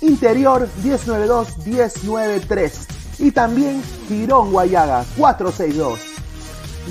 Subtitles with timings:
[0.00, 2.86] Interior 192-193
[3.18, 6.00] y también Girón Guayaga 462.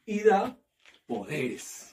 [0.06, 0.56] Y da
[1.06, 1.91] poderes.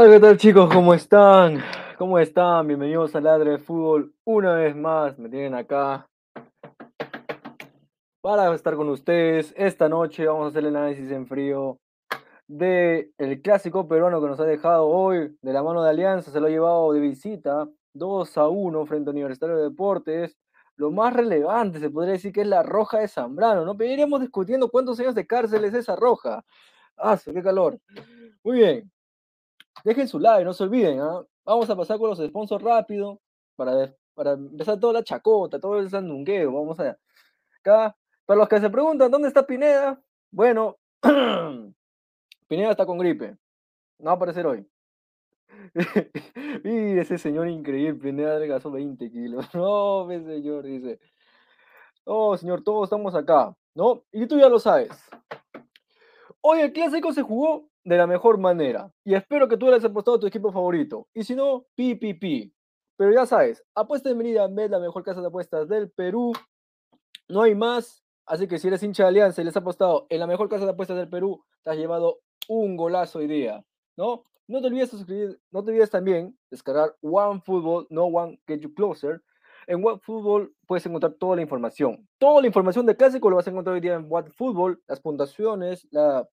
[0.00, 0.72] Hola, ¿qué tal chicos?
[0.72, 1.60] ¿Cómo están?
[1.98, 2.68] ¿Cómo están?
[2.68, 4.14] Bienvenidos a Ladre de Fútbol.
[4.22, 6.08] Una vez más me tienen acá
[8.20, 9.52] para estar con ustedes.
[9.56, 11.80] Esta noche vamos a hacer el análisis en frío
[12.46, 16.30] del el clásico peruano que nos ha dejado hoy de la mano de Alianza.
[16.30, 20.38] Se lo ha llevado de visita 2 a 1 frente a Universitario de Deportes.
[20.76, 23.64] Lo más relevante se podría decir que es la roja de Zambrano.
[23.64, 26.44] No Pero discutiendo cuántos años de cárcel es esa roja.
[26.96, 27.80] ¡Ah, qué calor!
[28.44, 28.92] Muy bien.
[29.84, 31.00] Dejen su like, no se olviden.
[31.00, 31.22] ¿ah?
[31.44, 33.20] Vamos a pasar con los sponsors rápido
[33.56, 36.52] para, para empezar toda la chacota, todo el sandungueo.
[36.52, 36.96] Vamos a
[37.60, 37.96] acá.
[38.26, 40.76] Para los que se preguntan dónde está Pineda, bueno,
[42.48, 43.36] Pineda está con gripe.
[43.98, 44.66] No va a aparecer hoy.
[46.64, 49.46] y ese señor increíble, Pineda adelgazó 20 kilos.
[49.54, 51.00] No, ese señor dice.
[52.04, 53.54] Oh, señor, todos estamos acá.
[53.78, 54.02] ¿no?
[54.10, 54.90] Y tú ya lo sabes.
[56.40, 58.92] Hoy el clásico se jugó de la mejor manera.
[59.04, 61.08] Y espero que tú le hayas apostado a tu equipo favorito.
[61.14, 62.54] Y si no, pi, pi, pi.
[62.96, 66.32] Pero ya sabes, apuesta en Meridian la mejor casa de apuestas del Perú.
[67.28, 68.04] No hay más.
[68.26, 70.64] Así que si eres hincha de Alianza y les has apostado en la mejor casa
[70.64, 73.64] de apuestas del Perú, te has llevado un golazo hoy día,
[73.96, 74.22] ¿no?
[74.46, 79.22] No te olvides suscribir, no te olvides también descargar OneFootball, no One Get You Closer.
[79.68, 82.08] En OneFootball puedes encontrar toda la información.
[82.16, 85.86] Toda la información de clásico lo vas a encontrar hoy día en OneFootball, las puntuaciones,
[85.90, 86.26] la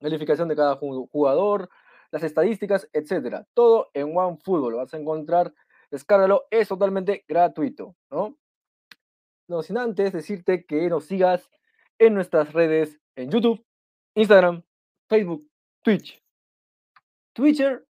[0.00, 1.70] calificación de cada jugador,
[2.10, 3.46] las estadísticas, etcétera.
[3.54, 5.54] Todo en OneFootball lo vas a encontrar.
[5.92, 8.36] Descárgalo, es totalmente gratuito, ¿no?
[9.46, 11.48] No sin antes decirte que nos sigas
[12.00, 13.64] en nuestras redes en YouTube,
[14.16, 14.64] Instagram,
[15.08, 15.48] Facebook,
[15.82, 16.20] Twitch,
[17.32, 17.86] Twitter.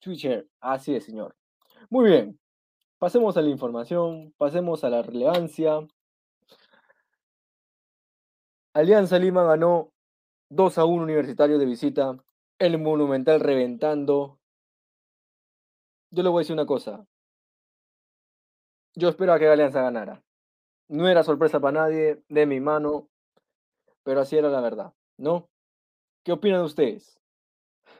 [0.00, 1.37] Twitcher, así es, señor.
[1.90, 2.38] Muy bien,
[2.98, 5.88] pasemos a la información, pasemos a la relevancia.
[8.74, 9.90] Alianza Lima ganó
[10.50, 12.22] 2 a 1 Universitario de visita.
[12.58, 14.38] El Monumental reventando.
[16.10, 17.06] Yo le voy a decir una cosa.
[18.94, 20.22] Yo esperaba que Alianza ganara.
[20.88, 23.08] No era sorpresa para nadie, de mi mano,
[24.02, 25.48] pero así era la verdad, ¿no?
[26.22, 27.17] ¿Qué opinan ustedes?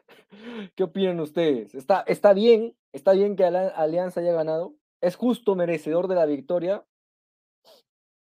[0.75, 1.75] ¿Qué opinan ustedes?
[1.75, 2.77] ¿Está, está bien?
[2.93, 4.75] ¿Está bien que Alianza haya ganado?
[5.01, 6.85] ¿Es justo merecedor de la victoria?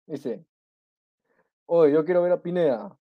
[0.07, 0.45] Dice,
[1.73, 2.99] Oye, yo quiero ver a Pineda.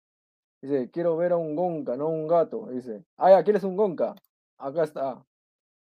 [0.61, 2.69] Dice, quiero ver a un gonca, no un gato.
[2.71, 4.15] Dice, ah, ya, ¿quieres un gonca?
[4.57, 5.21] Acá está.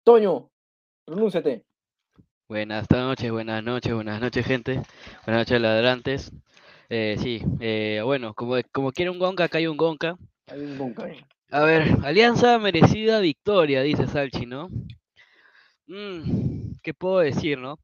[0.05, 0.49] Toño,
[1.05, 1.65] pronúnciate.
[2.49, 4.81] Buenas noches, buenas noches, buenas noches, gente.
[5.27, 6.33] Buenas noches, ladrantes.
[6.89, 10.17] Eh, sí, eh, bueno, como, como quiere un gonca, acá hay un gonca.
[10.47, 11.09] Hay un gonca.
[11.51, 14.69] A ver, Alianza merecida victoria, dice Salchi, ¿no?
[15.87, 17.79] Mm, ¿Qué puedo decir, no?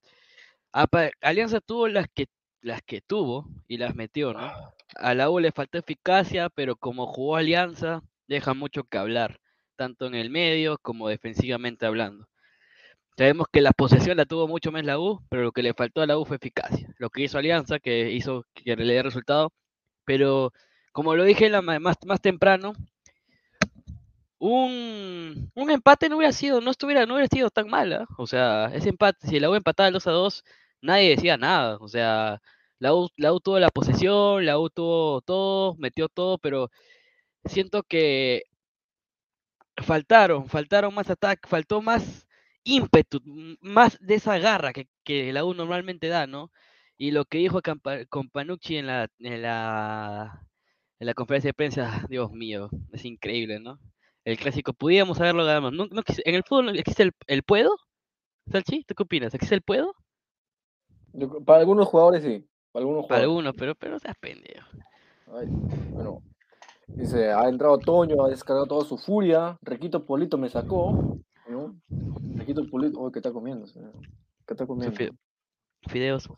[1.22, 2.26] Alianza tuvo las que,
[2.60, 4.50] las que tuvo y las metió, ¿no?
[4.96, 9.40] a la U le faltó eficacia, pero como jugó Alianza, deja mucho que hablar,
[9.76, 12.28] tanto en el medio como defensivamente hablando.
[13.16, 16.02] Sabemos que la posesión la tuvo mucho más la U, pero lo que le faltó
[16.02, 16.92] a la U fue eficacia.
[16.98, 19.52] Lo que hizo Alianza, que hizo que le dé resultado,
[20.04, 20.52] pero
[20.92, 22.74] como lo dije más, más temprano,
[24.44, 28.06] un, empate no hubiera sido, no estuviera, no hubiera sido tan mala.
[28.18, 30.44] O sea, ese empate, si la U empataba 2 a 2,
[30.82, 31.78] nadie decía nada.
[31.80, 32.40] O sea,
[32.78, 33.08] la U,
[33.40, 36.70] tuvo la posesión, la U tuvo todo, metió todo, pero
[37.44, 38.44] siento que
[39.76, 42.26] faltaron, faltaron más ataque, faltó más
[42.64, 43.20] ímpetu,
[43.60, 46.50] más de esa garra que, que, la U normalmente da, ¿no?
[46.96, 47.60] Y lo que dijo
[48.10, 50.46] con Panucci en la, en la,
[50.98, 53.78] en la conferencia de prensa, Dios mío, es increíble, ¿no?
[54.24, 55.70] El clásico, podíamos haberlo ganado.
[55.70, 57.76] No, en el fútbol existe el, el puedo,
[58.50, 59.34] Salchi, ¿tú qué opinas?
[59.34, 59.94] ¿Existe el puedo?
[61.44, 62.46] Para algunos jugadores sí.
[62.72, 64.66] Para algunos, algunos pero, pero seas pendejo.
[65.92, 66.22] bueno,
[66.88, 69.56] dice, ha entrado Toño, ha descargado toda su furia.
[69.62, 71.18] Requito Polito me sacó.
[71.48, 71.76] ¿no?
[72.34, 73.66] Requito Polito, oh, ¿qué está comiendo?
[74.46, 74.96] ¿Qué está comiendo?
[75.88, 76.28] Fideos.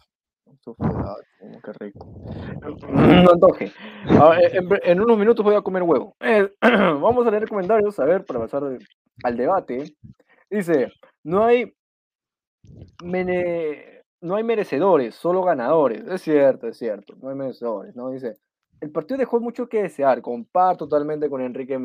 [0.63, 2.07] Qué rico.
[2.91, 3.73] No antoje.
[4.85, 6.17] en, unos minutos voy a comer huevo.
[6.21, 8.63] Eh, vamos a leer comentarios, a ver, para pasar
[9.23, 9.95] al debate.
[10.51, 10.93] Dice,
[11.25, 11.75] no hay
[13.03, 16.07] mene, no hay merecedores, solo ganadores.
[16.07, 18.11] Es cierto, es cierto, no hay merecedores, ¿no?
[18.11, 18.37] Dice,
[18.81, 21.79] el partido dejó mucho que desear, comparto totalmente con Enrique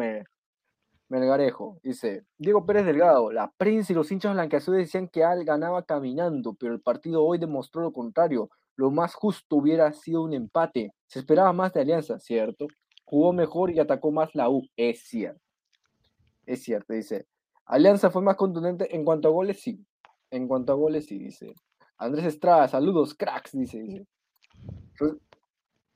[1.10, 1.80] Melgarejo.
[1.84, 6.54] Dice, Diego Pérez Delgado, la prensa y los hinchas blanqueazules decían que Al ganaba caminando,
[6.54, 8.50] pero el partido hoy demostró lo contrario.
[8.82, 10.92] Lo más justo hubiera sido un empate.
[11.06, 12.66] Se esperaba más de Alianza, ¿cierto?
[13.06, 15.40] Jugó mejor y atacó más la U, es cierto.
[16.48, 17.28] Es cierto, dice.
[17.68, 19.86] Alianza fue más contundente en cuanto a goles, sí.
[20.32, 21.54] En cuanto a goles, sí, dice.
[21.96, 24.08] Andrés Estrada, saludos, cracks, dice.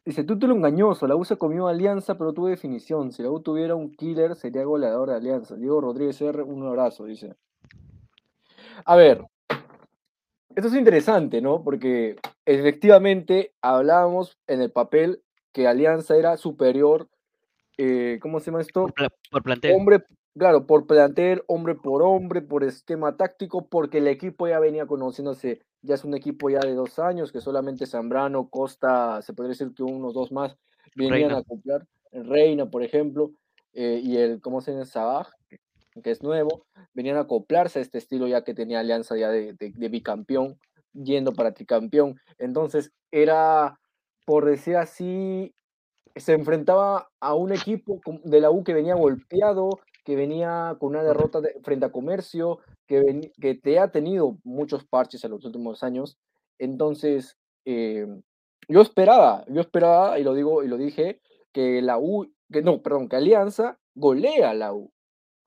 [0.06, 3.12] Dice, título engañoso, la U se comió Alianza, pero tuvo definición.
[3.12, 5.56] Si la U tuviera un killer, sería goleador de Alianza.
[5.56, 7.34] Diego Rodríguez R, un abrazo, dice.
[8.86, 9.26] A ver,
[10.56, 11.64] esto es interesante, ¿no?
[11.64, 15.22] Porque efectivamente hablábamos en el papel
[15.52, 17.08] que Alianza era superior,
[17.78, 18.88] eh, ¿cómo se llama esto?
[18.88, 19.76] Por, por plantel.
[19.76, 20.04] Hombre,
[20.38, 25.62] claro, por plantel, hombre por hombre, por esquema táctico, porque el equipo ya venía conociéndose,
[25.82, 29.74] ya es un equipo ya de dos años, que solamente Zambrano, Costa, se podría decir
[29.76, 30.58] que unos dos más
[30.96, 31.36] venían Reina.
[31.36, 33.32] a acoplar, Reina, por ejemplo,
[33.74, 34.86] eh, y el, ¿cómo se llama?
[34.86, 35.30] Sabaj,
[36.04, 39.54] que- es nuevo, venían a acoplarse a este estilo ya que tenía Alianza ya de,
[39.54, 40.60] de- de bicampeón,
[40.94, 42.20] yendo para tricampeón.
[42.38, 43.80] Entonces era,
[44.26, 45.54] por decir así,
[46.16, 49.70] se enfrentaba a un equipo de la U que venía golpeado,
[50.06, 54.86] que venía con una derrota de- frente a Comercio, que, que te ha tenido muchos
[54.86, 56.18] parches en los últimos años.
[56.60, 58.08] Entonces, eh,
[58.70, 61.20] yo esperaba, yo esperaba, y lo digo, y lo dije,
[61.52, 64.92] que la U, que no, perdón, que Alianza golea a la U.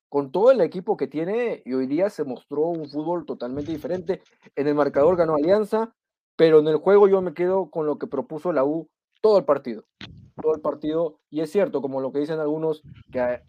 [0.08, 4.22] Con todo el equipo que tiene, y hoy día se mostró un fútbol totalmente diferente.
[4.56, 5.94] En el marcador ganó Alianza,
[6.36, 8.88] pero en el juego yo me quedo con lo que propuso la U
[9.20, 9.84] todo el partido
[10.40, 11.18] todo el partido.
[11.30, 13.42] Y es cierto, como lo que dicen algunos, que a-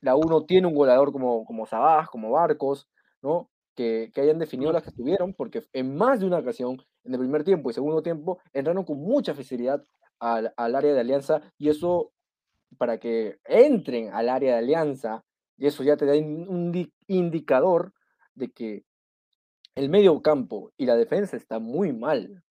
[0.00, 2.86] la U no tiene un goleador como, como Sabaj, como Barcos,
[3.22, 3.48] ¿no?
[3.74, 7.18] Que, que hayan definido las que estuvieron, porque en más de una ocasión, en el
[7.20, 9.82] primer tiempo y segundo tiempo, entraron con mucha facilidad
[10.20, 12.12] al, al área de alianza y eso,
[12.78, 15.24] para que entren al área de alianza,
[15.56, 17.92] y eso ya te da un di- indicador
[18.34, 18.84] de que
[19.74, 22.42] el medio campo y la defensa está muy mal,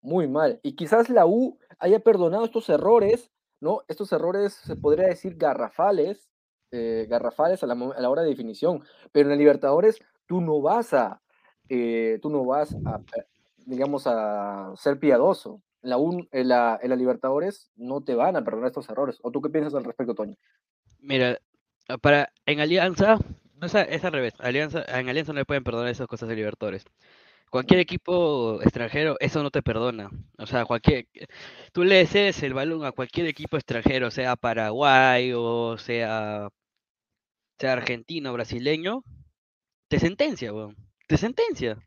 [0.00, 0.60] muy mal.
[0.62, 3.30] Y quizás la U haya perdonado estos errores,
[3.60, 3.82] ¿no?
[3.88, 6.30] Estos errores se podría decir garrafales,
[6.70, 8.84] eh, garrafales a la, hora de definición.
[9.12, 11.22] Pero en la Libertadores tú no vas a,
[11.68, 13.24] eh, tú no vas a, eh,
[13.66, 15.62] digamos, a ser piadoso.
[15.80, 19.18] La, U- en la, en la Libertadores no te van a perdonar estos errores.
[19.22, 20.36] ¿O tú qué piensas al respecto, Toño?
[21.00, 21.38] Mira,
[22.00, 23.18] para en Alianza,
[23.54, 24.34] no es, es al revés.
[24.38, 26.84] Alianza, en Alianza no le pueden perdonar esas cosas de Libertadores.
[27.50, 30.10] Cualquier equipo extranjero, eso no te perdona.
[30.38, 31.06] O sea, cualquier,
[31.72, 36.48] tú le cedes el balón a cualquier equipo extranjero, sea Paraguay o sea,
[37.58, 39.04] sea argentino, brasileño,
[39.88, 40.76] te sentencia, weón.
[41.06, 41.78] Te sentencia.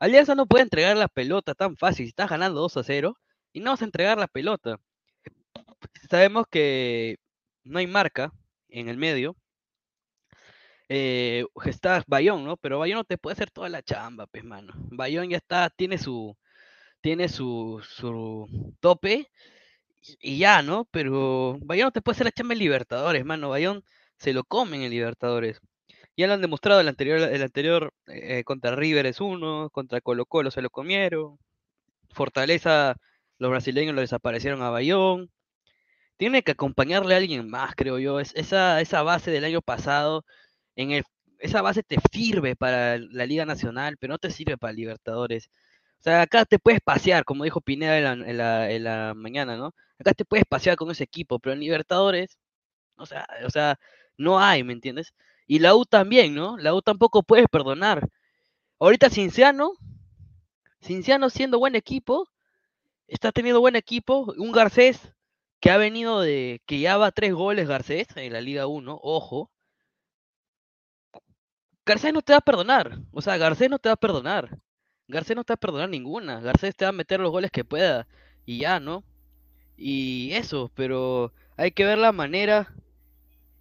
[0.00, 2.06] Alianza no puede entregar la pelota tan fácil.
[2.08, 3.18] Estás ganando 2 a 0
[3.52, 4.78] y no vas a entregar la pelota.
[6.10, 7.18] Sabemos que
[7.64, 8.32] no hay marca
[8.74, 9.36] en el medio.
[10.88, 12.56] Eh, está Bayón, ¿no?
[12.56, 14.72] Pero Bayón no te puede hacer toda la chamba, pues, mano.
[14.90, 16.36] Bayón ya está, tiene su,
[17.00, 19.30] tiene su, su tope
[20.20, 20.86] y ya, ¿no?
[20.90, 23.50] Pero Bayón no te puede hacer la chamba en Libertadores, mano.
[23.50, 23.84] Bayón
[24.18, 25.60] se lo comen en Libertadores.
[26.16, 30.26] Ya lo han demostrado el anterior, el anterior eh, contra River es uno, contra Colo
[30.26, 31.38] Colo se lo comieron.
[32.10, 32.96] Fortaleza,
[33.38, 35.30] los brasileños lo desaparecieron a Bayón.
[36.16, 38.20] Tiene que acompañarle a alguien más, creo yo.
[38.20, 40.24] Es, esa, esa base del año pasado,
[40.76, 41.04] en el,
[41.38, 45.50] esa base te sirve para la Liga Nacional, pero no te sirve para Libertadores.
[46.00, 49.14] O sea, acá te puedes pasear, como dijo Pineda en la, en la, en la
[49.14, 49.74] mañana, ¿no?
[49.98, 52.38] Acá te puedes pasear con ese equipo, pero en Libertadores,
[52.96, 53.78] o sea, o sea,
[54.18, 55.14] no hay, ¿me entiendes?
[55.46, 56.56] Y la U también, ¿no?
[56.58, 58.08] La U tampoco puedes perdonar.
[58.78, 59.72] Ahorita Cinciano,
[60.82, 62.28] Cinciano siendo buen equipo,
[63.08, 65.13] está teniendo buen equipo, un Garcés
[65.64, 69.50] que ha venido de, que ya va tres goles Garcés en la Liga 1, ojo.
[71.86, 74.58] Garcés no te va a perdonar, o sea, Garcés no te va a perdonar.
[75.08, 77.64] Garcés no te va a perdonar ninguna, Garcés te va a meter los goles que
[77.64, 78.06] pueda
[78.44, 79.04] y ya, ¿no?
[79.74, 82.74] Y eso, pero hay que ver la manera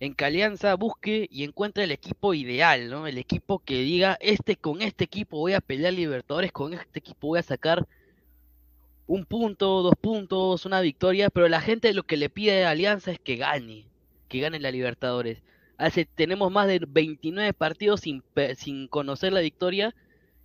[0.02, 3.08] en que Alianza busque y encuentre el equipo ideal, ¿no?
[3.08, 7.28] El equipo que diga, este con este equipo voy a pelear Libertadores, con este equipo
[7.28, 7.88] voy a sacar
[9.08, 13.12] un punto, dos puntos, una victoria, pero la gente lo que le pide a Alianza
[13.12, 13.86] es que gane,
[14.30, 15.44] que gane la Libertadores.
[15.78, 18.24] Hace, tenemos más de 29 partidos sin,
[18.56, 19.94] sin conocer la victoria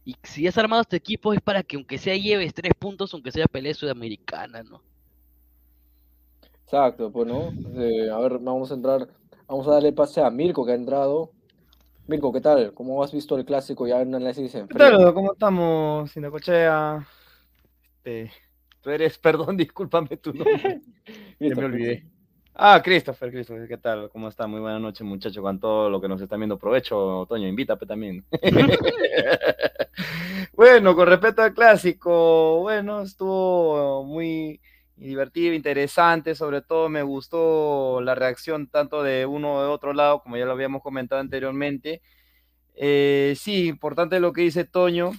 [0.04, 3.30] y si has armado este equipo es para que aunque sea lleves tres puntos, aunque
[3.30, 4.82] sea pelea sudamericana, ¿no?
[6.64, 7.52] Exacto, pues, ¿no?
[7.80, 9.08] Eh, a ver, vamos a entrar,
[9.46, 11.30] vamos a darle pase a Mirko que ha entrado.
[12.06, 12.72] Mirko, ¿qué tal?
[12.72, 15.12] ¿Cómo has visto el clásico ya en análisis en ¿Qué tal?
[15.12, 16.10] ¿Cómo estamos?
[16.10, 17.06] Sinacochea.
[17.98, 18.30] Este,
[18.80, 20.80] tú eres, perdón, discúlpame tu nombre.
[21.40, 22.04] Ya me olvidé.
[22.60, 24.10] Ah, Christopher, Christopher, ¿qué tal?
[24.10, 24.48] ¿Cómo está?
[24.48, 26.58] Muy buena noche, muchachos, con todo lo que nos están viendo.
[26.58, 28.24] Provecho, Toño, invítame también.
[30.54, 34.60] bueno, con respecto al clásico, bueno, estuvo muy
[34.96, 40.20] divertido, interesante, sobre todo me gustó la reacción tanto de uno o de otro lado,
[40.20, 42.02] como ya lo habíamos comentado anteriormente.
[42.74, 45.12] Eh, sí, importante lo que dice Toño,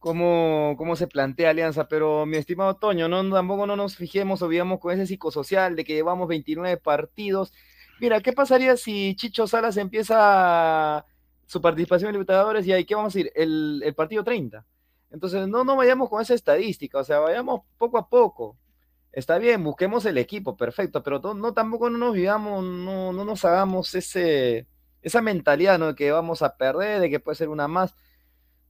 [0.00, 4.48] cómo, cómo se plantea Alianza, pero mi estimado Toño, no, tampoco no nos fijemos o
[4.48, 7.52] vivamos con ese psicosocial de que llevamos 29 partidos.
[8.00, 11.04] Mira, ¿qué pasaría si Chicho Salas empieza
[11.46, 13.32] su participación en Libertadores y ahí, ¿qué vamos a decir?
[13.36, 14.64] El, el partido 30.
[15.10, 18.56] Entonces, no, no vayamos con esa estadística, o sea, vayamos poco a poco.
[19.12, 23.44] Está bien, busquemos el equipo, perfecto, pero no, tampoco no nos vivamos, no, no nos
[23.44, 24.68] hagamos ese,
[25.02, 25.80] esa mentalidad.
[25.80, 27.94] De que vamos a perder, de que puede ser una más.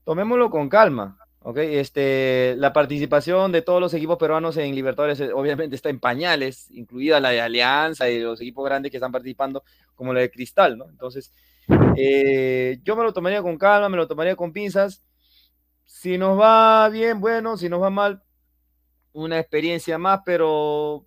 [0.03, 1.57] Tomémoslo con calma, ¿ok?
[1.57, 6.69] Este, la participación de todos los equipos peruanos en Libertadores eh, obviamente está en pañales,
[6.71, 9.63] incluida la de Alianza y los equipos grandes que están participando,
[9.95, 10.89] como la de Cristal, ¿no?
[10.89, 11.33] Entonces,
[11.97, 15.03] eh, yo me lo tomaría con calma, me lo tomaría con pinzas.
[15.85, 18.23] Si nos va bien, bueno, si nos va mal,
[19.13, 21.05] una experiencia más, pero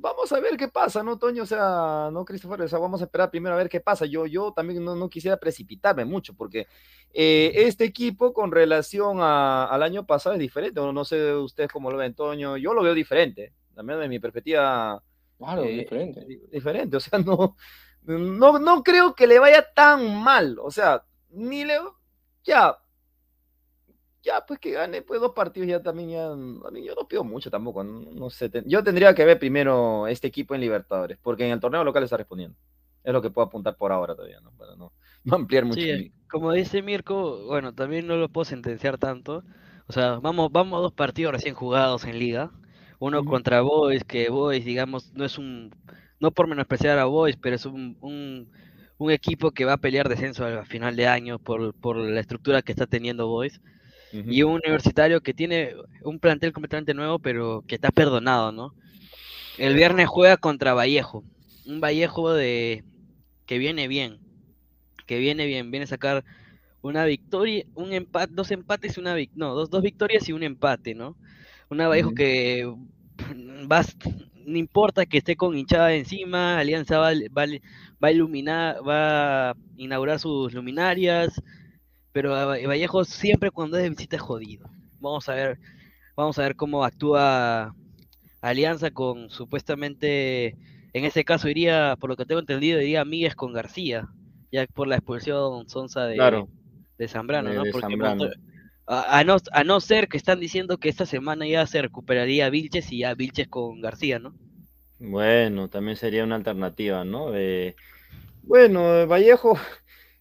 [0.00, 1.42] vamos a ver qué pasa, ¿no, Toño?
[1.42, 4.06] O sea, no, Christopher, o sea, vamos a esperar primero a ver qué pasa.
[4.06, 6.66] Yo, yo también no, no quisiera precipitarme mucho, porque
[7.12, 10.80] eh, este equipo con relación a, al año pasado es diferente.
[10.80, 12.56] No, no sé ustedes cómo lo ven, Toño.
[12.56, 15.02] Yo lo veo diferente, también de mi perspectiva.
[15.38, 16.26] Claro, eh, diferente.
[16.50, 17.56] Diferente, o sea, no,
[18.02, 20.58] no, no creo que le vaya tan mal.
[20.60, 21.78] O sea, ni le.
[22.42, 22.78] Ya,
[24.22, 26.36] ya pues que gane pues dos partidos ya también ya a
[26.70, 30.06] mí yo no pido mucho tampoco no, no sé ten- yo tendría que ver primero
[30.06, 32.56] este equipo en Libertadores porque en el torneo local está respondiendo
[33.02, 34.92] es lo que puedo apuntar por ahora todavía no para no,
[35.24, 39.44] no ampliar mucho Sí, mi- como dice Mirko, bueno, también no lo puedo sentenciar tanto.
[39.86, 42.50] O sea, vamos, vamos a dos partidos recién jugados en liga.
[42.98, 43.24] Uno Ujú.
[43.24, 45.70] contra Boys, que Boys, digamos, no es un,
[46.18, 48.50] no por menospreciar a Boys, pero es un, un,
[48.98, 52.62] un equipo que va a pelear descenso al final de año por, por la estructura
[52.62, 53.60] que está teniendo Boys.
[54.12, 58.74] Y un universitario que tiene un plantel completamente nuevo, pero que está perdonado, ¿no?
[59.56, 61.24] El viernes juega contra Vallejo.
[61.66, 62.84] Un Vallejo de
[63.46, 64.18] que viene bien.
[65.06, 65.70] Que viene bien.
[65.70, 66.24] Viene a sacar
[66.82, 70.94] una victoria, un empate, dos empates y una no, dos, dos victorias y un empate,
[70.94, 71.16] ¿no?
[71.68, 72.72] Una Vallejo que
[74.46, 77.46] no importa que esté con hinchada encima, Alianza va, va,
[78.02, 81.40] va a iluminar, va a inaugurar sus luminarias,
[82.12, 84.70] pero Vallejo siempre cuando es de visita es jodido.
[85.00, 85.58] Vamos a ver,
[86.16, 87.74] vamos a ver cómo actúa
[88.42, 90.48] Alianza con supuestamente,
[90.92, 94.08] en ese caso iría, por lo que tengo entendido, iría Míguez con García,
[94.52, 96.50] ya por la expulsión sonsa de, Claro.
[96.98, 97.66] de Zambrano, ¿no?
[97.66, 98.36] de Porque Zambrano.
[98.86, 102.50] a, a no, a no ser que están diciendo que esta semana ya se recuperaría
[102.50, 104.34] Vilches y ya Vilches con García, ¿no?
[104.98, 107.76] bueno también sería una alternativa no De-
[108.42, 109.58] bueno eh, Vallejo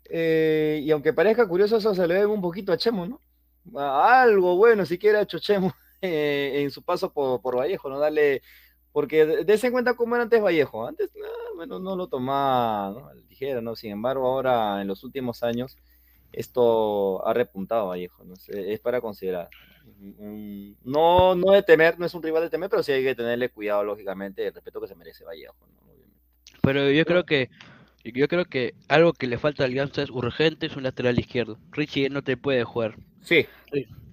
[0.10, 3.22] eh, y aunque parezca curioso eso se le debe un poquito a Chemo no
[3.80, 8.00] A- algo bueno siquiera ha hecho Chemo eh, en su paso por, por Vallejo no
[8.00, 8.42] darle
[8.92, 10.88] Porque des en cuenta cómo era antes Vallejo.
[10.88, 13.14] Antes, ah, bueno, no lo tomaba ¿no?
[13.30, 13.76] ligera, ¿no?
[13.76, 15.78] Sin embargo, ahora en los últimos años,
[16.32, 18.34] esto ha repuntado Vallejo, ¿no?
[18.34, 19.50] Es, es para considerar.
[20.84, 23.50] No, no de temer, no es un rival de temer, pero sí hay que tenerle
[23.50, 25.80] cuidado, lógicamente, el respeto que se merece Vallejo, ¿no?
[26.62, 27.50] Pero yo creo que
[28.14, 31.60] yo creo que algo que le falta a Alianza es urgente es un lateral izquierdo.
[31.72, 32.98] Richie no te puede jugar.
[33.22, 33.48] Sí,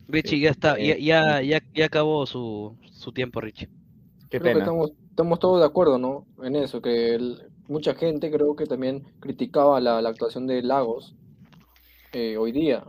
[0.09, 3.69] Richie ya está, ya, ya, ya, ya acabó su, su tiempo, Richie.
[4.31, 4.61] qué Creo que pena.
[4.61, 6.27] estamos, estamos todos de acuerdo, ¿no?
[6.43, 11.15] En eso, que el- mucha gente creo que también criticaba la, la actuación de Lagos
[12.13, 12.85] eh, hoy día.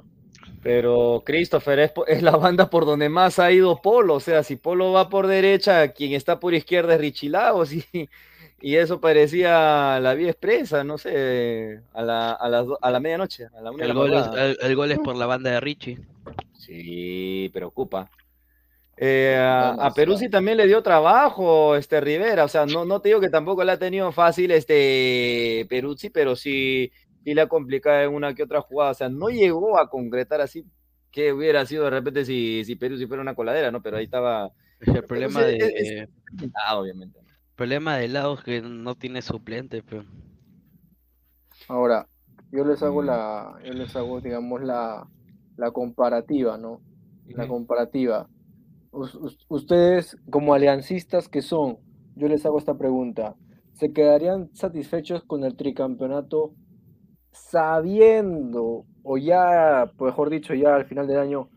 [0.61, 4.15] Pero Christopher es, la banda por donde más ha ido Polo.
[4.15, 7.71] O sea, si Polo va por derecha, quien está por izquierda es Richie Lagos.
[7.93, 8.09] Y,
[8.59, 12.99] y eso parecía la vía expresa, no sé, a la, a las do- a la
[12.99, 15.51] medianoche, a la una El la gol, es, el, el gol es por la banda
[15.51, 15.99] de Richie.
[16.53, 18.09] Sí, preocupa.
[18.99, 19.91] Eh, a.
[19.93, 23.63] Peruzzi también le dio trabajo este Rivera, o sea, no, no te digo que tampoco
[23.63, 26.91] le ha tenido fácil este Peruzzi, pero sí,
[27.23, 30.41] sí le ha complicado en una que otra jugada, o sea, no llegó a concretar
[30.41, 30.65] así
[31.11, 33.81] que hubiera sido de repente si, si Peruzzi fuera una coladera, ¿no?
[33.83, 36.09] Pero ahí estaba El problema es- de
[36.73, 37.19] obviamente.
[37.57, 40.05] Problema de Lagos que no tiene suplente, pero
[41.67, 42.09] Ahora,
[42.51, 43.03] yo les hago Mm.
[43.03, 45.09] la, yo les hago, digamos, la,
[45.55, 46.83] la comparativa, ¿no?
[47.33, 48.29] La comparativa.
[48.91, 51.79] Us- us- ustedes, como aliancistas que son,
[52.15, 53.37] yo les hago esta pregunta.
[53.73, 56.55] ¿Se quedarían satisfechos con el tricampeonato
[57.31, 61.51] sabiendo, o ya, mejor dicho, ya al final del año,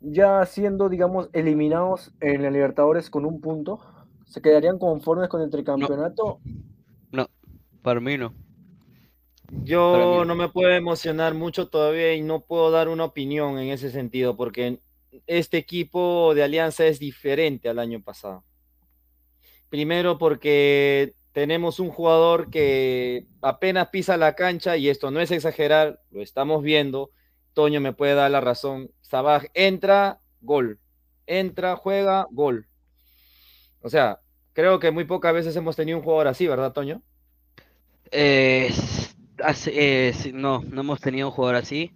[0.00, 3.80] ya siendo, digamos, eliminados en la Libertadores con un punto?
[4.28, 6.40] ¿Se quedarían conformes con el tricampeonato?
[7.82, 8.34] para mí no.
[9.64, 13.68] Yo mí- no me puedo emocionar mucho todavía y no puedo dar una opinión en
[13.70, 14.80] ese sentido, porque
[15.26, 18.44] este equipo de Alianza es diferente al año pasado.
[19.70, 26.02] Primero porque tenemos un jugador que apenas pisa la cancha, y esto no es exagerar,
[26.10, 27.10] lo estamos viendo,
[27.54, 28.90] Toño me puede dar la razón.
[29.00, 30.78] Sabaj entra, gol.
[31.26, 32.67] Entra, juega, gol.
[33.82, 34.20] O sea,
[34.52, 37.02] creo que muy pocas veces hemos tenido un jugador así, ¿verdad, Toño?
[38.10, 38.70] Eh,
[39.44, 41.92] hace, eh, no, no hemos tenido un jugador así.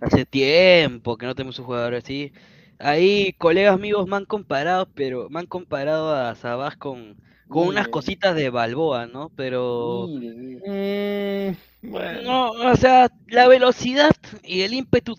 [0.00, 2.32] Hace tiempo que no tenemos un jugador así.
[2.78, 7.16] Ahí colegas míos me han comparado, pero me han comparado a Sabaj con,
[7.48, 9.30] con unas cositas de Balboa, ¿no?
[9.36, 10.06] Pero.
[10.08, 11.50] Mm,
[11.82, 12.22] bueno.
[12.22, 14.12] no, o sea, la velocidad
[14.44, 15.16] y el ímpetu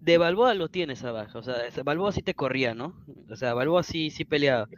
[0.00, 1.34] de Balboa lo tiene Sabaj.
[1.36, 2.94] O sea, Balboa sí te corría, ¿no?
[3.30, 4.68] O sea, Balboa sí, sí peleaba.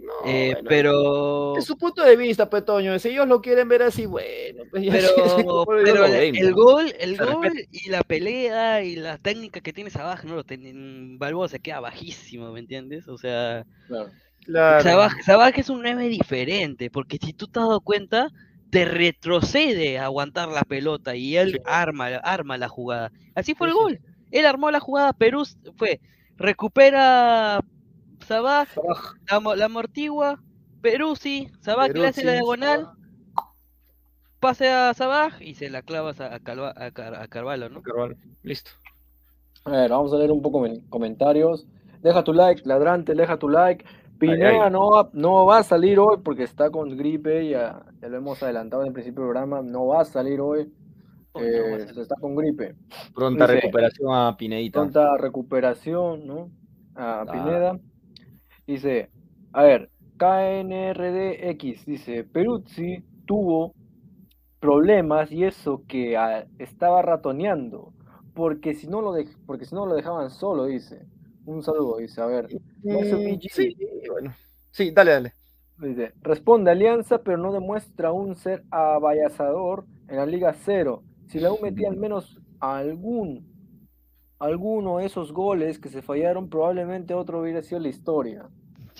[0.00, 2.98] No, Eh, bueno, pero Es su punto de vista, Petoño.
[2.98, 4.64] Si ellos lo quieren ver así, bueno.
[4.70, 5.08] Pues ya Pero,
[5.82, 6.56] pero lo el, ven, el ¿no?
[6.56, 10.44] gol, el Se gol y la pelea y la técnica que tienes abajo, no lo
[10.44, 13.08] ten- Balboa se queda bajísimo, ¿me entiendes?
[13.08, 14.14] O sea, Claro.
[14.44, 14.82] Claro.
[14.82, 18.30] Sabaj, Sabaj es un 9 diferente, porque si tú te has dado cuenta,
[18.70, 21.58] te retrocede a aguantar la pelota y él Sí.
[21.64, 23.12] arma, arma la jugada.
[23.34, 24.00] Así fue Sí, el sí, gol.
[24.30, 25.44] Él armó la jugada, Perú
[25.76, 26.00] fue,
[26.36, 27.60] recupera
[28.26, 28.68] Sabaj,
[29.30, 30.40] la, la amortigua,
[30.80, 32.90] Perú sí, Sabaj le hace la Peruzzi, diagonal,
[34.40, 37.82] pase a Sabaj y se la clavas a, a, Calva- a Car- a Carvalho, ¿no?
[37.82, 38.16] Carvalho.
[38.42, 38.70] Listo.
[39.64, 41.66] A ver, vamos a leer un poco men- comentarios.
[42.02, 43.84] Deja tu like, ladrante, deja tu like.
[44.18, 44.68] Pineda.
[44.70, 48.42] No, va, no va a salir hoy porque está con gripe, ya, ya lo hemos
[48.42, 50.70] adelantado en el principio del programa, no va a salir hoy,
[51.34, 51.98] no eh, salir.
[52.00, 52.74] está con gripe.
[53.14, 54.78] Pronta Dice- recuperación a Pineita.
[54.80, 56.50] Pronta recuperación, ¿no?
[56.94, 57.26] A Ah.
[57.30, 57.78] Pineda.
[58.70, 59.10] Dice,
[59.52, 63.74] a ver, KNRDX dice, Peruzzi tuvo
[64.60, 67.92] problemas y eso que ah, estaba ratoneando,
[68.32, 69.12] porque si no lo
[69.44, 71.04] porque si no lo dejaban solo, dice.
[71.46, 72.46] Un saludo, dice, a ver.
[72.84, 73.48] Mm, PG.
[73.50, 73.76] sí,
[74.08, 74.32] bueno.
[74.70, 75.32] Sí, dale, dale.
[75.78, 81.02] Dice, responde Alianza, pero no demuestra un ser abayazador en la Liga Cero.
[81.26, 83.50] Si la U metía al menos algún,
[84.38, 88.48] alguno de esos goles que se fallaron, probablemente otro hubiera sido la historia.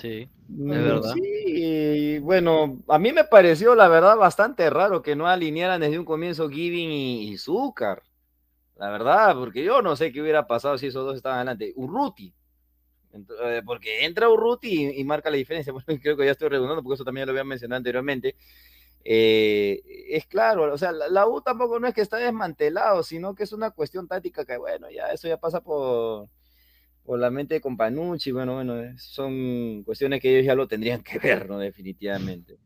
[0.01, 1.15] Sí, Mm, es verdad.
[1.15, 6.05] Sí, bueno, a mí me pareció la verdad bastante raro que no alinearan desde un
[6.05, 8.03] comienzo Giving y, y Zúcar.
[8.77, 11.73] La verdad, porque yo no sé qué hubiera pasado si esos dos estaban adelante.
[11.77, 12.35] Urruti.
[13.13, 15.73] Ent- eh, porque entra Urruti y, y marca la diferencia.
[15.87, 18.37] Bueno, creo que ya estoy redundando porque eso también lo había mencionado anteriormente.
[19.05, 23.35] Eh, es claro, o sea, la, la U tampoco no es que está desmantelado, sino
[23.35, 26.29] que es una cuestión táctica que, bueno, ya eso ya pasa por,
[27.11, 31.03] por la mente de Companucci, bueno, bueno, es- son cuestiones que ellos ya lo tendrían
[31.03, 31.59] que ver, ¿no?
[31.59, 32.59] Definitivamente.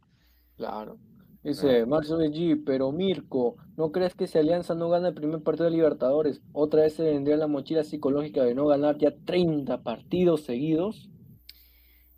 [0.56, 0.98] Claro.
[1.44, 5.66] Dice Marcio G, pero Mirko, ¿no crees que si Alianza no gana el primer partido
[5.66, 10.42] de Libertadores, otra vez se vendría la mochila psicológica de no ganar ya 30 partidos
[10.42, 11.08] seguidos?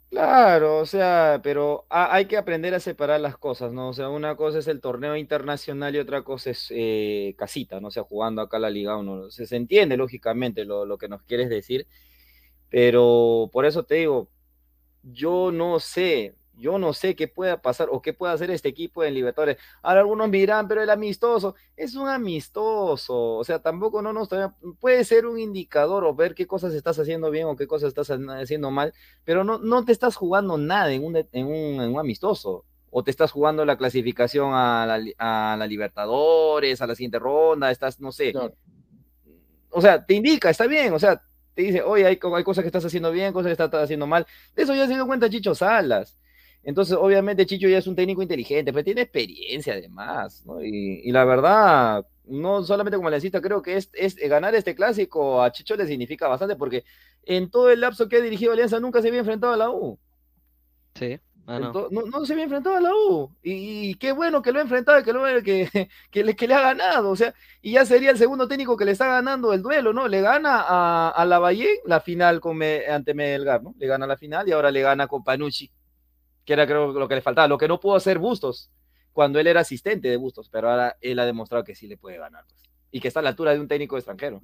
[0.09, 3.89] Claro, o sea, pero ha- hay que aprender a separar las cosas, ¿no?
[3.89, 7.89] O sea, una cosa es el torneo internacional y otra cosa es eh, casita, ¿no?
[7.89, 9.31] O sea, jugando acá la Liga 1.
[9.31, 11.87] Se, se entiende, lógicamente, lo, lo que nos quieres decir,
[12.71, 14.29] pero por eso te digo,
[15.03, 19.05] yo no sé, yo no sé qué pueda pasar o qué puede hacer este equipo
[19.05, 19.59] en Libertadores.
[19.83, 24.29] Ahora algunos me dirán, pero el amistoso es un amistoso, o sea, tampoco no nos
[24.81, 28.11] puede ser un indicador o ver qué cosas estás haciendo bien o qué cosas estás
[28.11, 31.99] haciendo mal, pero no, no te estás jugando nada en un, en un, en un
[31.99, 32.65] amistoso.
[32.89, 37.71] O te estás jugando la clasificación a la, a la Libertadores, a la siguiente ronda,
[37.71, 38.33] estás, no sé.
[38.33, 38.55] Claro.
[39.69, 41.21] O sea, te indica, está bien, o sea,
[41.57, 44.27] te dice, oye, hay, cosas que estás haciendo bien, cosas que estás haciendo mal.
[44.55, 46.19] De eso ya se dio cuenta Chicho Salas.
[46.63, 50.63] Entonces, obviamente, Chicho ya es un técnico inteligente, pero tiene experiencia además, ¿no?
[50.63, 55.77] Y, la verdad, no solamente como necesita, creo que es, ganar este clásico a Chicho
[55.77, 56.85] le significa bastante, porque
[57.23, 59.99] en todo el lapso que ha dirigido Alianza nunca se había enfrentado a la U.
[60.95, 61.19] Sí.
[61.47, 61.89] Ah, no.
[61.91, 62.03] No.
[62.03, 62.25] no.
[62.25, 63.31] se había enfrentado a la U.
[63.43, 66.49] Y, y, qué bueno que lo ha enfrentado y que, lo, que, que, le, que
[66.49, 67.11] le ha ganado.
[67.11, 70.09] O sea, y ya sería el segundo técnico que le está ganando el duelo, ¿no?
[70.09, 73.75] Le gana a, a la Valle la final con me, ante Melgar, ¿no?
[73.79, 75.71] Le gana la final y ahora le gana con Panucci
[76.47, 78.71] que era creo lo que le faltaba, lo que no pudo hacer Bustos
[79.13, 82.19] cuando él era asistente de Bustos, pero ahora él ha demostrado que sí le puede
[82.19, 84.41] ganar pues, y que está a la altura de un técnico extranjero.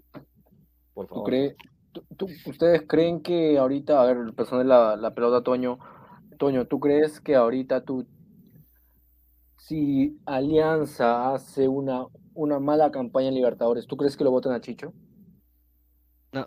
[0.92, 1.24] Por favor.
[1.24, 1.56] ¿Tú cree,
[1.92, 5.78] tú, tú, ¿Ustedes creen que ahorita, a ver, persona la, la pelota, Toño,
[6.42, 8.04] Toño, ¿tú crees que ahorita tú,
[9.58, 14.60] si Alianza hace una, una mala campaña en Libertadores, ¿tú crees que lo voten a
[14.60, 14.92] Chicho?
[16.32, 16.44] No.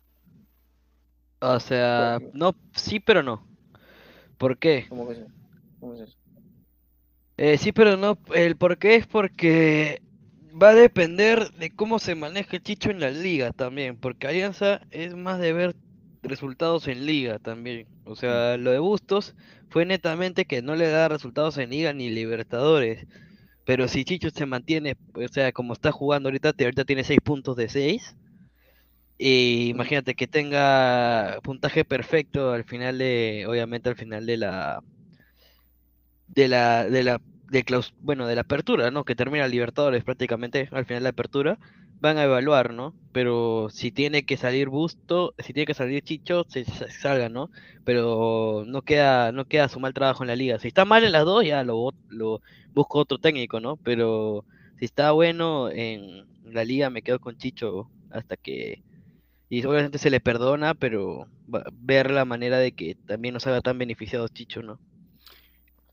[1.39, 3.47] O sea, no, sí, pero no.
[4.38, 4.86] ¿Por qué?
[4.89, 5.21] ¿Cómo que sí?
[5.79, 6.17] ¿Cómo es eso?
[7.38, 8.17] Eh, sí, pero no.
[8.34, 10.01] El por qué es porque
[10.62, 13.95] va a depender de cómo se maneja el Chicho en la liga también.
[13.95, 15.73] Porque Alianza es más de ver
[16.27, 17.88] resultados en liga también.
[18.05, 19.35] O sea, lo de Bustos
[19.69, 23.05] fue netamente que no le da resultados en liga ni Libertadores.
[23.65, 27.55] Pero si Chicho se mantiene, o sea, como está jugando ahorita, ahorita tiene 6 puntos
[27.57, 28.15] de 6.
[29.17, 34.83] Y imagínate que tenga puntaje perfecto al final de, obviamente al final de la,
[36.27, 39.03] de la, de la, de claus- bueno, de la apertura, ¿no?
[39.05, 41.59] Que termina Libertadores prácticamente al final de la apertura,
[41.99, 42.93] van a evaluar, ¿no?
[43.12, 47.49] Pero si tiene que salir Busto, si tiene que salir Chicho, se, salga, ¿no?
[47.84, 50.60] Pero no queda, no queda su mal trabajo en la liga.
[50.60, 52.41] Si está mal en las dos, ya lo, lo
[52.73, 53.77] busco otro técnico, ¿no?
[53.77, 54.45] Pero
[54.79, 58.84] si está bueno en la liga, me quedo con Chicho hasta que
[59.49, 61.27] y obviamente se le perdona, pero
[61.71, 64.79] ver la manera de que también nos haga tan beneficiados Chicho, ¿no?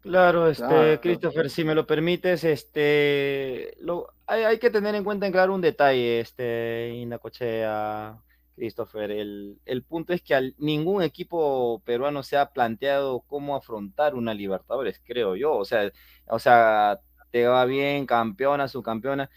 [0.03, 1.01] Claro, este, Claro.
[1.01, 5.55] Christopher, si me lo permites, este, lo, hay, hay que tener en cuenta en claro
[5.55, 8.21] un detalle, este, Inacochea,
[8.57, 14.17] Christopher, el, el punto es que al, ningún equipo peruano se ha planteado cómo afrontar
[14.17, 15.93] una Libertadores, creo yo, o sea,
[16.27, 19.31] o sea, te va bien, campeona, subcampeona,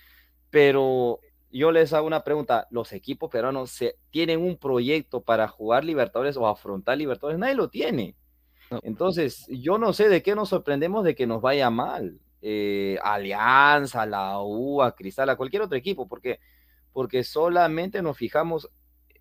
[0.50, 1.20] pero
[1.52, 6.38] yo les hago una pregunta, ¿los equipos peruanos se, tienen un proyecto para jugar Libertadores
[6.38, 7.40] o afrontar Libertadores?
[7.40, 8.16] Nadie lo tiene.
[8.72, 8.80] No.
[8.84, 12.20] Entonces, yo no sé de qué nos sorprendemos de que nos vaya mal.
[12.42, 16.40] Eh, Alianza, la U, a Cristal, a cualquier otro equipo, porque,
[16.94, 18.70] porque solamente nos fijamos,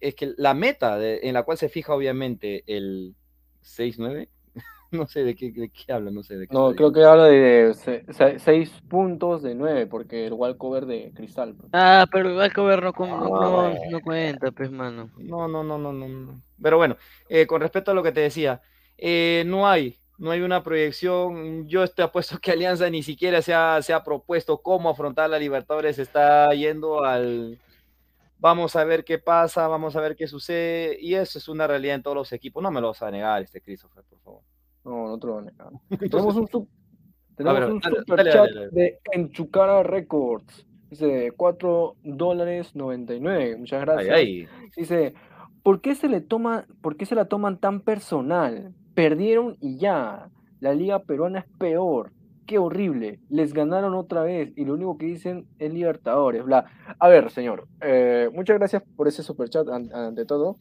[0.00, 3.14] es que la meta de- en la cual se fija obviamente el
[3.62, 4.28] 6-9,
[4.90, 6.54] no sé de qué, de qué habla, no sé de qué.
[6.54, 11.11] No, creo que habla de se- se- seis puntos de nueve, porque el walkover de
[11.14, 11.54] Cristal.
[11.54, 11.70] pues.
[11.72, 15.11] Ah, pero el Vancouver no, no, Ah, no- no cuenta, pues, mano.
[15.16, 16.42] No, no, no, no, no, no.
[16.62, 16.96] Pero bueno,
[17.30, 18.61] eh, con respecto a lo que te decía,
[18.98, 21.66] eh, no hay, no hay una proyección.
[21.68, 25.38] Yo estoy apuesto que Alianza ni siquiera se ha, se ha propuesto cómo afrontar la
[25.38, 27.59] Libertadores, está yendo al
[28.38, 31.94] vamos a ver qué pasa, vamos a ver qué sucede, y eso es una realidad
[31.94, 32.62] en todos los equipos.
[32.62, 34.40] No me lo vas a negar, este Christopher, por favor.
[34.85, 35.68] No, no te lo voy a negar.
[36.11, 40.66] Tenemos un, sub- A tenemos ver, un dale, super dale, chat dale, de Enchucara Records.
[40.90, 43.57] Dice 4 dólares 99.
[43.57, 44.14] Muchas Ay, gracias.
[44.14, 44.48] ay.
[44.76, 45.14] Dice,
[45.62, 48.74] ¿por qué se le toma, por qué se la toman tan personal?
[48.94, 50.30] Perdieron y ya.
[50.61, 52.12] La liga peruana es peor.
[52.46, 53.20] Qué horrible.
[53.30, 56.44] Les ganaron otra vez y lo único que dicen es Libertadores.
[56.44, 56.66] Bla.
[56.98, 57.66] A ver, señor.
[57.80, 60.59] eh, muchas gracias por ese superchat an- ante todo.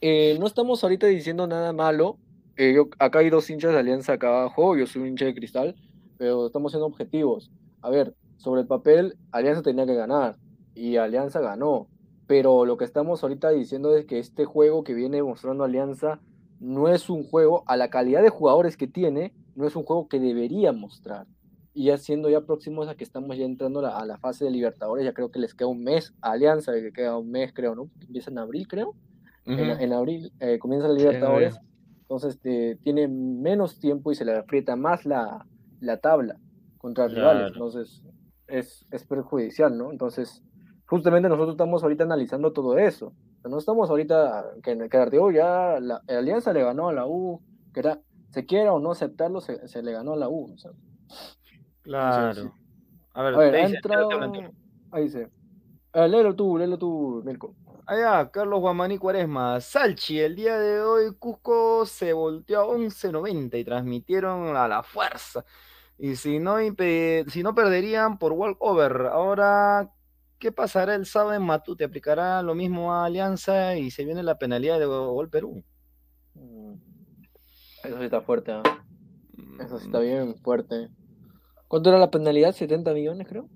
[0.00, 2.18] Eh, no estamos ahorita diciendo nada malo.
[2.56, 4.76] Eh, acá hay dos hinchas de Alianza acá abajo.
[4.76, 5.74] Yo soy un hincha de cristal.
[6.18, 7.50] Pero estamos siendo objetivos.
[7.82, 10.36] A ver, sobre el papel, Alianza tenía que ganar.
[10.74, 11.88] Y Alianza ganó.
[12.26, 16.20] Pero lo que estamos ahorita diciendo es que este juego que viene mostrando Alianza
[16.60, 20.08] no es un juego, a la calidad de jugadores que tiene, no es un juego
[20.08, 21.26] que debería mostrar.
[21.72, 24.44] Y ya siendo ya próximos a que estamos ya entrando a la, a la fase
[24.44, 27.52] de Libertadores, ya creo que les queda un mes a Alianza, que queda un mes,
[27.52, 27.90] creo, ¿no?
[28.00, 28.94] Empieza en abril, creo.
[29.46, 31.54] En, abril eh, comienza la Sí, Libertadores.
[31.56, 31.70] abril.
[32.00, 35.46] Entonces eh, tiene menos tiempo y se le aprieta más la,
[35.80, 36.36] la tabla
[36.78, 37.52] contra rivales.
[37.52, 37.54] Claro.
[37.54, 38.02] Entonces
[38.46, 39.90] es, es perjudicial, ¿no?
[39.90, 40.42] Entonces,
[40.86, 43.12] justamente nosotros estamos ahorita analizando todo eso.
[43.44, 47.42] No estamos ahorita que, que Arteo ya la, la Alianza le ganó a la U,
[47.72, 50.52] que era, se quiera o no aceptarlo, se, se le ganó a la U.
[50.52, 50.70] o sea.
[51.82, 52.54] Claro.
[53.12, 54.50] A ver, A ver, dice, espérate.
[54.90, 55.30] Ahí dice.
[55.92, 57.54] Ah, léelo tú, léelo tú, Mirko.
[57.86, 59.60] Allá, Carlos Guamaní Cuaresma.
[59.60, 65.44] Salchi, el día de hoy Cusco se volteó a 11.90 y transmitieron a la fuerza.
[65.98, 66.56] Y si no,
[67.28, 69.08] si no perderían por walkover.
[69.12, 69.92] Ahora,
[70.44, 71.84] ¿qué pasará el sábado en Matute?
[71.84, 75.64] ¿Aplicará lo mismo a Alianza y se viene la penalidad de Gol Perú?
[76.34, 76.74] Mm,
[77.82, 78.62] Eso sí está fuerte, ¿ah?
[79.58, 80.90] Eso sí está Mm, bien fuerte.
[81.66, 82.54] ¿Cuánto era la penalidad?
[82.54, 83.48] ¿70 millones, creo?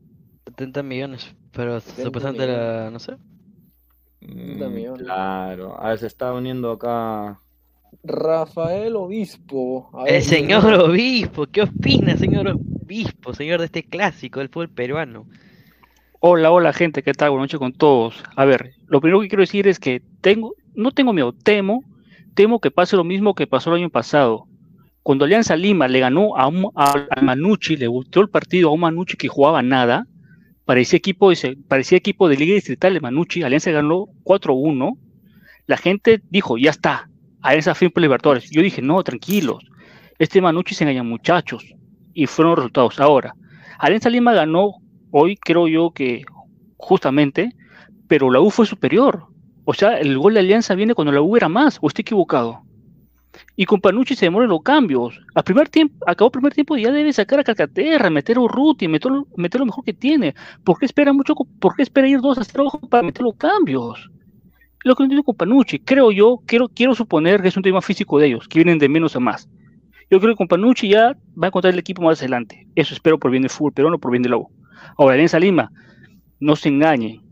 [0.47, 3.17] 70 millones, pero 70 supuestamente la, no sé.
[4.23, 5.03] mm, millones.
[5.05, 7.39] Claro, a ver, se está uniendo acá.
[8.03, 9.91] Rafael Obispo.
[10.05, 14.71] Ver, El señor "No, obispo, ¿qué opina, señor obispo, señor de este clásico del fútbol
[14.71, 15.27] peruano?
[16.21, 17.31] Hola, hola gente, ¿qué tal?
[17.31, 18.25] Buenas noches con todos.
[18.35, 21.85] A ver, lo primero que quiero decir es que tengo, no tengo miedo, temo,
[22.35, 24.49] temo que pase lo mismo que pasó el año pasado.
[25.05, 26.73] Cuando Alianza Lima le ganó a, un,
[27.23, 30.09] Manucci, le gustó el partido a un Manucci que jugaba nada,
[30.65, 31.31] parecía equipo,
[31.69, 34.99] parecía equipo de Liga Distrital de Manucci, Alianza ganó 4-1,
[35.69, 37.09] la gente dijo, ya está,
[37.43, 38.51] Alianza fin por Libertadores.
[38.51, 39.65] Yo dije, no, tranquilos,
[40.19, 41.65] este Manucci se engaña muchachos,
[42.13, 42.99] y fueron los resultados.
[42.99, 43.37] Ahora,
[43.79, 46.25] Alianza Lima ganó hoy creo yo que
[46.77, 47.55] justamente,
[48.07, 49.27] pero la U fue superior.
[49.65, 52.63] O sea, el gol de Alianza viene cuando la U era más, o estoy equivocado.
[53.57, 55.21] Y con Panucci se demoran los cambios.
[55.35, 58.41] Al primer tiempo, acabó el primer tiempo y ya debe sacar a Calcaterra, meter a
[58.41, 60.35] Urruti, meter, meter lo mejor que tiene.
[60.65, 61.35] ¿Por qué espera mucho?
[61.35, 64.11] ¿Por qué espera ir 2 a 0 para meter los cambios?
[64.85, 68.19] Lo que entiendo con Panucci, creo yo, quiero, quiero suponer que es un tema físico
[68.19, 69.49] de ellos, que vienen de menos a más.
[70.11, 72.67] Yo creo que con Panucci ya va a encontrar el equipo más adelante.
[72.75, 74.49] Eso espero por bien del fútbol peruano, por bien de la U.
[74.97, 75.71] Ahora, Alianza Lima,
[76.41, 77.23] no se engañen.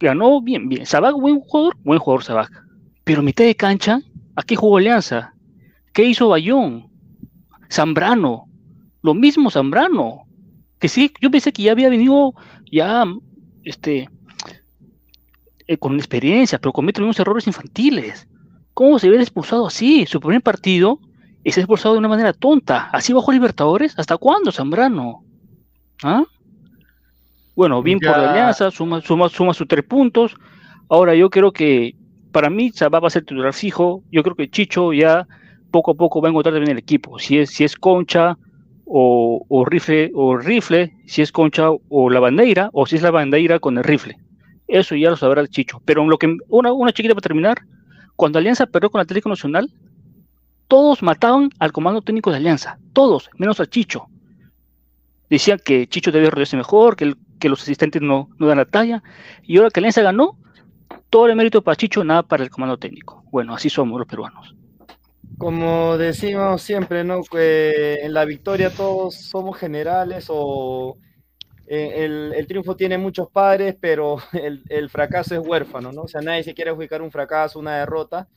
[0.00, 0.86] ganó bien, bien.
[0.86, 2.50] Sabac, buen jugador, buen jugador Sabac.
[3.04, 4.00] Pero mitad de cancha,
[4.36, 5.34] aquí jugó Alianza.
[5.92, 6.88] ¿Qué hizo Bayón?
[7.70, 8.46] Zambrano.
[9.02, 10.26] Lo mismo Zambrano.
[10.78, 12.34] Que sí, yo pensé que ya había venido
[12.70, 13.04] ya,
[13.62, 14.08] este,
[15.66, 18.28] eh, con experiencia, pero comete mismos errores infantiles.
[18.74, 20.04] ¿Cómo se hubiera expulsado así?
[20.06, 20.98] Su primer partido
[21.44, 22.90] es expulsado de una manera tonta.
[22.92, 23.94] ¿Así bajo Libertadores?
[23.98, 25.24] ¿Hasta cuándo, Zambrano?
[26.02, 26.24] ¿Ah?
[27.56, 30.34] Bueno, bien por la alianza, suma, suma, suma sus tres puntos.
[30.88, 31.94] Ahora yo creo que
[32.32, 34.02] para mí Sabá va a ser titular fijo.
[34.10, 35.26] Yo creo que Chicho ya
[35.70, 37.18] poco a poco va a encontrar también el equipo.
[37.18, 38.36] Si es, si es Concha
[38.84, 43.10] o, o rifle, o rifle, si es Concha o la bandeira, o si es la
[43.10, 44.16] bandeira con el rifle.
[44.66, 45.80] Eso ya lo sabrá el Chicho.
[45.84, 47.58] Pero en lo que una, una chiquita para terminar,
[48.16, 49.70] cuando Alianza perdió con Atlético Nacional,
[50.68, 54.06] todos mataban al comando técnico de Alianza, todos, menos al Chicho.
[55.30, 58.64] Decían que Chicho debía rodearse mejor, que, el- que los asistentes no, no dan la
[58.64, 59.02] talla,
[59.42, 60.38] y ahora que Alianza ganó,
[61.10, 63.24] todo el mérito para Chicho, nada para el comando técnico.
[63.30, 64.54] Bueno, así somos los peruanos.
[65.38, 67.22] Como decimos siempre, ¿no?
[67.22, 70.96] Que en la victoria todos somos generales o
[71.66, 76.02] eh, el, el triunfo tiene muchos padres, pero el, el fracaso es huérfano, ¿no?
[76.02, 78.28] O sea, nadie se quiere adjudicar un fracaso, una derrota.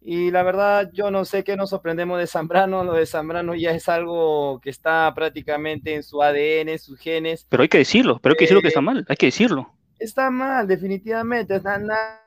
[0.00, 2.84] Y la verdad, yo no sé qué nos sorprendemos de Zambrano.
[2.84, 7.46] Lo de Zambrano ya es algo que está prácticamente en su ADN, en sus genes.
[7.50, 9.74] Pero hay que decirlo, pero hay que decirlo que Eh, está mal, hay que decirlo.
[9.98, 11.56] Está mal, definitivamente.
[11.56, 12.24] Está nada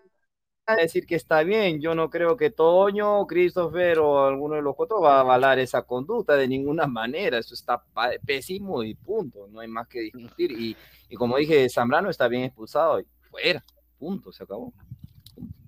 [0.77, 1.81] decir que está bien.
[1.81, 5.83] Yo no creo que Toño, Christopher o alguno de los cuatro va a avalar esa
[5.83, 7.39] conducta de ninguna manera.
[7.39, 7.83] Eso está
[8.25, 9.47] pésimo y punto.
[9.49, 10.51] No hay más que discutir.
[10.53, 10.77] Y,
[11.09, 13.63] y como dije, Zambrano está bien expulsado y fuera.
[13.99, 14.73] Punto, se acabó.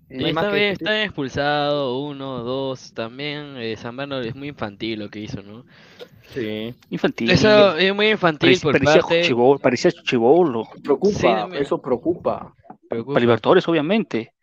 [0.10, 5.00] Hay más está que está bien expulsado, uno, dos, también eh, Zambrano es muy infantil
[5.00, 5.66] lo que hizo, ¿no?
[6.34, 6.74] Sí.
[6.90, 7.32] Infantil.
[7.32, 9.62] Eso es muy infantil Parecía, por parecía parte...
[9.62, 10.68] parecía chivolo.
[10.84, 12.54] Preocupa, Sí, eso preocupa.
[12.90, 13.14] preocupa.
[13.14, 14.34] Para Libertadores, obviamente.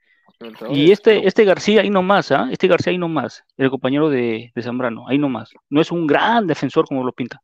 [0.40, 2.48] Y Entonces, este, este García ahí nomás, ¿ah?
[2.50, 5.50] Este García ahí nomás, el compañero de, de Zambrano, ahí nomás.
[5.68, 7.42] No es un gran defensor como lo pinta.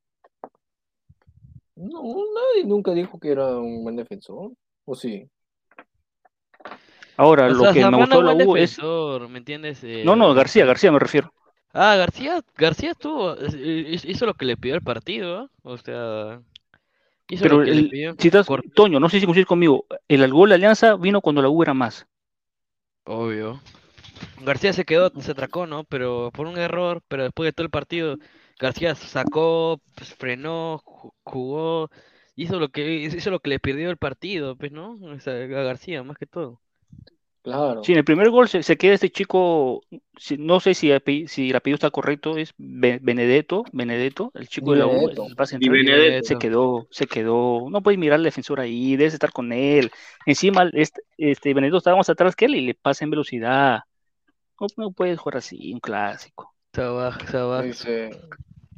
[1.75, 4.53] No, nadie nunca dijo que era un buen defensor.
[4.87, 5.29] ¿O sí?
[7.17, 8.79] Ahora, O lo sea, que me Zambrano gustó la U es.
[9.29, 9.81] ¿me entiendes?
[9.85, 11.35] Eh, No, no, García, García me refiero.
[11.73, 15.51] Ah, García, García estuvo, hizo lo que le pidió el partido, ¿ah?
[15.62, 16.43] O sea,
[17.29, 18.19] hizo Pero lo que le el, pidió.
[18.19, 19.87] si estás- Cor- Toño, no sé si coincides conmigo.
[20.09, 22.07] El gol de Alianza vino cuando la U era más.
[23.07, 23.61] Obvio.
[24.37, 25.85] García se quedó, se atracó, ¿no?
[25.85, 28.17] Pero por un error, pero después de todo el partido,
[28.59, 31.91] García sacó, pues, frenó, ju- jugó,
[32.35, 34.95] hizo lo que hizo lo que le pidió el partido, pues, ¿no?
[35.03, 36.61] O sea, a García, más que todo.
[37.47, 37.80] Claro.
[37.84, 39.80] Sí, en el primer gol se, se queda este chico,
[40.16, 40.90] si- no sé si,
[41.28, 45.28] si el apellido está correcto, es Be- Benedetto, Benedetto, el chico de la U, Benedetto.
[45.70, 46.26] Benedetto.
[46.26, 49.92] se quedó, se quedó, no puedes mirar al defensor ahí, debes estar con él.
[50.26, 53.82] Encima, este, este Benedetto estaba más atrás que él y le pasa en velocidad.
[54.61, 56.53] No, no puedes jugar así, un clásico.
[56.74, 57.66] Sabaj, Sabaj.
[57.66, 58.11] Dice,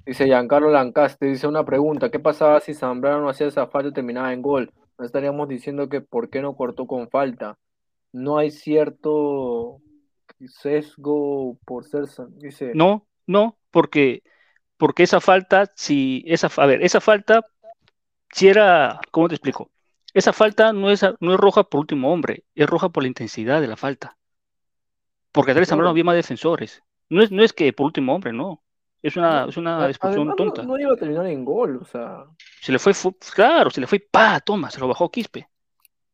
[0.04, 3.92] dice Giancarlo Lancaster, dice una pregunta, ¿qué pasaba si Zambrano no hacía esa falta y
[3.92, 4.70] terminaba en gol?
[4.98, 7.56] No estaríamos diciendo que por qué no cortó con falta.
[8.18, 9.80] No hay cierto
[10.46, 12.04] sesgo por ser,
[12.36, 14.22] dice, No, no, porque,
[14.76, 17.46] porque esa falta, si, esa, a ver, esa falta,
[18.32, 19.70] si era, ¿cómo te explico?
[20.14, 23.60] Esa falta no es, no es roja por último hombre, es roja por la intensidad
[23.60, 24.16] de la falta.
[25.32, 26.82] Porque atrás Zambrano había más defensores.
[27.10, 28.62] No es, no es que por último hombre, no.
[29.02, 30.62] Es una, es una expulsión además tonta.
[30.64, 32.24] no iba a terminar en gol, o sea,
[32.60, 35.48] Se le fue, fu- claro, se le fue, pa, toma, se lo bajó Quispe.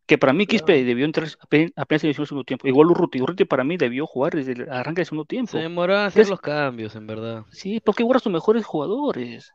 [0.06, 2.68] Que para mí Quispe debió entrar apenas, inició el segundo tiempo.
[2.68, 5.52] Igual Urruti, Urruti para mí debió jugar desde el arranque del segundo tiempo.
[5.52, 7.44] Se demoró en hacer los cambios, en verdad.
[7.50, 9.50] Sí, porque guarda sus mejores jugadores.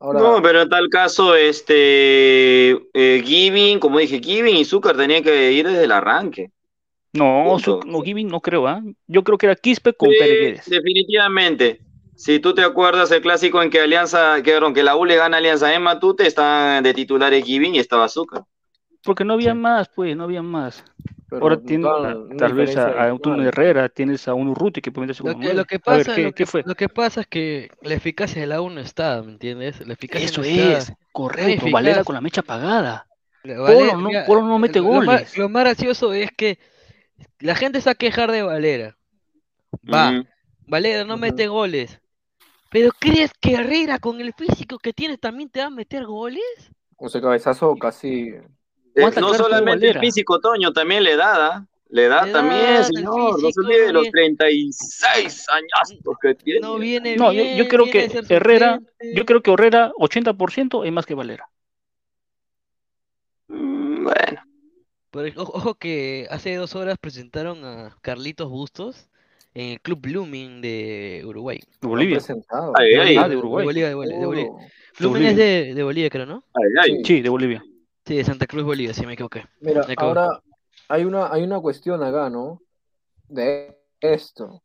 [0.00, 5.22] ahora, No, pero en tal caso, este eh, Giving, como dije, Giving y Zúcar tenían
[5.22, 6.50] que ir desde el arranque.
[7.12, 8.82] No, su- no, Giving no creo, ¿ah?
[9.06, 10.66] Yo creo que era Quispe con Sí, Pérez.
[10.68, 11.80] definitivamente.
[12.16, 15.36] Si tú te acuerdas el clásico en que Alianza, que, que la U le gana
[15.36, 18.42] a Alianza en Matute, están de titulares Giving y estaba Zúcar.
[19.04, 19.58] Porque no había Sí.
[19.58, 20.84] más, pues, no había más.
[21.28, 21.90] pero Ahora tienes
[22.38, 23.40] tal vez a, a un.
[23.46, 26.06] Herrera, tienes a un Urruti que puede meterse Lo como que, lo que A ver,
[26.06, 26.62] pasa, ¿qué, lo qué que, fue?
[26.64, 29.84] lo que pasa es que la eficacia de la U no está, ¿me entiendes?
[29.86, 30.78] La eficacia Eso no está.
[30.78, 31.50] es, correcto.
[31.52, 31.72] eficaz.
[31.72, 33.06] Valera con la mecha apagada.
[33.42, 35.38] Polo Valera- no, mira, Polo no mete lo más, goles.
[35.38, 36.58] lo más gracioso es que
[37.40, 38.96] la gente se va a quejar de Valera.
[39.92, 40.28] Va, Ujú.
[40.66, 42.00] Valera no mete goles.
[42.70, 46.42] Pero ¿crees que Herrera con el físico que tiene también te va a meter goles?
[46.96, 48.34] O sea, cabezazo casi,
[48.94, 51.66] Eh, ¿Cuántas no solamente el físico, Toño, también le da, ¿da?
[51.88, 53.42] Le da Le también, señor.
[53.42, 54.12] No se olvide de los bien.
[54.12, 56.60] 36 años que tiene.
[56.60, 58.80] No viene No, yo, bien, yo creo viene que Herrera,
[59.14, 61.48] yo creo que Herrera 80% es más que Valera.
[63.48, 64.42] Mm, Bueno,
[65.10, 69.08] Pero ojo, ojo que hace dos horas presentaron a Carlitos Bustos
[69.54, 71.60] en el Club Blooming de Uruguay.
[71.80, 72.16] De Bolivia.
[72.16, 72.72] presentado.
[72.76, 73.16] Ay, ay.
[73.16, 73.64] Ah, de Uruguay.
[73.64, 74.18] Bolivia, de Bolivia.
[74.20, 74.50] de Bolivia.
[74.50, 74.60] Oh,
[74.98, 76.44] Blooming es de, de Bolivia, creo, ¿no?
[76.54, 77.04] Ay, ay.
[77.04, 77.64] Sí, de Bolivia.
[78.06, 79.44] Sí, de Santa Cruz, Bolivia, sí me equivoqué.
[79.60, 80.40] Mira, Me ahora
[80.88, 82.60] hay una, hay una cuestión acá, ¿no?
[83.28, 84.62] De esto.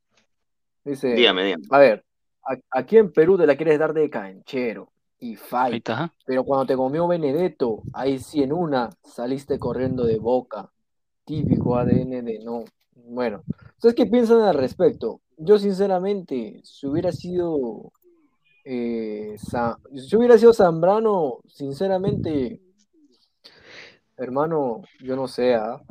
[0.83, 1.63] Dice, Dígame, dígame.
[1.69, 2.05] a ver,
[2.43, 5.87] a- aquí en Perú te la quieres dar de canchero y fight,
[6.25, 10.69] pero cuando te comió Benedetto, ahí sí en una saliste corriendo de boca.
[11.25, 12.65] Típico ADN de no.
[12.95, 13.43] Bueno,
[13.75, 15.21] ¿ustedes qué piensan al respecto?
[15.37, 17.91] Yo sinceramente, si hubiera sido
[18.65, 22.61] eh, si hubiera sido Zambrano, sinceramente,
[24.20, 25.82] hermano, yo no sé, ¿ah?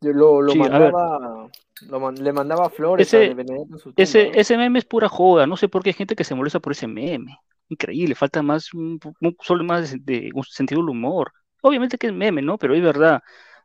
[0.00, 1.48] Yo lo, lo Sí, mandaba,
[1.88, 5.46] lo man- le mandaba flores a Ese- en su Ese, ese meme es pura joda.
[5.46, 7.38] No sé por qué hay gente que se molesta por ese meme.
[7.68, 8.14] Increíble.
[8.14, 11.32] Falta más, un, un- solo más de, de un sentido del humor.
[11.62, 12.58] Obviamente que es meme, ¿no?
[12.58, 13.22] Pero es verdad.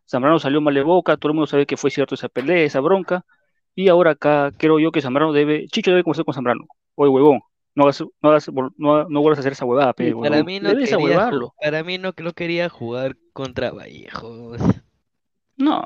[0.09, 1.17] Zambrano salió mal de boca.
[1.17, 3.25] Todo el mundo sabe que fue cierto esa pelea, esa bronca.
[3.75, 5.67] Y ahora acá creo yo que Zambrano debe.
[5.67, 6.65] Chicho debe conversar con Zambrano.
[6.95, 7.41] Oye, huevón.
[7.75, 10.29] No, hagas, no, hagas- no, no vuelvas a hacer esa huevada, pe, Sí, para no
[11.59, 14.61] para mí no, no quería jugar contra Vallejos.
[15.55, 15.85] No,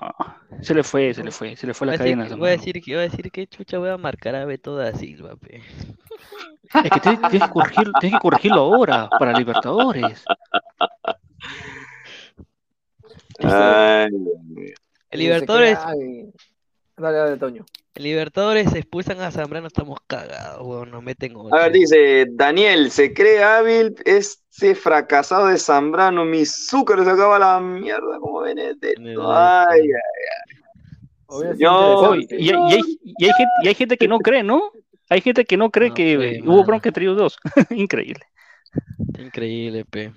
[0.62, 2.28] se le fue, se le fue, se le fue Voy la cadena.
[2.28, 4.76] que- voy a decir que voy a decir que chucha voy a marcar a Beto
[4.76, 5.62] da Silva, pe.
[6.84, 10.24] Es que tienes, tienes que corregir, tienes que corregirlo ahora para Libertadores.
[13.40, 14.74] Ay, Dios mío.
[15.10, 15.78] El Libertadores.
[16.98, 17.66] Dale, dale, Toño.
[17.98, 23.14] Libertadores se expulsan a Zambrano, estamos cagados, weón, nos meten A ver, dice Daniel, se
[23.14, 29.32] cree hábil este fracasado de Zambrano, mi azúcar le sacaba la mierda como Benedetto.
[29.32, 34.08] Ay, ay, sido Yo- y, hay, y hay- y hay gente, y hay gente que
[34.08, 34.72] no cree, ¿no?
[35.10, 36.64] Hay gente que no cree No, que hubo mano.
[36.66, 37.38] bronca entre ellos dos.
[37.72, 38.22] Increíble.
[39.18, 40.12] Increíble, pe.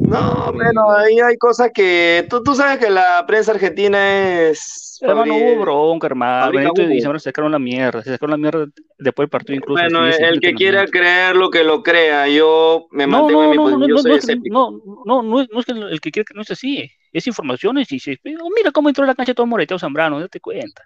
[0.00, 5.34] No, bueno, ahí hay cosas que tú, tú sabes que la prensa argentina es Hermano,
[5.34, 6.52] hubo bronca, hermano.
[6.90, 7.00] Y.
[7.00, 8.02] Zambrano se sacaron la mierda.
[8.02, 8.66] Se sacaron la mierda
[8.98, 9.82] después del partido incluso.
[9.82, 13.50] Bueno, el que quiera creer lo que lo crea, yo me No, mantengo en no,
[13.50, 14.70] mi no, no, posición, no,
[15.04, 16.88] no, no, no, es, que el que quiere que no es así.
[17.12, 20.40] Es informaciones y se oh, mira cómo entró a la cancha todo moreteado Zambrano, date
[20.40, 20.82] cuenta.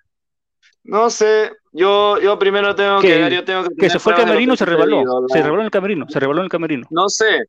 [0.82, 4.18] No sé, yo, yo primero tengo que, Que- yo tengo que Que se fue lo
[4.18, 5.02] camerino, que se rebaló.
[5.28, 6.86] Se rebaló en el camerino, se rebaló en el camerino.
[6.90, 7.44] No sé,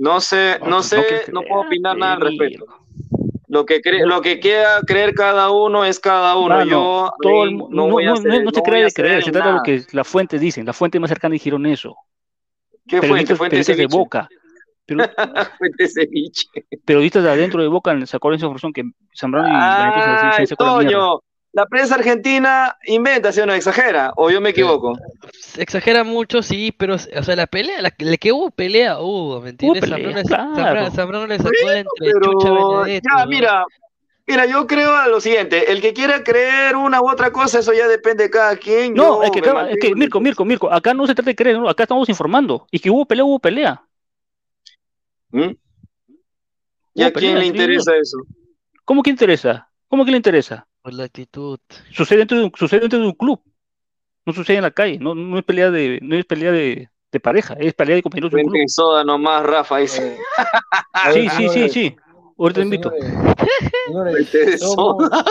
[0.00, 2.66] no sé, No, no no sé, no puedo opinar nada al respecto.
[3.48, 6.54] Lo que cree, lo que quiera creer cada uno es cada uno.
[6.54, 8.92] Mano, Yo todo el no no, voy a no, hacer, no, no se cree de
[8.92, 10.64] creer, se trata de lo que las fuentes dicen.
[10.64, 11.96] Las fuentes más cercanas dijeron eso.
[12.86, 13.34] ¿Qué fuente?
[13.34, 13.86] Periodistas, Fuente periodistas de.
[13.86, 14.28] Boca.
[14.86, 15.04] Pero,
[15.58, 16.46] Fuente ceviche.
[16.84, 18.84] periodistas de adentro de Boca sacaron esa información que
[19.18, 20.56] Zambrano y Benito se- se, se.
[20.56, 21.20] Toño,
[21.52, 23.52] la prensa argentina inventa, ¿sí o no?
[23.54, 24.92] Exagera, o yo me equivoco.
[25.32, 29.40] Se exagera mucho, sí, pero, o sea, la pelea, la, la que hubo pelea, hubo,
[29.40, 29.82] ¿me entiendes?
[29.82, 31.26] pelea, Zambrano, claro.
[31.26, 33.30] Le sacó Pero a Benedetto, ya, ¿no?
[33.30, 33.64] mira,
[34.26, 37.88] mira, yo creo lo siguiente, el que quiera creer una u otra cosa, eso ya
[37.88, 38.94] depende de cada quien.
[38.94, 41.36] No, yo es que, acá- es que Mirko, Mirko, Mirko, acá no se trata de
[41.36, 41.68] creer, ¿no?
[41.68, 42.66] acá estamos informando.
[42.70, 43.82] Y que hubo pelea, hubo pelea.
[45.32, 45.50] ¿Mm?
[46.94, 48.18] ¿Y a quién pelea, le sí, interesa eso?
[48.84, 49.68] ¿Cómo que interesa?
[49.88, 50.66] ¿Cómo que le interesa?
[50.90, 51.60] Por la actitud.
[51.92, 53.40] Sucede dentro de un, sucede dentro de un club.
[54.26, 54.98] No sucede en la calle.
[54.98, 58.32] No, no es pelea de, no es pelea de, de pareja, es pelea de compañeros
[58.32, 58.60] de Cuenta club.
[58.60, 60.14] en soda nomás, Rafa, dice.
[60.14, 60.18] Eh,
[61.14, 61.96] Sí, sí, sí, sí.
[62.36, 62.90] Ahorita te pues, invito.
[63.86, 65.24] señores, señores, de somos, soda.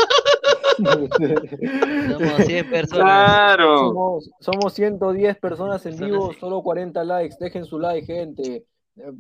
[2.18, 3.04] Somos 100 personas.
[3.04, 3.78] Claro.
[3.80, 6.40] somos, somos 110 personas en Personas, vivo, sí.
[6.40, 7.36] solo 40 likes.
[7.38, 8.64] Dejen su like, gente.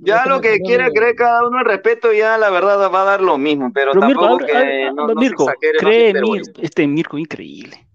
[0.02, 3.22] Ya lo que quiera creer cada uno al respeto, ya la verdad va a dar
[3.22, 6.66] lo mismo, pero, Pero Mirko, tampoco abre- que abre- no, no se Mirko, no se
[6.66, 7.88] este Mirko increíble.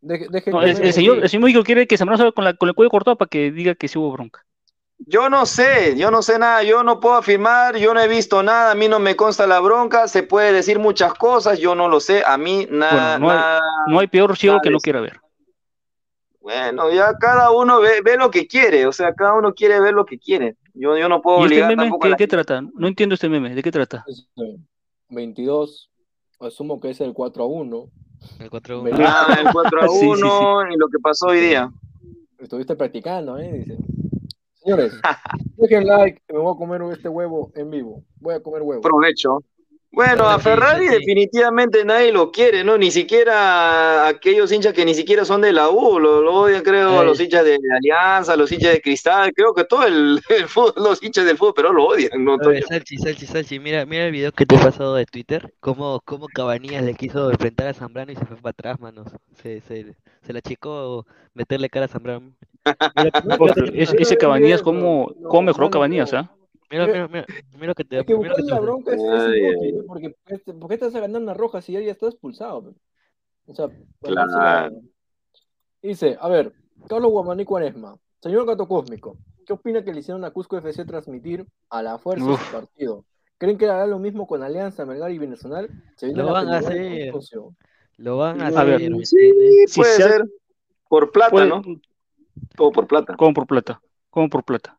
[0.00, 2.74] deje- No, el, señor, el señor Mirko quiere que Zambrano salga con, la, con el
[2.74, 4.44] cuello cortado para que diga que sí hubo bronca.
[5.06, 8.42] Yo no sé, yo no sé nada, yo no puedo afirmar, yo no he visto
[8.42, 11.88] nada, a mí no me consta la bronca, se puede decir muchas cosas, yo no
[11.88, 13.60] lo sé, a mí nada, Bueno, no hay- nada.
[13.88, 15.20] No hay peor ciego nada que no quiera ver.
[16.44, 19.94] Bueno, ya cada uno ve, ve lo que quiere, o sea, cada uno quiere ver
[19.94, 20.56] lo que quiere.
[20.74, 22.36] Yo, yo no puedo ¿Y este obligar meme tampoco a qué, la qué gente.
[22.36, 22.60] trata?
[22.74, 23.54] No entiendo este meme.
[23.54, 24.04] ¿De qué trata?
[24.06, 24.58] Este,
[25.08, 25.90] 22,
[26.40, 27.86] asumo que es el 4 a 1.
[28.40, 31.40] El 4 Me- Ah, el 4 a Sí, sí, 1 y lo que pasó hoy
[31.40, 31.72] día.
[32.38, 33.50] Estuviste practicando, ¿eh?
[33.64, 33.78] Dice.
[34.56, 34.92] Señores,
[35.56, 38.02] dejen like, me voy a comer este huevo en vivo.
[38.20, 38.82] Voy a comer huevo.
[38.82, 39.38] Provecho.
[39.94, 42.76] Bueno, a Ferrari definitivamente nadie lo quiere, ¿no?
[42.76, 46.98] Ni siquiera aquellos hinchas que ni siquiera son de la U, lo, lo odian, creo,
[46.98, 50.48] a los hinchas de Alianza, a los hinchas de Cristal, creo que todo el, el
[50.48, 52.34] fútbol, los hinchas del fútbol, pero lo odian, ¿no?
[52.34, 52.64] A ver?
[52.64, 56.26] Salchi, Salchi, Salchi, mira, mira el video que te he pasado de Twitter, cómo, cómo
[56.26, 59.06] Cabanillas le quiso enfrentar a Zambrano y se fue para atrás, manos.
[59.42, 62.32] Se, se, se la achicó meterle cara a Zambrano.
[62.96, 63.36] Mira, No,
[63.74, 66.12] ese, Cabanías, ¿cómo, cómo mejoró Cabanías?
[66.14, 66.30] ah?
[66.70, 67.26] Mira, mira, mira,
[67.58, 69.58] mira que te Es que mira que buscarle te la bronca es, es Ay, inútil,
[69.64, 69.72] ay.
[69.72, 69.84] ¿no?
[69.86, 72.74] porque este- ¿por qué te vas a ganar una roja si ya ya está expulsado?
[73.46, 73.68] O sea,
[74.00, 74.80] Claro.
[75.82, 76.52] Dice, a ver,
[76.88, 81.46] Carlos Guamaní Cuaresma, señor Gato Cósmico, ¿qué opina que le hicieron a Cusco FC transmitir
[81.68, 82.42] a la fuerza Uf.
[82.46, 83.04] su partido?
[83.36, 85.18] ¿Creen que hará lo mismo con Alianza, Melgar y?
[85.18, 87.12] Se viene Lo la van a hacer.
[87.98, 89.06] Lo van a A hacer, ver.
[89.06, 90.24] Sí, Si puede ser.
[90.88, 91.62] Por plata, Puede- ¿no?
[92.56, 93.16] Todo por plata.
[93.16, 93.80] ¿Cómo por plata?
[94.10, 94.78] ¿Cómo por plata?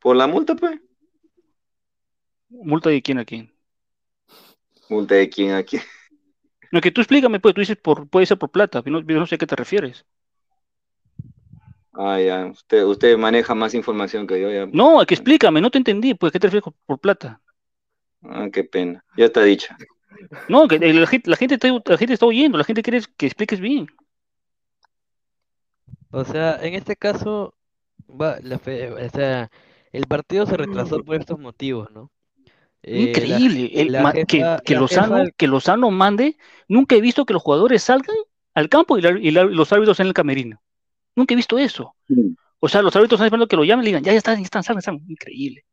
[0.00, 0.80] Por la multa, pues.
[2.48, 3.52] ¿Multa de quién a quién?
[4.88, 5.78] Multa de quién aquí.
[6.72, 9.18] No, que tú explícame, pues, tú dices por, puede ser por plata, yo no, yo
[9.18, 10.04] no sé a qué te refieres.
[11.92, 12.46] Ah, ya.
[12.46, 14.66] Usted, usted maneja más información que yo, ya.
[14.66, 17.40] No, que explícame, no te entendí, pues, ¿a qué te refieres por plata?
[18.22, 19.04] Ah, qué pena.
[19.16, 19.74] Ya está dicho.
[20.48, 23.26] No, que la gente, la gente está, la gente está oyendo, la gente quiere que
[23.26, 23.86] expliques bien.
[26.10, 27.54] O sea, en este caso,
[28.08, 29.50] va, la fe- o sea,
[29.92, 32.10] el partido se retrasó por estos motivos, ¿no?
[32.82, 36.38] Eh, la- Increíble, el la que, que Lozano, jefa del- que Lozano mande,
[36.68, 38.16] nunca he visto que los jugadores salgan
[38.54, 40.62] al campo y, la- y la- los árbitros en el camerino.
[41.14, 41.94] Nunca he visto eso.
[42.58, 44.44] O sea, los árbitros están esperando que lo llamen y digan, ya, ya están, ya
[44.44, 45.04] están, salgan, salgan.
[45.08, 45.64] Increíble.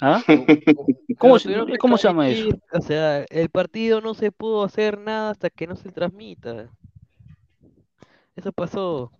[0.00, 0.22] ¿Ah?
[1.18, 2.48] ¿Cómo, se, tuvieron que ¿Cómo se llama eso?
[2.72, 6.68] O sea, el partido no se pudo hacer nada hasta que no se transmita.
[8.34, 9.12] Eso pasó.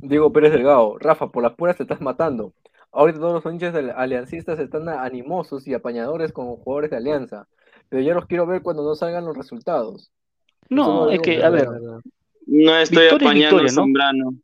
[0.00, 2.52] Diego Pérez Delgado, Rafa, por las puras te estás matando.
[2.92, 7.46] Ahorita todos los hinchas del aliancistas están animosos y apañadores con jugadores de Alianza,
[7.88, 10.10] pero ya los quiero ver cuando no salgan los resultados.
[10.68, 11.68] No, lo es que, a ver.
[12.46, 13.82] No estoy Victoria apañando victoria, a ¿no?
[13.82, 14.34] Zambrano.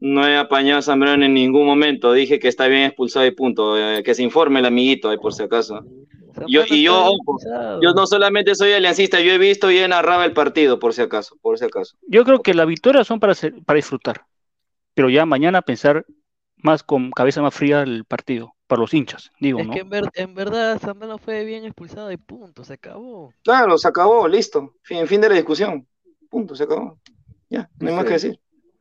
[0.00, 2.12] No he apañado a Zambrano en ningún momento.
[2.12, 3.76] Dije que está bien expulsado y punto.
[3.76, 5.84] Eh, que se informe el amiguito ahí por si acaso.
[6.46, 7.10] Yo, y yo,
[7.82, 11.02] yo no solamente soy aliancista, yo he visto y he narrado el partido, por si
[11.02, 11.96] acaso, por si acaso.
[12.06, 14.24] yo creo que las victorias son para, hacer- para disfrutar,
[14.94, 16.06] pero ya mañana pensar
[16.62, 19.72] más con cabeza más fría el partido, para los hinchas, digo, Es ¿no?
[19.72, 23.32] que en, ver- en verdad Zambrano fue bien expulsado y punto, se acabó.
[23.42, 24.74] Claro, se acabó, listo.
[24.82, 25.86] Fin, fin de la discusión.
[26.28, 26.98] Punto, se acabó.
[27.48, 28.40] Ya, no hay más que decir.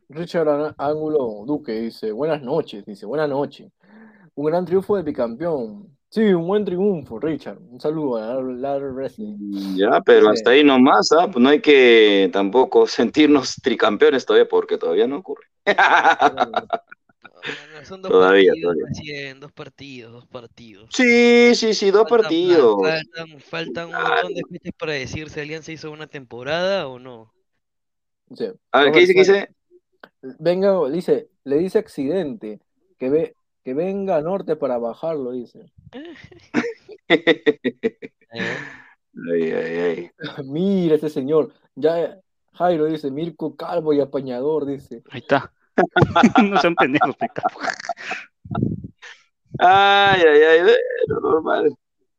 [0.10, 3.72] Richard Ángulo Duque dice, buenas noches, dice, buenas noches.
[4.36, 5.88] Un gran triunfo del bicampeón.
[6.10, 7.58] Sí, un buen triunfo, Richard.
[7.70, 9.76] Un saludo a Lar Wrestling.
[9.76, 11.28] Ya, pero Dice, hasta ahí nomás, ¿ah?
[11.30, 15.46] Pues no hay que tampoco sentirnos tricampeones todavía, porque todavía no ocurre.
[17.84, 18.86] Son dos Todavía, partidos todavía.
[18.88, 20.90] recién, dos partidos, dos partidos.
[20.90, 22.78] Sí, sí, sí, dos Faltan, partidos.
[22.82, 27.34] faltan, faltan un montón de fechas para decir si Alianza hizo una temporada o no.
[28.30, 29.14] dice, A ver, ¿qué dice?
[29.14, 29.50] ¿Qué dice?
[30.40, 32.60] venga, dice, le dice accidente,
[32.98, 35.72] que ve, que venga a norte para bajarlo, dice.
[39.32, 40.12] Ay, ay, ay.
[40.46, 42.20] Mira ese señor, ya
[42.54, 45.04] Jairo dice, Mirko Calvo y apañador, dice.
[45.10, 45.54] Ahí está.
[46.44, 47.16] no sean pendejos.
[49.60, 51.76] Ay, ay, ay, bueno, normal.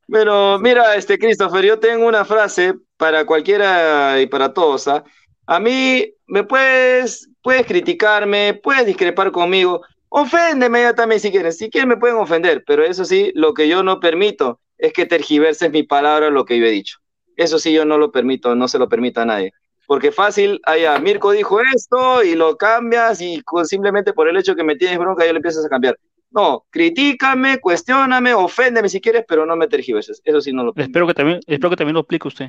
[0.09, 5.05] Bueno, mira, este Christopher, yo tengo una frase para cualquiera y para todos, ¿ah?
[5.47, 11.71] A mí me puedes, puedes criticarme, puedes discrepar conmigo, oféndeme ya también si quieres, si
[11.71, 15.71] quieren me pueden ofender, pero eso sí, lo que yo no permito es que tergiverses
[15.73, 16.99] mi palabra lo que yo he dicho.
[17.37, 19.53] Eso sí, yo no lo permito, no se lo permito a nadie.
[19.89, 24.55] Porque fácil, allá, Mirko dijo esto y lo cambias y con- simplemente por el hecho
[24.55, 25.99] que me tienes bronca ya lo empiezas a cambiar.
[26.30, 30.20] No, critícame, cuestióname, oféndeme si quieres, pero no me tergiverses.
[30.22, 30.74] Eso sí no lo.
[30.76, 32.49] Espero que también, espero que también lo explique usted.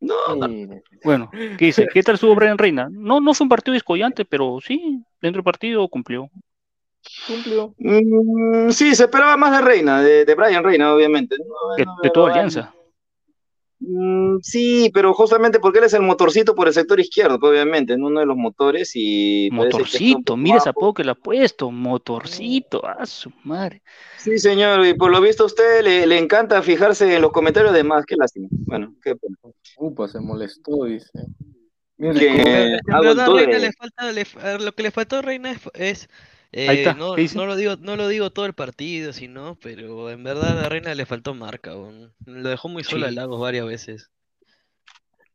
[0.00, 0.14] No.
[1.04, 1.86] Bueno, ¿qué dice?
[1.92, 2.88] ¿Qué tal estuvo Brian Reina?
[2.90, 6.30] No, no fue un partido descollante, pero sí, dentro del partido cumplió.
[7.26, 7.74] Cumplió.
[7.76, 11.36] Mm, sí, se esperaba más de Reina, de, de Brian Reina, obviamente.
[11.38, 12.74] No, De, no, de toda no, alianza.
[13.86, 17.96] Mm, sí, pero justamente porque él es el motorcito por el sector izquierdo, pues, obviamente,
[17.98, 18.06] ¿no?
[18.06, 20.78] uno de los motores y Motorcito, poco mira ese bajo.
[20.80, 21.70] apodo que le ha puesto.
[21.70, 23.82] Motorcito, a su madre.
[24.16, 27.74] Sí, señor, y por lo visto a usted le, le encanta fijarse en los comentarios
[27.74, 28.48] de más, qué lástima.
[28.50, 29.36] Bueno, qué pena.
[29.76, 31.10] Upa, se molestó, dice.
[31.96, 34.24] Mirko, Que En le falta, le
[34.60, 36.08] lo que le faltó a Reina es, es,
[36.56, 40.10] Ahí eh, está, no, no lo digo, no lo digo todo el partido, sino, pero
[40.10, 41.72] en verdad a Reina le faltó marca.
[41.72, 43.14] Lo dejó muy solo Sí.
[43.14, 44.10] Lagos varias veces.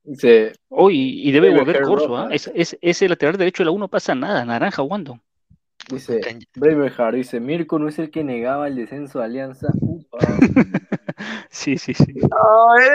[0.04, 2.24] dice, Oh, y, y debe volver Corso, roja.
[2.24, 2.28] ¿ah?
[2.32, 5.20] Es, es- ese lateral derecho de la 1 pasa nada, naranja Wando.
[5.92, 6.22] dice,
[6.56, 9.68] Braveheart, dice, Mirko no es el que negaba el descenso de Alianza.
[9.82, 10.18] Upa.
[11.50, 12.14] Sí, sí, sí.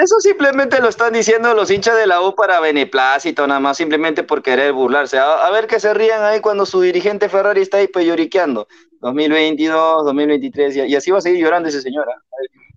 [0.02, 4.22] Eso simplemente lo están diciendo los hinchas de la U para beneplácito, nada más, simplemente
[4.22, 5.18] por querer burlarse.
[5.18, 8.66] A, ver que se rían ahí cuando su dirigente Ferrari está ahí lloriqueando.
[9.00, 12.06] 2022, 2023, y, así va a seguir llorando ese señor.
[12.10, 12.20] ¿ah?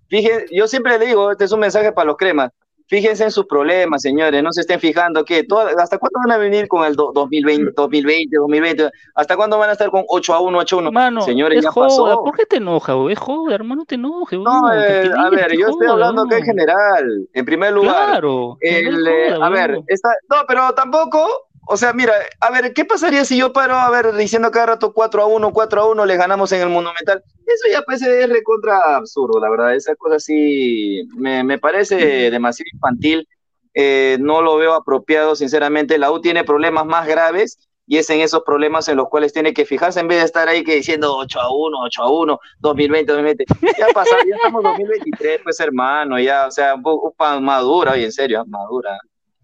[0.08, 2.52] Fíjense, yo siempre le digo, este es un mensaje para los cremas.
[2.88, 5.46] Fíjense en sus problemas, señores, no se estén fijando que
[5.78, 9.72] hasta cuándo van a venir con el do- 2020, 2020, 2020, hasta cuándo van a
[9.72, 10.88] estar con 8 a 1, 8 a 1.
[10.88, 11.86] Hermano, Señores, es ya joda.
[11.88, 12.24] pasó.
[12.24, 13.12] ¿Por qué te enoja, güey?
[13.12, 16.38] Es joda, hermano, no te enojes, No, eh, a ver, yo estoy joda, hablando acá
[16.38, 17.28] en general.
[17.32, 21.76] En primer lugar, Claro, el, es eh, joda, a ver, está, no, pero tampoco, o
[21.76, 25.22] sea, mira, a ver, ¿qué pasaría si yo paro, a ver, diciendo cada rato 4
[25.22, 27.22] a 1, 4 a 1, les ganamos en el Monumental?
[27.46, 32.68] Eso ya parece es recontra absurdo, la verdad, esa cosa sí me, me parece demasiado
[32.72, 33.28] infantil,
[33.74, 38.20] eh, no lo veo apropiado, sinceramente, la U tiene problemas más graves y es en
[38.20, 41.16] esos problemas en los cuales tiene que fijarse en vez de estar ahí que diciendo
[41.16, 43.44] 8 a 1, 8 a 1, 2020, 2020.
[43.78, 48.04] Ya pasó, ya estamos en 2023, pues hermano, ya, o sea, un poco madura, oye,
[48.04, 48.98] en serio, madura.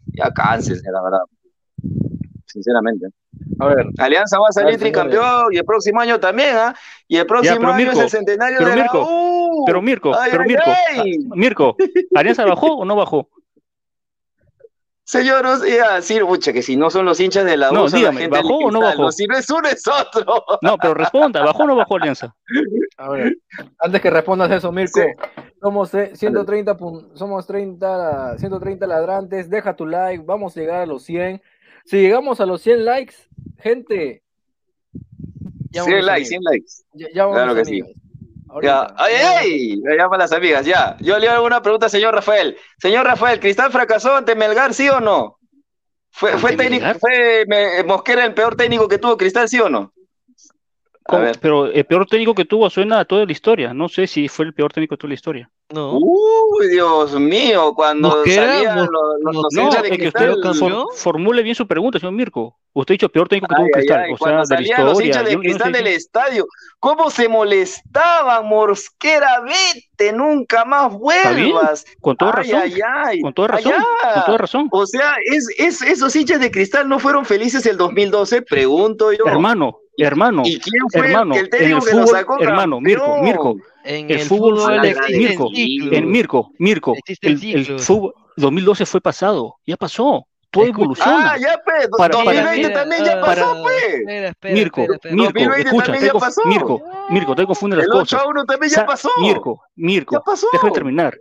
[0.07, 1.21] Ya cáncense, la verdad.
[2.55, 3.09] Sinceramente.
[3.59, 6.73] A ver, Alianza va a salir tricampeón y el próximo año también, ¿ah?
[7.09, 9.65] Y el próximo pero año Mirko, es el centenario pero de Mirko, la U.
[9.67, 11.17] Pero Mirko, Ay, pero ay, Mirko, ay.
[11.19, 11.77] ah, Mirko,
[12.15, 13.29] ¿Alianza bajó o no bajó?
[15.07, 17.89] Señor, o sea, sí, pucha, que si no son los hinchas de la U, No,
[17.89, 19.11] son dígame, la gente del ¿bajó o no bajó?
[19.13, 20.25] Si no es uno, es otro.
[20.63, 22.35] No, pero responda, ¿bajó o no bajó Alianza?
[22.97, 23.37] a ver.
[23.81, 25.01] Antes que respondas eso, Mirko,
[25.61, 29.51] somos eh, 130, pun- somos 30, 130 ladrantes.
[29.51, 31.43] Deja tu like, vamos a llegar a los 100.
[31.85, 33.15] Si llegamos a los 100 likes,
[33.59, 34.23] gente.
[35.71, 36.29] ya 100 vamos likes, amigos.
[36.29, 36.73] 100 likes.
[36.95, 37.71] Ya, ya vamos Claro que sí.
[37.81, 37.91] amigos.
[38.63, 40.97] Ya, Ahorita, ay, ya ay, me llaman las amigas, ya.
[41.01, 42.57] Yo le hago una pregunta al señor Rafael.
[42.79, 45.39] Señor Rafael, ¿Cristal fracasó ante Melgar, sí o no?
[46.11, 47.01] ¿Fue, fue ¿Ante técnico, Melgar?
[47.01, 49.93] fue me- Mosquera el peor técnico que tuvo Cristal, sí o no?
[51.07, 51.23] A ¿Cómo?
[51.23, 51.39] ver.
[51.41, 53.75] Pero el peor técnico que tuvo suena a toda la historia.
[53.75, 55.51] No sé si fue el peor técnico de toda la historia.
[55.71, 55.99] No.
[55.99, 58.89] Uy, Dios mío, cuando Mosquera, salían los,
[59.23, 62.57] los, los No, hinchas de es que usted for- formule bien su pregunta, señor Mirko.
[62.75, 64.01] Usted ha dicho peor técnico que tuvo Ay, Cristal.
[64.01, 65.07] ay, O sea, de la salían los historia.
[65.07, 66.47] hinchas de Yo- yo no Cristal estoy del estadio,
[66.81, 68.47] ¿cómo se molestaban?
[68.47, 71.85] Mosquera, vete, nunca más vuelvas.
[72.01, 72.61] con toda razón.
[72.63, 72.75] ay,
[73.05, 73.21] ay.
[73.21, 73.73] Con toda razón.
[74.15, 74.69] Con toda razón.
[74.71, 79.25] O sea, es, es- esos hinchas de cristal no fueron felices el 2012, pregunto yo.
[79.27, 82.81] Hermano, hermano, ¿Y quién fue hermano, el, el en el que nos fútbol, sacó hermano,
[82.81, 83.23] Mirko?
[83.23, 84.81] Mirko, En el el fútbol, fútbol
[85.11, 91.33] Mirko, en Mirko, Mirko, el, el fútbol 2012 fue pasado, ya pasó, todo evoluciona.
[91.33, 93.85] Ah, ya pues, Para- para- 2020 también ya ah, pasó, para- pues.
[93.95, 95.15] Espera, espera, Mirko, espera, espera.
[95.15, 96.49] Mirko, 2020 escucha, te.
[96.49, 98.23] Mirko, Mirko, te confunde las El 8 cosas.
[98.29, 99.11] 1 también ya pasó.
[99.21, 100.47] Mirko, Mirko, Ya pasó.
[100.53, 101.19] déjame terminar.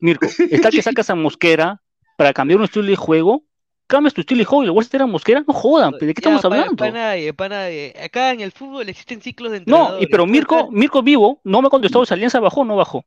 [0.00, 1.80] Mirko, está que sacas a Mosquera
[2.16, 3.42] para cambiar un estilo de juego,
[3.90, 5.98] cambias tu estilo de juego y le vuelves a meter a Mosquera, no jodan, ¿de
[5.98, 6.76] qué Ya, estamos hablando?
[6.76, 7.94] Para nadie, para nadie.
[8.02, 10.02] Acá en el fútbol existen ciclos de No, entrenadores.
[10.02, 13.04] y pero Mirko, Mirko vivo, no me ha contestado si Alianza bajó o no bajó.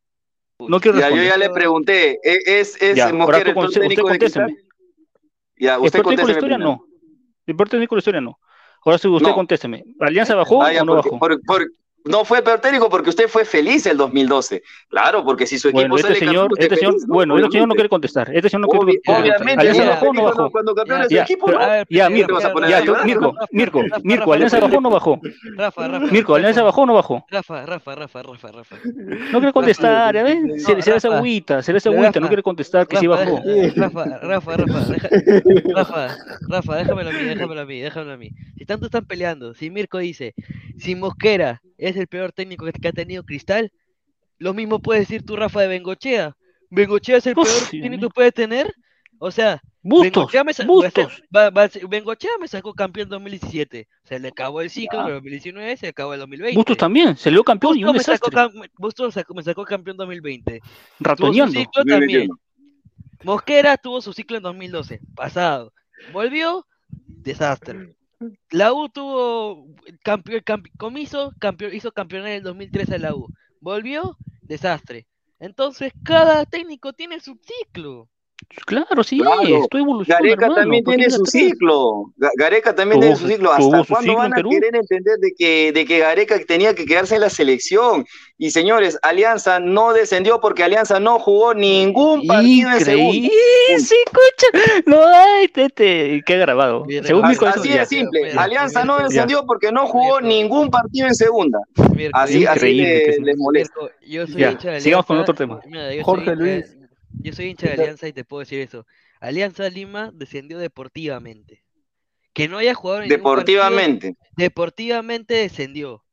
[0.59, 1.27] No quiero Ya, yo responder.
[1.31, 2.11] ya le pregunté.
[2.23, 4.55] ¿e- ¿Es, es Ya, ahora Mosquera el conte- usted técnico de.
[5.57, 6.57] Ya, ¿El usted peor técnico de la historia?
[6.57, 6.59] primero.
[6.71, 6.85] No.
[7.47, 8.39] El peor técnico de la historia no.
[8.85, 9.35] Ahora sí, usted No.
[9.35, 9.83] contésteme.
[9.99, 11.19] ¿Alianza bajó Ah, ya, o no porque- bajó?
[11.19, 11.67] por- por-
[12.05, 14.61] no fue peor técnico porque usted fue feliz el 2012.
[14.89, 17.13] Claro, porque si su equipo Bueno, este sale señor, campeón, usted este señor, feliz, ¿no?
[17.13, 18.35] bueno, este señor no quiere contestar.
[18.35, 19.21] Este señor no quiere Obvi- contestar.
[19.21, 20.51] obviamente, ¿Alianza bajó o no bajó?
[20.51, 21.63] Cuando campeón Ya, su Ya, equipo, pero- ¿no?
[21.65, 22.51] A ver, ya, Mirko, a ya, a
[23.05, 25.19] Mirko, Mirko, Rafa, Mirko, Rafa, ¿Alianza bajó o no bajó?
[25.57, 26.05] Rafa, Rafa.
[26.11, 27.25] Mirko, ¿Alianza bajó o no bajó?
[27.29, 28.75] Rafa, Rafa, Rafa, Rafa, Rafa.
[29.31, 30.27] No quiere contestar, No,
[30.57, 31.17] se ves Rafa.
[31.17, 33.39] agüita, se ves agüita, no quiere contestar que sí bajó.
[33.45, 34.95] deja- Rafa, Rafa, Rafa,
[35.75, 36.17] Rafa,
[36.49, 38.29] Rafa, déjamelo a mí, déjamelo a mí, déjamelo a mí.
[38.57, 40.33] Si tanto están peleando, si Mirko dice,
[40.77, 43.71] si Mosquera es el peor técnico que que ha tenido Cristal,
[44.39, 46.35] lo mismo puedes decir tú, Rafa, de Bengochea.
[46.69, 48.73] Bengochea es el Uf, peor técnico que puede tener.
[49.19, 51.21] O sea, Bustos, Bengochea me, sa- bustos.
[51.35, 53.87] va- va- Bengochea me sacó campeón en 2017.
[54.03, 56.57] Se le acabó el ciclo en 2019, se acabó el 2020.
[56.57, 58.59] Bustos también, se dio campeón y Bustos un me sacó, desastre.
[58.61, 60.59] cam- Bustos sacó- me sacó campeón 2020.
[60.59, 60.67] Tuvo
[60.97, 61.59] su Ratoneando.
[61.59, 62.29] ciclo también.
[63.23, 65.71] Mosquera tuvo su ciclo en 2012, pasado.
[66.11, 66.65] Volvió,
[67.07, 67.95] desastre.
[68.51, 69.67] La U tuvo
[70.03, 70.43] campeón,
[70.77, 73.29] comiso, campeón, hizo campeón en el 2013 a la U.
[73.59, 75.07] Volvió, desastre.
[75.39, 78.09] Entonces, cada técnico tiene su ciclo.
[78.65, 79.41] Claro, sí, Claro.
[79.63, 80.61] estoy evolucionando, Gareca hermano.
[80.61, 82.13] también ¿por qué tiene su ciclo.
[82.17, 83.51] Ga- Gareca también Tuvo tiene su ciclo.
[83.51, 84.49] ¿Hasta su cuándo ciclo van en a Perú.
[84.51, 88.05] querer entender de que, de que Gareca tenía que quedarse en la selección?
[88.37, 93.15] Y señores, Alianza no descendió porque Alianza no jugó ningún partido en segunda.
[93.17, 94.81] Increíble, sí, escucha.
[94.85, 96.83] No hay, tete, que ha grabado.
[97.03, 98.21] Según Así- de simple.
[98.25, 101.59] Mira, Alianza no descendió porque no jugó ningún partido en segunda.
[102.13, 103.73] Así, así le- les molesta.
[103.81, 105.59] Mirko, yo soy Ya, sigamos con otro tema.
[106.03, 106.77] Jorge Luis.
[107.21, 108.85] Yo soy hincha de Alianza y te puedo decir eso.
[109.19, 111.63] Alianza Lima descendió deportivamente.
[112.33, 114.17] Que no haya jugado en partido, Deportivamente.
[114.35, 116.03] deportivamente descendió.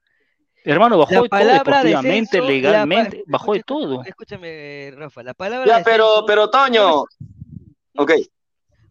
[0.64, 4.04] Hermano, bajó La de todo, deportivamente, descenso, la legalmente, bajó de todo.
[4.04, 7.04] Escúchame, Rafa, la palabra Ya, pero, descenso pero Toño.
[7.96, 8.12] Ok.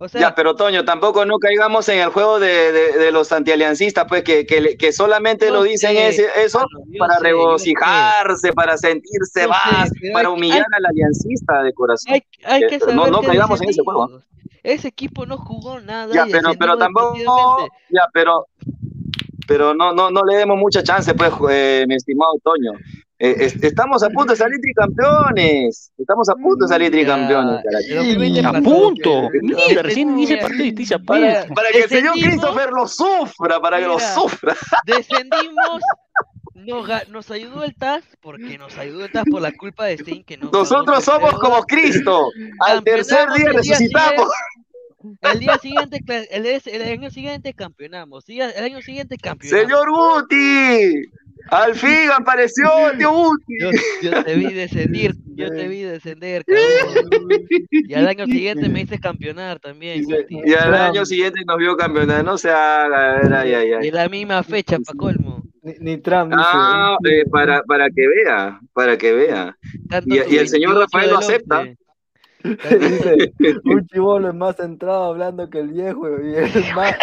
[0.01, 3.31] O sea, Ya, pero Toño, tampoco no caigamos en el juego de, de- de los
[3.33, 6.65] antialiancistas, pues que, que, solamente lo dicen sé, eso
[6.97, 12.13] para sé, regocijarse, para sentirse sé, más, para humillar hay- al aliancista de corazón.
[12.13, 14.21] hay, hay Eh, que no- saber no que caigamos en ese juego.
[14.63, 16.13] Ese equipo no jugó nada.
[16.13, 18.45] Ya, pero, pero tampoco, ya, pero,
[19.47, 22.71] pero no, no, no le demos mucha chance, pues, eh, mi estimado Toño.
[23.21, 25.91] Eh, es- estamos a punto de salir tricampeones.
[25.97, 29.29] Estamos a punto de salir tricampeones, 2020 A punto.
[29.31, 31.45] que- Mira, recién el partido y te dice Para-.
[31.53, 32.13] Para que el señor.
[32.13, 34.55] Christopher lo sufra, para que lo sufra.
[34.85, 35.81] Descendimos.
[36.55, 40.23] Nos, nos ayudó el TAS porque nos ayudó el TAS por la culpa de Stein
[40.25, 42.29] que no Nosotros somos como Cristo.
[42.67, 44.27] Al tercer día resucitamos.
[45.21, 46.01] El día siguiente,
[46.31, 48.25] el, el año siguiente campeonamos.
[48.27, 49.61] El año siguiente campeonamos.
[49.67, 51.05] Señor Guti.
[51.51, 53.53] Al fin apareció tío Guti.
[53.59, 53.69] Yo,
[54.01, 57.29] yo te vi descender, yo te vi descender, cabrón.
[57.71, 60.05] Y al año siguiente me hice campeonar también.
[60.29, 62.23] Y al año siguiente nos vio campeonar.
[62.23, 63.87] No se haga, a ver, ay, ay, ay.
[63.87, 65.43] Y la misma fecha, pa' colmo.
[65.61, 66.43] Ni, ni Trump dice.
[66.45, 69.57] Ah, eh, para, para que vea, para que vea.
[69.89, 71.59] Tanto Y, el señor 28 Rafael lo acepta.
[71.61, 71.77] 11.
[72.43, 73.33] Dice,
[73.65, 76.95] un chivolo es más centrado hablando que el viejo y es más.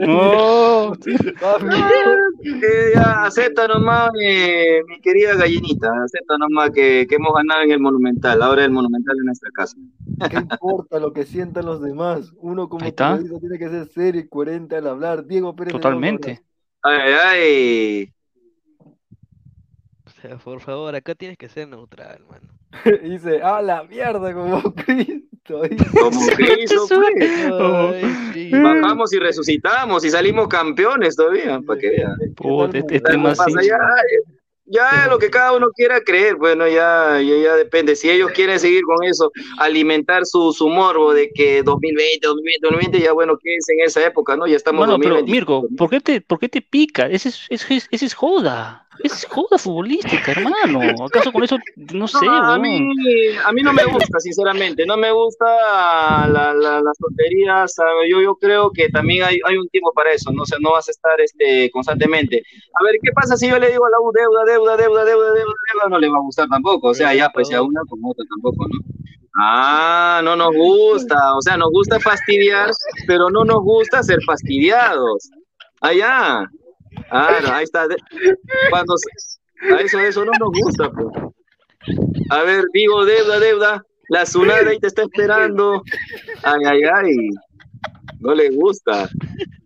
[0.00, 0.92] No.
[2.44, 7.78] Eh, acepta nomás, eh, mi querida gallinita, acepta nomás que, que hemos ganado en el
[7.80, 8.42] Monumental.
[8.42, 9.76] Ahora el Monumental es nuestra casa.
[10.28, 12.32] ¿Qué importa lo que sientan los demás?
[12.38, 15.24] Uno como periodista tiene que ser serio y coherente al hablar.
[15.24, 15.72] Diego Pérez.
[15.72, 16.42] Totalmente.
[16.82, 18.12] Ay, ay.
[20.04, 22.48] O sea, por favor, acá tienes que ser neutral, mano.
[23.02, 25.28] Dice, ah, la mierda, como Cristo.
[26.00, 27.30] Como Cristo, pues.
[27.50, 28.50] Ay, sí.
[28.52, 32.16] Bajamos y resucitamos y salimos campeones todavía, para que vean.
[32.72, 33.38] Este, este ¿Qué más.
[33.60, 33.76] Ya,
[34.66, 37.96] ya lo que cada uno quiera creer, bueno, ya, ya, ya depende.
[37.96, 43.00] Si ellos quieren seguir con eso, alimentar su, su morbo de que 2020, 2020, 2020,
[43.00, 44.46] ya bueno, quédense en esa época, ¿no?
[44.46, 45.32] Ya estamos Bueno, pero 2020.
[45.32, 47.08] Mirko, ¿por qué te, por qué te pica?
[47.08, 48.81] Ese es, ese es, ese es joda.
[48.98, 50.80] Es joda futbolística, hermano.
[51.06, 51.56] ¿Acaso con eso,
[51.94, 52.88] no sé, No, a mí,
[53.44, 55.46] a mí no me gusta, sinceramente, no me gusta
[56.28, 57.74] la- la- las tonterías,
[58.10, 60.42] yo, yo creo que también hay, hay un tiempo para eso, ¿no?
[60.42, 62.42] O sea, no vas a estar este, constantemente.
[62.80, 65.32] A ver, ¿qué pasa si yo le digo a la U deuda, deuda, deuda, deuda,
[65.32, 65.88] deuda, deuda?
[65.88, 68.24] No le va a gustar tampoco, o sea, ya, pues si a una como otra
[68.28, 68.78] tampoco, ¿no?
[69.40, 72.70] Ah, no nos gusta, o sea, nos gusta fastidiar,
[73.06, 75.30] pero no nos gusta ser fastidiados.
[75.80, 76.46] Allá.
[77.08, 77.86] Claro, ahí está.
[78.70, 78.94] Cuando
[79.74, 81.06] a eso, eso no nos gusta, pues.
[82.30, 83.82] A ver, digo, deuda, deuda.
[84.08, 85.82] La Sunada ahí te está esperando.
[86.42, 87.16] Ay, ay, ay.
[88.20, 89.08] No le gusta.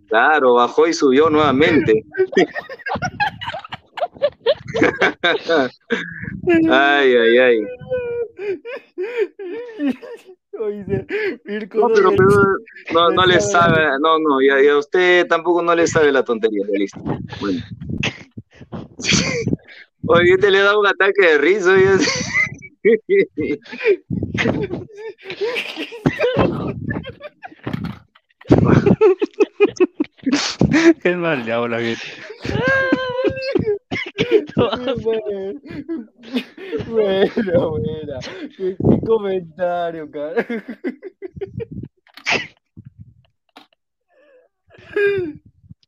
[0.09, 2.05] Claro, bajó y subió nuevamente.
[6.71, 7.59] Ay, ay, ay.
[11.45, 12.11] Mirko, No, pero,
[12.93, 13.75] no, no le sabe.
[13.75, 17.01] sabe, no, no, y a, y a usted tampoco no le sabe la tontería, listo.
[17.41, 17.61] Bueno.
[20.09, 21.73] Oye, te le da un ataque de risa.
[21.73, 21.99] oye.
[31.03, 32.03] Qué mal le hago la gente.
[36.89, 38.19] Bueno, buena.
[38.57, 40.47] Qué, qué comentario, cara.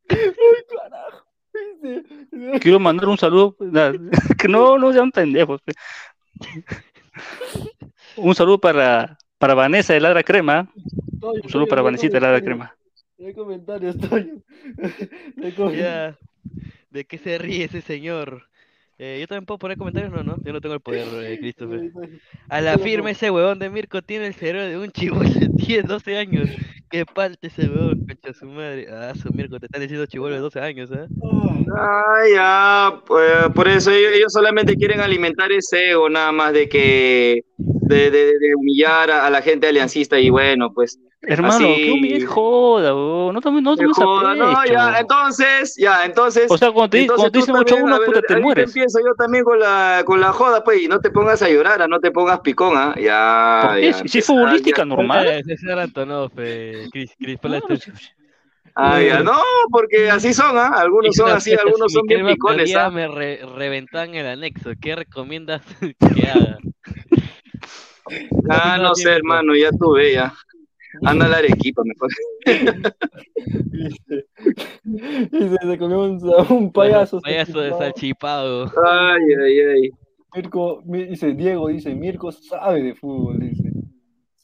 [0.09, 0.25] Ay,
[0.69, 1.25] carajo.
[2.61, 3.55] Quiero mandar un saludo.
[4.39, 5.61] Que no, no sean pendejos.
[5.61, 5.73] pe.
[8.15, 10.69] Un saludo para, para Vanessa de Ladra Crema.
[11.21, 12.41] Un saludo para Vanesita de Ladra.
[12.41, 12.75] Crema.
[13.19, 14.41] No hay comentarios, Toño.
[15.35, 15.75] No hay comentarios.
[15.77, 16.17] Ya.
[16.89, 18.43] ¿De qué se ríe ese señor?
[18.97, 21.91] Eh, yo también puedo poner comentarios, no, no, yo no tengo el poder, eh, Christopher.
[22.49, 25.85] A la firme ese huevón de Mirko tiene el cerebro de un chivolo de 10,
[25.85, 26.49] 12 años.
[26.89, 28.87] Que parte ese huevón, concha su madre.
[28.91, 31.05] Ah, su Mirko, te están diciendo chivolo de 12 años, ¿eh?
[31.77, 36.67] Ah, ya, pues, por eso ellos, ellos solamente quieren alimentar ese ego, nada más de
[36.67, 40.99] que, de, de- de humillar a, a la gente aliancista y bueno, pues.
[41.21, 43.33] Hermano, así- que humilde joda, weón.
[43.35, 46.49] No tomes, no tomes a joda, no, ya, entonces, ya, entonces.
[46.49, 48.07] O sea, cuando te, entonces cuando te tú dicen 8 a también, 1, a ver,
[48.07, 48.65] puta, te ahí mueres.
[48.67, 51.87] empiezo yo también con la, con la joda, pues, y no te pongas a llorar,
[51.89, 53.61] no te pongas picón, ah, ya.
[53.67, 53.85] ¿Por qué?
[53.91, 54.85] ya, Si- es futbolística, ya.
[54.85, 55.43] normal.
[55.45, 57.95] César Antonov, eh, Chris, ponle Claro, atención.
[58.75, 59.41] Ah, ya, no,
[59.71, 62.89] porque así son, ah, algunos son así, algunos son bien picones, ah.
[62.89, 64.71] me re- reventan el anexo.
[64.79, 65.61] ¿Qué recomiendas
[66.15, 66.59] que haga?
[68.49, 70.33] Ah, no sé, hermano, ya tuve, ya.
[71.03, 72.09] Anda a la Arequipa, mejor.
[73.65, 74.13] Dice,
[75.31, 76.19] dice, se comió un,
[76.49, 77.19] un payaso.
[77.21, 78.67] Payaso de salchipado.
[78.67, 78.83] salchipado.
[78.85, 79.89] Ay, ay, ay.
[80.35, 83.69] Mirko, mi- dice Diego, dice Mirko sabe de fútbol, dice.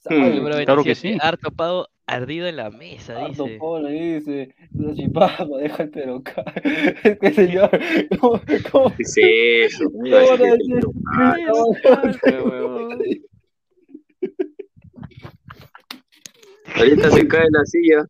[0.09, 1.17] Hmm, Número claro que 27, sí.
[1.21, 3.57] Harto pago, ardido en la mesa, Harto dice.
[3.57, 6.43] pone, dice, la chipapa, deja el pero acá.
[7.03, 7.69] Es que señor,
[8.19, 8.39] ¿cómo,
[8.71, 9.89] cómo, ¿Qué es eso?
[9.91, 10.41] cómo van
[12.91, 13.21] a decir
[16.77, 18.05] Ahorita se cae la silla.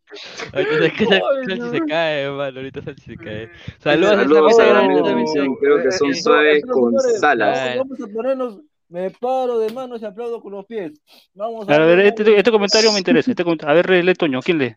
[0.52, 1.70] Ahorita se, cae, no.
[1.70, 2.58] se cae, hermano.
[2.58, 3.50] Ahorita se cae.
[3.78, 6.64] Saludos, a esa Saludos mesa a la grande mesa misión, creo que son eh, suaves
[6.66, 7.58] con salas.
[7.58, 7.78] Claro.
[7.80, 8.58] Vamos a ponernos,
[8.88, 10.92] me paro de manos y aplaudo con los pies.
[11.34, 13.30] Vamos A ver, ver, este, este comentario me interesa.
[13.30, 14.74] Este comentario- a ver, lee Toño, ¿quién lee?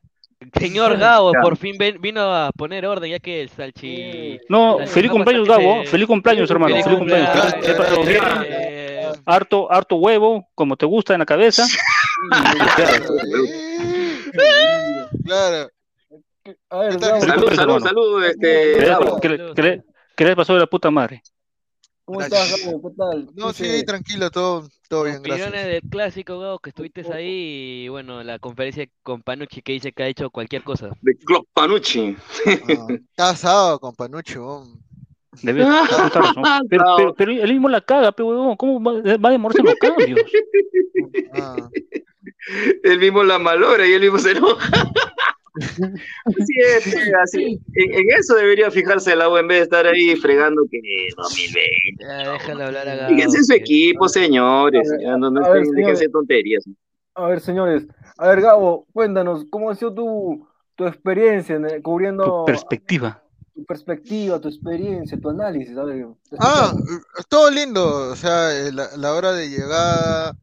[0.57, 4.39] Señor Gabo, por fin ven- vino a poner orden, ya que el Salchi.
[4.47, 5.81] No, Salchi feliz cumpleaños, Gabo.
[5.81, 6.75] se- Feliz cumpleaños, hermano.
[6.75, 7.53] Feliz Feliz cumpleaños.
[8.05, 11.65] Que- Eh, harto, harto huevo, como te gusta en la cabeza.
[15.25, 15.69] Claro.
[16.69, 19.83] A ver, Salud, salud, salud, ¿Qué este,
[20.15, 21.21] qué le- pasó de la puta madre?
[22.05, 22.81] ¿cómo estás, Gabo?
[22.89, 23.29] ¿Qué tal?
[23.35, 25.51] No, sí, Dice, tranquilo, todo, todo bien, gracias.
[25.51, 30.03] del clásico, Gabo, que estuviste ahí y bueno, la conferencia con Panucci que dice que
[30.03, 30.89] ha hecho cualquier cosa.
[31.01, 32.17] De Club Panucci.
[32.47, 34.79] Ah, está asado con weón.
[35.43, 36.43] Debe razón.
[36.69, 38.55] Pero, pero, pero él mismo la caga, pe huevón.
[38.57, 40.19] ¿Cómo va, va a demorarse los cambios?
[41.33, 41.69] Ah,
[42.83, 44.69] Él mismo la malogra y él mismo se enoja.
[45.59, 47.59] Así es, pe, así.
[47.73, 50.79] En, en eso debería fijarse la U en vez de estar ahí fregando que
[51.17, 51.69] 2020.
[51.99, 53.15] Ya, déjale hablar a Gabo.
[53.15, 54.89] Fíjense en su equipo, señores.
[55.01, 55.99] Ya, no, no a ver, señores.
[55.99, 56.63] de tonterías.
[57.15, 57.87] A ver, señores.
[58.17, 63.23] A ver, Gabo, cuéntanos, ¿cómo ha sido tu, tu experiencia en el- cubriendo Tu perspectiva.
[63.53, 65.77] tu perspectiva, tu experiencia, tu análisis?
[65.77, 66.05] A ver,
[66.39, 68.11] Ah, eh, todo lindo.
[68.11, 70.35] O sea, eh, la, la hora de llegada.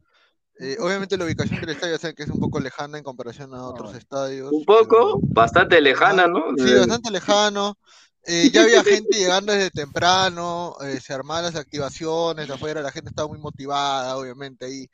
[0.59, 3.63] Eh, obviamente la ubicación del estadio, saben que es un poco lejana en comparación a
[3.63, 4.51] otros estadios.
[4.51, 6.43] Un poco, bastante lejana, ¿no?
[6.57, 7.77] Sí, bastante lejano.
[8.23, 13.09] Eh, ya había gente llegando desde temprano, eh, se armaban las activaciones afuera, la gente
[13.09, 14.89] estaba muy motivada, obviamente, ahí.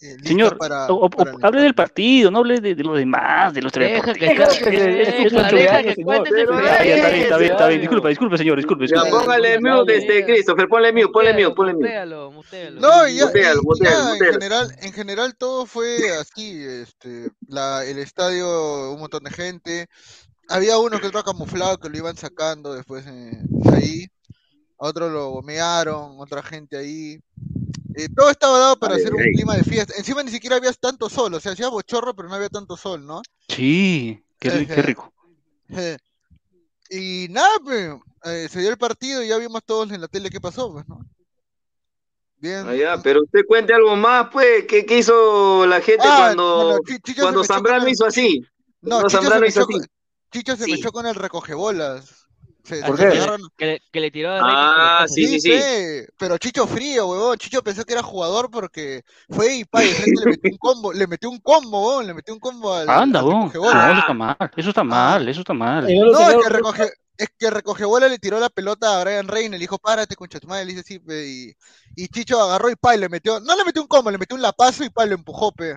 [0.00, 3.54] Eh, Señor, para, o- o- para hable del partido, no hable de, de lo demás,
[3.54, 3.92] de los tres.
[3.92, 4.26] Deja que,
[5.46, 5.50] está
[7.38, 7.68] bien, está.
[7.68, 9.24] Disculpa, disculpe, señor, disculpe, Ya, disculpe.
[9.24, 11.86] póngale mute, este, Christopher, ponle mute, ponle mute, ponle mute.
[11.86, 12.80] Mutealo, mutealo.
[12.80, 19.00] No, ya, Mutealo, en general, en general todo fue así, este, la, el estadio, un
[19.00, 19.86] montón de gente,
[20.48, 23.38] había uno que otro camuflado que lo iban sacando después eh,
[23.72, 24.06] ahí,
[24.78, 27.18] a otro lo gomearon, otra gente ahí,
[27.96, 30.72] eh, todo estaba dado para Ay, hacer un clima de fiesta, encima ni siquiera había
[30.72, 33.22] tanto sol, o sea, hacía bochorro pero no había tanto sol, ¿no?
[33.48, 35.12] Sí, qué, qué rico.
[35.70, 35.96] Eh,
[36.90, 37.90] Y nada, pues,
[38.24, 40.86] eh, se dio el partido y ya vimos todos en la tele qué pasó, pues,
[40.88, 41.00] ¿no?
[42.38, 42.66] Bien.
[42.68, 44.64] Ah, ya, pero usted cuente algo más, pues.
[44.66, 48.46] ¿Qué, qué hizo la gente Ah, cuando, bueno, Chicho cuando Zambrano hizo así?
[48.82, 49.72] No, Cuando Chicho se me hizo echó así.
[49.78, 49.86] con-
[50.32, 50.80] Chicho se me Sí.
[50.80, 52.15] echó con el recogebolas.
[52.66, 53.20] Se, ¿Por se qué?
[53.56, 55.50] Que, le- que le tiró a Ah, sí, sí, sí.
[55.50, 57.38] pe, pero Chicho frío, huevón.
[57.38, 61.06] Chicho pensó que era jugador porque fue y pa, de le metió un combo, le
[61.06, 63.90] metió un combo, huevón, le metió un combo al, Anda, recogebolas.
[63.90, 65.86] eso está mal, eso está mal, eso está mal.
[65.86, 69.60] No es que recoge, es que recogebola le tiró la pelota a Brian Reina, le
[69.60, 71.56] dijo, párate, concha tu madre, le dice sí, pe, y,
[71.96, 74.34] y Chicho agarró y pa, y le metió, no le metió un combo, le metió
[74.36, 75.76] un lapazo y pa, lo empujó, pe,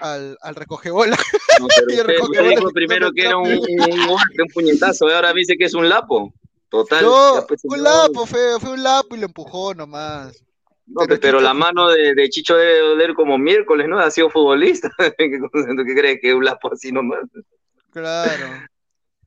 [0.00, 1.16] al, al recogebola.
[1.60, 4.48] No, pero Y usted, recoge usted bolas dijo primero que era un, un golpe, un
[4.52, 6.32] puñetazo, y ahora dice que es un lapo.
[6.68, 7.04] Total.
[7.04, 10.42] No, pues, fue un lapo, fue, fue un lapo y lo empujó nomás.
[10.86, 13.98] No, pero la mano de, de Chicho debe doler como miércoles, ¿no?
[14.00, 14.90] Ha sido futbolista.
[15.18, 17.20] ¿Qué, qué crees que es un lapo así nomás?
[17.90, 18.48] Claro.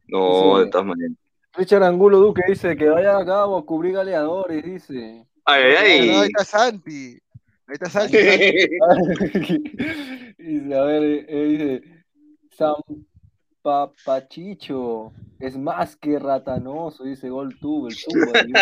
[0.07, 0.65] No, Sí.
[0.65, 1.17] de todas maneras.
[1.57, 5.25] Richard Angulo Duque dice que vaya a Gabo a cubrir galeadores, dice.
[5.43, 6.27] Ay, ay, Pero ahí ay.
[6.27, 7.19] está Santi.
[7.65, 8.17] Ahí está Santi.
[10.37, 11.81] dice, a ver, eh, eh, dice,
[12.51, 12.75] San
[13.63, 18.31] Papachicho es más que ratanoso, dice Gol Tubo, el tubo.
[18.35, 18.53] ahí,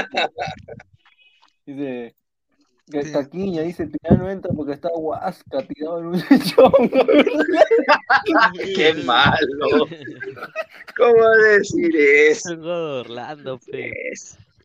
[1.65, 2.15] dice.
[2.91, 3.11] Que Sí.
[3.13, 6.71] Taquiña dice, Piña no entra porque está Huasca tirado en un lechón.
[8.75, 9.87] Qué malo.
[10.97, 12.53] ¿Cómo decir eso?
[13.01, 13.91] Orlando, pe.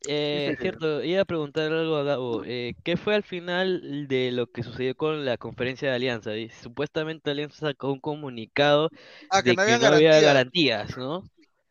[0.09, 2.43] Eh, cierto, iba a preguntar algo a Gabo.
[2.47, 6.35] Eh, ¿qué fue al final de lo que sucedió con la conferencia de Alianza?
[6.37, 8.89] Y supuestamente Alianza sacó un comunicado
[9.31, 10.77] Ah, que de no que había no había garantía.
[10.79, 11.23] garantías, ¿no?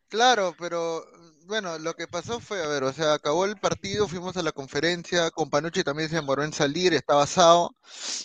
[0.08, 1.02] Claro, pero
[1.50, 4.52] bueno, lo que pasó fue, a ver, o sea, acabó el partido, fuimos a la
[4.52, 7.74] conferencia, con Panucci también se demoró en salir, estaba asado,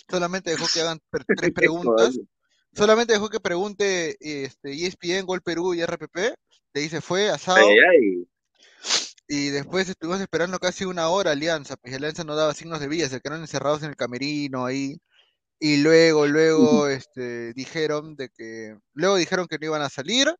[0.08, 2.16] solamente dejó que hagan tres preguntas,
[2.72, 7.66] solamente dejó que pregunte este, ESPN, Gol Perú y RPP, de ahí se fue, asado,
[7.66, 8.28] Ay, ay.
[9.26, 13.08] y después estuvimos esperando casi una hora Alianza, pues Alianza no daba signos de vida,
[13.08, 15.00] se quedaron encerrados en el camerino ahí,
[15.58, 20.32] y luego, luego, este, dijeron de que, luego dijeron que no iban a salir,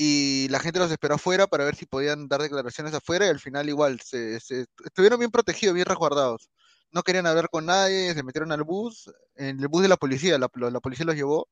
[0.00, 3.40] y la gente los esperó afuera para ver si podían dar declaraciones afuera y al
[3.40, 6.48] final igual se, se- estuvieron bien protegidos, bien resguardados.
[6.92, 10.38] No querían hablar con nadie, se metieron al bus, en el bus de la policía,
[10.38, 11.48] la, la policía los llevó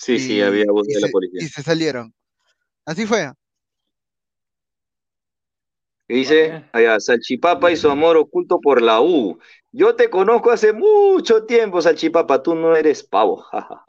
[0.00, 1.40] Sí, sí, y- había y de la policía.
[1.42, 2.12] Y se salieron.
[2.84, 3.30] Así fue.
[6.08, 6.64] ¿Qué dice?
[6.72, 9.38] Allá, Salchipapa y su amor oculto por la U.
[9.70, 13.46] Yo te conozco hace mucho tiempo, Salchipapa, tú no eres pavo.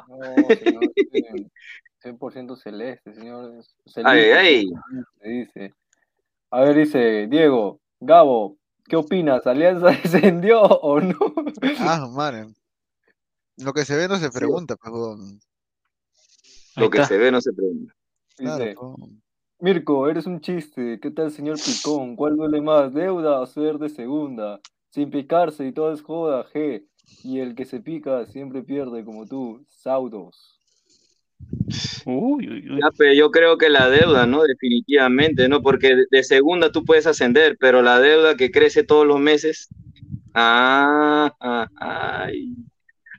[0.08, 1.48] No, señor, eh,
[2.04, 3.54] 100% celeste, señor.
[3.60, 4.70] es Ay, celeste, ay.
[4.90, 5.74] celeste, Dice.
[6.50, 9.46] A ver, dice Diego, Gabo, ¿qué opinas?
[9.48, 11.18] ¿Alianza descendió o no?
[11.80, 12.48] Ah, madre.
[13.58, 15.40] Lo que se ve no se pregunta, pues, huevón.
[16.76, 17.94] Lo que se ve no se pregunta.
[18.38, 19.12] Dice, pues.
[19.60, 21.00] Mirko, eres un chiste.
[21.00, 22.16] ¿Qué tal, señor Picón?
[22.16, 24.60] ¿Cuál duele más, deuda o ser de segunda?
[24.90, 26.88] Sin picarse y todo es joda, G.
[27.24, 30.61] Y el que se pica siempre pierde como tú, Saudos.
[32.06, 32.80] Uy, uy, uy.
[32.82, 34.44] Ya, pero yo creo que la deuda, ¿no?
[34.44, 35.62] Definitivamente, ¿no?
[35.62, 39.70] Porque de- segunda tú puedes ascender, pero la deuda que crece todos los meses.
[40.34, 42.56] Ah, ah, ay.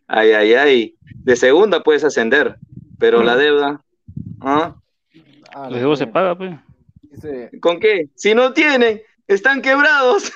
[0.06, 0.94] Ay, ay, ay.
[1.24, 2.56] De segunda puedes ascender,
[2.98, 3.80] pero la deuda.
[4.40, 4.74] ¿Ah?
[5.54, 6.52] Ah, Los deudos se paga, pues.
[7.60, 8.08] ¿Con qué?
[8.14, 10.32] Si no tienen, están quebrados.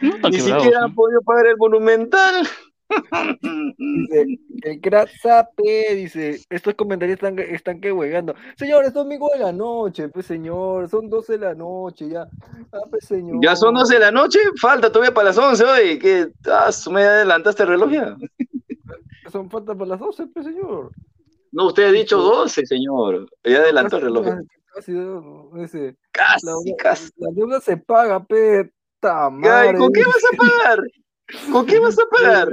[0.00, 0.94] No tan Ni quebrados, siquiera han ¿no?
[0.94, 2.46] podido pagar el monumental.
[3.78, 8.34] Dice, el crack Zape, dice, estos comentarios están, están que huegando.
[8.56, 12.26] Señor, es domingo de la noche, pues señor, son 12 de la noche, ya.
[12.72, 13.38] Ah, pues señor.
[13.42, 15.98] Ya son 12 de la noche, falta todavía para las 11 hoy.
[15.98, 16.28] ¿Qué?
[16.46, 18.16] Ah, me adelantaste el reloj ya.
[19.30, 20.90] Son falta para las 12, pues señor.
[21.52, 23.26] No, usted ha dicho 12, señor.
[23.44, 24.26] Ya adelantó el reloj.
[24.74, 24.92] Casi,
[26.12, 27.10] Casi, la, casi.
[27.16, 29.78] la deuda se paga, pe, ta Ay, madre.
[29.78, 30.78] ¿Con qué vas a pagar?
[31.50, 32.48] ¿Con qué vas a pagar?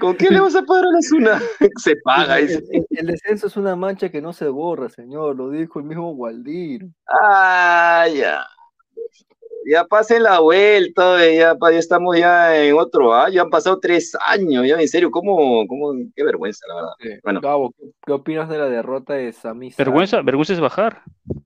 [0.00, 1.42] ¿Con qué le vas a pagar a la Zuna?
[1.76, 2.38] Se paga.
[2.38, 2.64] El, dice.
[2.70, 6.12] el- el descenso es una mancha que no se borra, señor, lo dijo el mismo
[6.12, 6.86] Waldir.
[7.06, 8.46] Ah, ya.
[9.64, 13.78] Ya pasen la vuelta, eh, ya, ya estamos ya en otro año, ya han pasado
[13.80, 17.20] tres años, ya en serio, ¿cómo, cómo, qué vergüenza, la verdad.
[17.22, 19.86] Bueno, Gabo, ¿qué, qué opinas de la derrota de Sami Zayn?
[19.86, 21.02] Vergüenza, vergüenza es bajar.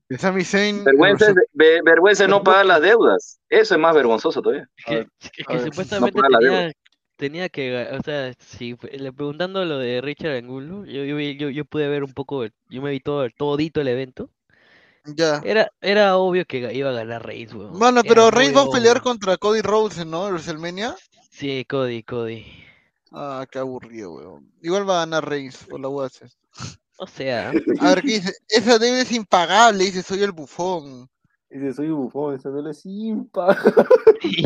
[0.09, 3.93] De Sami Zayn, vergüenza es, ve- vergüenza es no pagar las deudas, eso es más
[3.93, 4.67] vergonzoso todavía.
[4.77, 6.71] Es que, es que ver, no supuestamente la tenía,
[7.17, 11.65] tenía que, o sea, si preguntando lo de Richard Angulo, yo, yo, vi- yo, yo
[11.65, 14.29] pude ver un poco, el- yo me vi todo, el- todito el evento.
[15.15, 15.41] Ya.
[15.45, 17.77] Era, era obvio que iba a ganar Reigns, weón.
[17.77, 19.03] Mano, Era pero Reigns va a pelear obvio.
[19.03, 20.27] contra Cody Rhodes, ¿no?
[20.27, 20.95] En WrestleMania.
[21.31, 22.45] Sí, Cody, Cody.
[23.11, 24.51] Ah, qué aburrido, weón.
[24.61, 26.29] Igual va a ganar Reigns por la UAC.
[26.99, 28.33] O sea, A ver, ¿qué dice?
[28.49, 31.07] Esa deuda es impagable, dice, soy el bufón.
[31.49, 33.57] Dice, soy bufón, esa duele sin pagar.
[34.21, 34.41] Sí,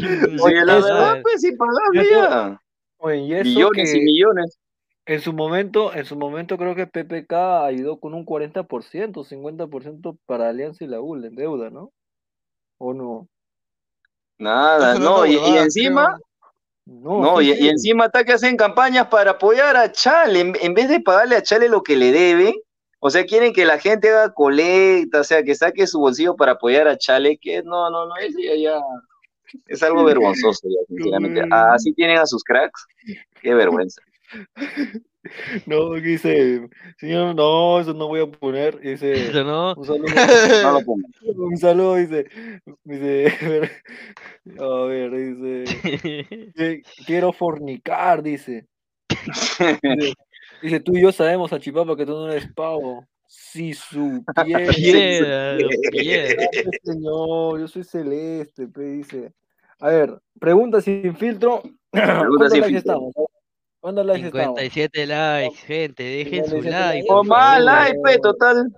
[0.65, 2.61] la verdad, pues impagable ya.
[2.97, 4.59] Oye, y eso Millones que y millones.
[5.05, 7.33] En su momento, en su momento creo que PPK
[7.65, 11.91] ayudó con un 40%, 50% para Alianza y la UL en deuda, ¿no?
[12.77, 13.27] ¿O no?
[14.37, 16.19] Nada, no, es y, encima,
[16.85, 17.63] No, no, sí, y, sí.
[17.63, 21.35] y encima está que hacen campañas para apoyar a Chale, en, en vez de pagarle
[21.35, 22.55] a Chale lo que le debe,
[22.99, 26.53] o sea, quieren que la gente haga colecta, o sea, que saque su bolsillo para
[26.53, 28.81] apoyar a Chale, que no, no, no, eso ya, ya
[29.67, 31.41] es algo vergonzoso, ya, sinceramente.
[31.51, 32.85] Así tienen a sus cracks,
[33.41, 34.01] qué vergüenza.
[35.67, 36.67] No, dice,
[36.97, 38.79] señor, no, eso no voy a poner.
[38.79, 39.75] Dice, eso no.
[39.75, 40.05] un saludo,
[41.23, 42.25] No lo un saludo, dice,
[42.83, 43.71] dice,
[44.59, 48.67] a ver, dice, quiero fornicar, dice.
[49.09, 50.13] Dice,
[50.61, 53.05] dice, tú y yo sabemos, Achipapa, que tú no eres pavo.
[53.27, 54.73] Si supiera.
[54.73, 55.57] Piedra,
[55.91, 56.47] piedra.
[56.51, 59.31] Ay, señor, yo soy celeste, pe, dice.
[59.79, 61.61] A ver, pregunta sin filtro.
[61.91, 62.79] ¿Cuántos sin filtro.
[62.79, 63.13] estamos?
[63.81, 64.59] ¿Cuántos likes estamos?
[64.61, 67.07] 57 likes, gente, dejen su 57 like.
[67.11, 67.63] O más favor.
[67.65, 68.71] like, pe, total.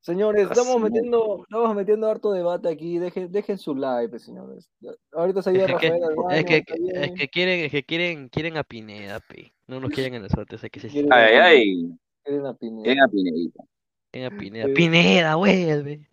[0.00, 2.98] Señores, estamos metiendo, estamos metiendo harto debate aquí.
[2.98, 4.70] Dejen, dejen su like, señores.
[5.12, 7.70] Ahorita se ha ido Es que, Rafael al baño, es que, es que quieren, es
[7.70, 9.52] que quieren, quieren a Pineda, pe.
[9.66, 11.90] No nos quieren a nosotros, hay que se Quieren Ay, a- ay,
[12.24, 12.88] quieren a Pineda.
[12.88, 13.64] ven a Pinedita.
[14.10, 14.68] quieren a Pineda.
[14.74, 16.08] Pineda, vuelve.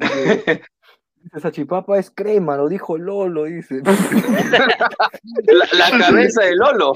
[1.22, 3.82] Dice, Sachipapa es crema, lo dijo Lolo, dice.
[5.46, 6.92] La, la cabeza de Lolo,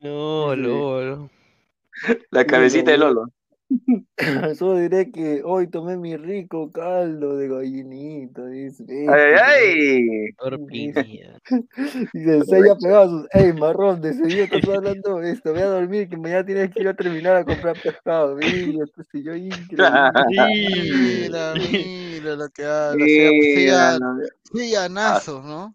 [0.00, 0.54] No.
[0.56, 1.30] Lolo.
[2.30, 3.30] la cabecita de Lolo.
[4.58, 8.84] Solo diré que hoy tomé mi rico caldo de gallinita, dice.
[9.08, 10.34] Ay, ay.
[12.12, 13.28] Dice, se haya pegado sus.
[13.32, 15.52] Ey, marrón, de seguido estás hablando de esto.
[15.52, 18.36] Voy a dormir, que mañana tienes que ir a terminar a comprar pescado.
[18.36, 19.70] Mira, este si yo increíble.
[21.30, 23.04] Mira, mira lo que habla.
[25.44, 25.74] No.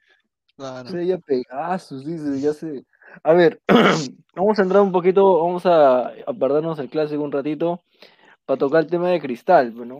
[0.57, 0.89] Claro.
[0.89, 2.85] Se haya Pegasus, dice, ya sé.
[3.23, 3.59] A ver,
[4.35, 7.81] vamos a entrar un poquito, vamos a, a perdernos el clásico un ratito
[8.45, 9.99] para tocar el tema de cristal, pues, ¿no?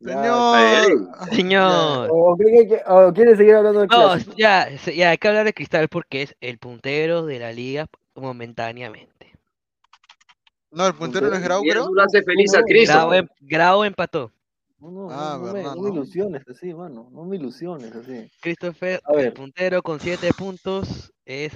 [0.00, 0.20] Ya.
[0.20, 1.08] Señor.
[1.30, 2.08] Señor.
[2.10, 4.32] ¿O, cree que- o quiere seguir hablando del No, clásico?
[4.36, 7.86] ya, ya, hay que hablar de Cristal porque es el puntero de la liga
[8.16, 9.08] momentáneamente.
[9.12, 9.32] Ya, ya, el.
[9.32, 9.36] Ya, el.
[9.36, 10.78] Ya, ya, el.
[10.78, 11.88] No, el puntero no es Grau, creo.
[11.92, 12.92] lo hace feliz a No, Cristo.
[12.94, 14.32] Grau, em- Grau empató.
[14.80, 15.94] No, no, Ah, no, no me, verdad, no me ¿no?
[15.94, 17.08] ilusiones así, mano.
[17.12, 18.28] No me ilusiones así.
[18.40, 19.34] Christopher, A el ver.
[19.34, 21.52] puntero con 7 puntos es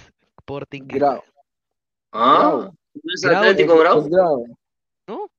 [0.50, 0.82] Sporting.
[0.86, 1.22] Grau.
[2.12, 2.38] ¿Ah?
[2.38, 2.60] Grau.
[2.94, 4.08] ¿No es Grau, Atlético Es Grau?
[4.08, 4.46] Grau.
[5.08, 5.30] ¿No?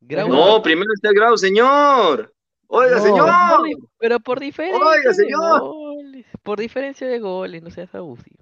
[0.00, 2.32] Grau No, primero está el Grau, señor.
[2.66, 3.02] Oiga, No.
[3.02, 3.30] señor.
[3.98, 5.60] pero por diferencia Oiga, de señor.
[5.60, 6.26] goles.
[6.42, 8.36] Por diferencia de goles, no seas abusivo.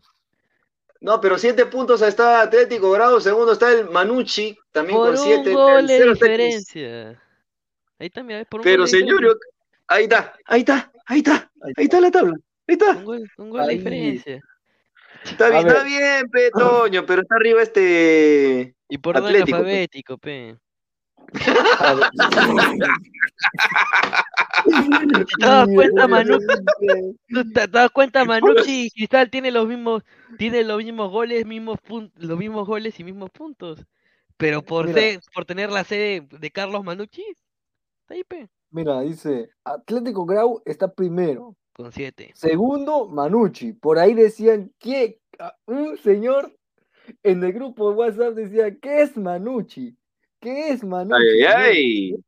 [1.01, 5.51] No, pero siete puntos está Atlético Grau, segundo está el Manucci, también Por con siete.
[5.51, 7.23] un gol de está diferencia.
[8.01, 9.35] Ahí también, por un Pero gol de señor, yo-
[9.87, 12.35] ahí está, ahí está, ahí está, ahí está la tabla,
[12.67, 12.91] ahí está.
[12.97, 14.41] Un gol, un gol de diferencia.
[15.31, 20.57] Está bien, está bien, pe, Toño, pero está arriba este Y por orden alfabético, pe.
[25.39, 26.37] ¿Te das cuenta, Manu?
[26.37, 27.19] Obviamente.
[27.29, 30.03] ¿Tú te das cuenta, Manucci y Cristal tiene los mismos,
[30.39, 31.79] tiene los mismos goles, mismos
[32.17, 33.85] los mismos goles y mismos puntos.
[34.37, 35.01] Pero por Mira.
[35.01, 37.25] ser, por tener la sede de Carlos Manucci,
[38.03, 41.57] está ahí, pe, Mira, dice, Atlético Grau está primero.
[41.77, 42.33] Con 7.
[42.35, 43.75] Segundo, Manucci.
[43.75, 46.57] Por ahí decían que ah, un señor
[47.23, 49.95] en el grupo de WhatsApp decía, ¿qué es Manucci?
[50.41, 51.23] ¿Qué es Manucci?
[51.23, 51.57] Ay, señor?".
[51.57, 52.25] ay.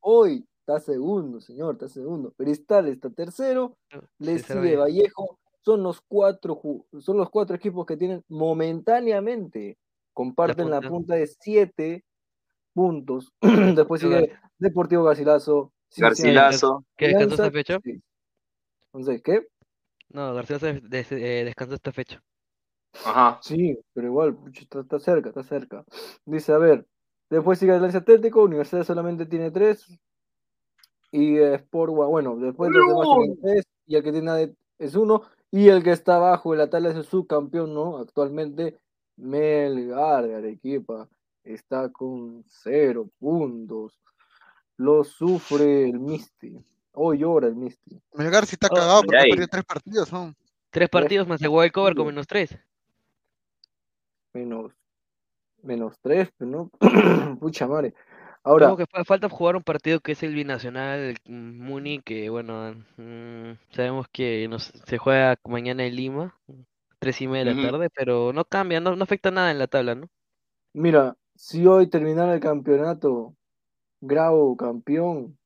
[0.00, 2.32] Hoy está segundo, señor, está segundo.
[2.36, 3.76] Cristal está tercero,
[4.18, 5.38] le César sigue Vallejo.
[5.64, 6.60] Son los cuatro
[6.98, 9.76] son los cuatro equipos que tienen momentáneamente
[10.12, 10.88] comparten la punta.
[10.88, 12.04] punta de siete
[12.74, 13.32] puntos.
[13.76, 15.72] Después sigue Deportivo Garcilaso.
[15.96, 16.84] Garcilaso.
[16.96, 17.80] ¿Qué descansó esta Alianza, fecha?
[17.84, 18.02] sí.
[18.98, 19.46] Entonces, ¿qué?
[20.10, 22.20] No, García se des- eh, descansó esta fecha.
[23.04, 23.38] Ajá.
[23.42, 25.84] Sí, pero igual, está, está cerca, está cerca.
[26.24, 26.84] Dice, a ver,
[27.30, 29.86] después sigue Alianza Atlético, Universidad solamente tiene tres.
[31.12, 33.64] Y eh, Sport, Gua- bueno, después los demás tienen tres.
[33.86, 35.22] Y el que tiene es uno.
[35.52, 37.98] Y el que está abajo de la tabla es el subcampeón, ¿no?
[37.98, 38.78] Actualmente,
[39.16, 41.08] Melgar de Arequipa
[41.44, 44.00] está con cero puntos.
[44.76, 46.58] Lo sufre el Misty.
[47.00, 48.00] Hoy llora el Misty.
[48.14, 50.34] Melgar sí está Oh, cagado porque perdido tres partidos, ¿no?
[50.70, 52.58] Tres partidos más el wild cover con menos tres.
[54.34, 54.72] Menos,
[55.62, 56.70] menos tres, no.
[57.40, 57.94] Pucha madre.
[58.42, 62.30] Ahora, Como que fa- falta jugar un partido que es el binacional, el Muni, que
[62.30, 66.34] bueno, mm, sabemos que nos, se juega mañana en Lima,
[66.98, 69.66] tres y media de la tarde, pero no cambia, no, no afecta nada en la
[69.68, 70.08] tabla, ¿no?
[70.72, 73.34] Mira, si hoy terminara el campeonato,
[74.00, 75.36] Grau campeón,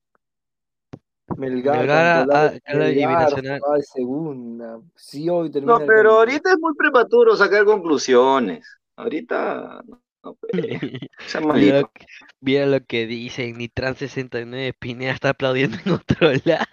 [1.37, 3.61] Melgar, Melgar a- campeón, a- a la Melgar binacional.
[3.67, 4.79] va de segunda.
[4.95, 8.65] Si hoy termina No, pero ahorita es muy prematuro sacar conclusiones.
[8.95, 9.81] Ahorita,
[10.23, 10.51] no, pues,
[11.55, 12.05] Mira lo que,
[12.41, 16.65] mira lo que dicen, Nitran 69 Pineda está aplaudiendo en otro lado.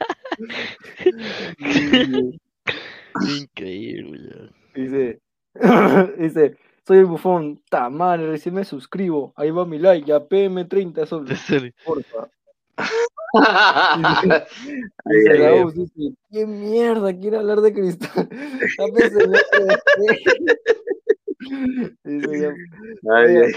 [3.28, 4.51] Increíble.
[4.74, 5.20] dice,
[6.18, 6.56] dice,
[6.86, 11.40] soy el bufón, tamar, recién me suscribo, ahí va mi like, ya PM30 soles,
[11.85, 12.28] porfa.
[12.81, 13.32] Dice
[15.05, 15.39] Ay, ay, ay.
[15.39, 18.28] Raúl, dice, ¿qué mierda quiere hablar de cristal?
[22.05, 22.52] Dice,
[23.02, 23.52] vaya, ay.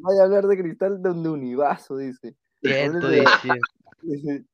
[0.00, 2.34] vaya a hablar de cristal donde univaso, dice.
[2.64, 3.60] Hablen de, la- dieciocho.
[4.02, 4.44] dice,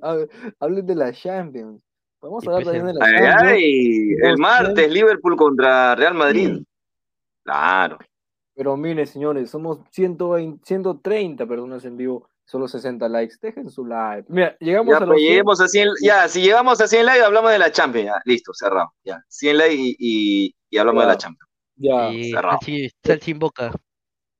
[0.00, 0.28] hab-
[0.60, 1.82] hablen de la Champions.
[2.20, 3.42] Vamos a hablar también de la Ay, Champions.
[3.52, 4.14] ay.
[4.22, 6.62] El martes, Liverpool contra Real Madrid.
[7.44, 7.98] Claro.
[8.54, 13.36] Pero miren, señores, somos 120, 130 personas en vivo, solo 60 likes.
[13.40, 14.26] Dejen su like.
[14.30, 15.30] Mira, llegamos Ya, a los pues, 100.
[15.30, 18.06] lleguemos a 100, ya, si llegamos a 100 likes, hablamos de la Champions.
[18.06, 18.92] Ya, listo, cerramos.
[19.04, 21.16] Ya, 100 likes y, y, y hablamos de la.
[21.18, 21.50] Champions.
[21.76, 22.30] Ya, Y.
[22.30, 23.72] Salchi, Salchi en boca.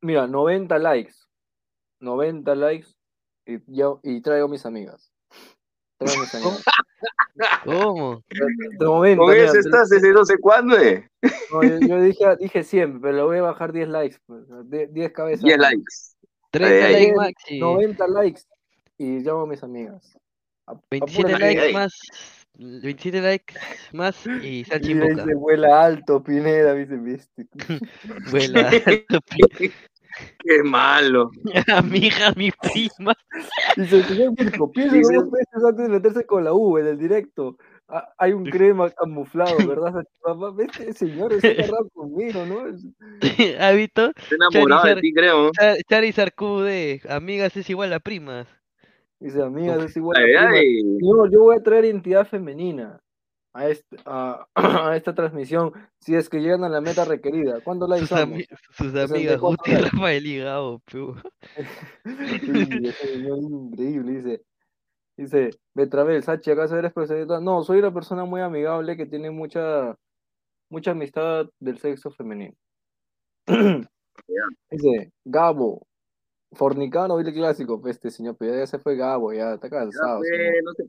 [0.03, 1.15] mira, 90 likes.
[2.01, 2.89] 90 likes
[3.47, 5.11] y, yo, y traigo mis amigas.
[5.99, 6.63] Traigo mis amigas.
[7.65, 8.23] ¿Cómo?
[8.29, 11.09] De 90, Con eso estás desde no sé cuándo, eh.
[11.51, 14.19] no, yo, yo dije, dije 100, pero le voy a bajar 10 likes.
[14.27, 15.43] pues, de- 10 cabezas.
[15.45, 16.15] 10 likes.
[16.53, 17.17] 30 Ay, ay, likes ay.
[17.17, 17.59] maxi.
[17.59, 18.43] 90 likes
[18.99, 20.17] y llamo a mis amigas.
[20.67, 21.45] A- 27 apúrate.
[21.45, 21.93] Ay, likes más.
[22.55, 23.55] 27 likes
[23.95, 27.47] más y Salchi dice, vuela alto, Pineda, dice, viste.
[28.31, 28.71] Vuela.
[30.45, 31.31] Qué malo.
[31.75, 33.15] a mi hija, mi prima.
[33.77, 36.87] Dice, el señor Mirko, piense Dice- dos veces antes de meterse con la U en
[36.89, 37.57] el directo.
[37.95, 40.03] Ah, hay un crema camuflado, ¿verdad?
[40.23, 42.67] Papá, este señor está agarrado conmigo, ¿no?
[42.67, 42.87] Es-
[43.61, 44.13] ¿Ha visto?
[44.17, 45.51] Estoy enamorado de ti, creo.
[45.53, 46.33] Char- Charizard
[47.11, 48.47] amigas es igual a primas.
[49.21, 50.51] Dice, amigas, es igual a Ay, prima.
[50.57, 50.83] ay.
[51.01, 52.99] No, yo voy a traer identidad femenina
[53.53, 57.61] a, este, a, a esta transmisión si es que llegan a la meta requerida.
[57.63, 59.91] ¿Cuántos likes Sus, ami- sus amigas, 64 Guti, likes.
[59.91, 60.27] Rafael
[62.97, 64.43] señor es increíble, dice.
[65.23, 67.39] Dice, Betravel, Sachi, ¿acaso eres profesionista?
[67.41, 69.97] No, soy una persona muy amigable que tiene mucha,
[70.69, 72.57] mucha amistad del sexo femenino.
[74.69, 75.87] Dice, Gabo,
[76.51, 80.19] Fornicano, el clásico, pues, este señor, pero ya se fue Gabo, ya está cansado.
[80.19, 80.31] pues,
[80.65, 80.85] no te.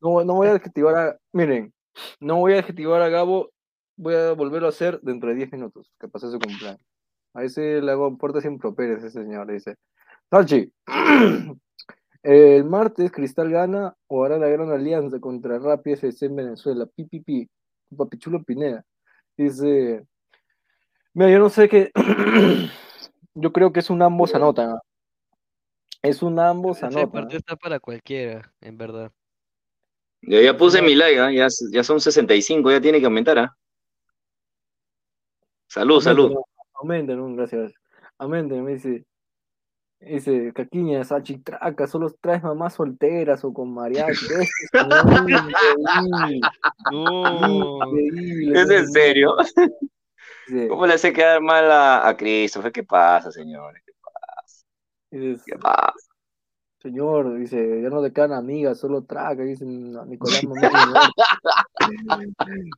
[0.00, 1.16] No, no voy a adjetivar a.
[1.32, 1.72] Miren,
[2.18, 3.52] no voy a adjetivar a Gabo,
[3.96, 6.84] voy a volverlo a hacer dentro de 10 minutos, que pasó su cumpleaños.
[7.34, 9.76] A ese le hago puertas impropias, ese señor, dice.
[10.28, 10.72] Salchi,
[12.24, 16.86] el martes Cristal gana o hará la gran alianza contra Rappi FC en Venezuela.
[16.86, 17.48] Pipipi,
[17.94, 18.82] Papichulo Pineda.
[19.36, 20.06] Dice.
[21.12, 21.92] Mira, yo no sé qué.
[23.34, 24.78] yo creo que es un ambos anotan.
[26.00, 27.10] Es un ambos Ese anotan.
[27.10, 29.12] partido está para cualquiera, en verdad.
[30.22, 31.30] Yo ya puse mi like, ¿ah?
[31.30, 33.56] ya, ya son 65, ya tiene que aumentar, ¿ah?
[35.68, 36.34] Salud, salud.
[36.74, 37.72] Aumenten, aumenten, gracias.
[38.16, 39.04] Aumenten, me dice.
[40.06, 44.26] Dice, Caquiña, Sachitraca, solo traes mamás solteras o con mariachi.
[46.90, 47.96] No.
[47.96, 48.60] Increíble.
[48.60, 49.34] ¿Es en serio?
[50.68, 52.72] ¿Cómo le hace quedar mal a, a Christopher?
[52.72, 53.82] ¿Qué pasa, señores?
[55.10, 55.94] dice, ¿Qué pasa?
[56.84, 61.10] señor, dice, ya no le quedan amigas, solo traga, dice a Nicolás Mamá.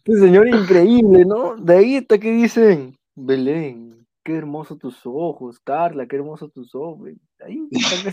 [0.05, 1.57] Este señor increíble, ¿no?
[1.57, 3.96] De ahí hasta que dicen, Belén,
[4.27, 7.11] qué hermosos tus ojos, Carla, qué hermosos tus ojos.
[7.39, 8.11] Ahí Dice,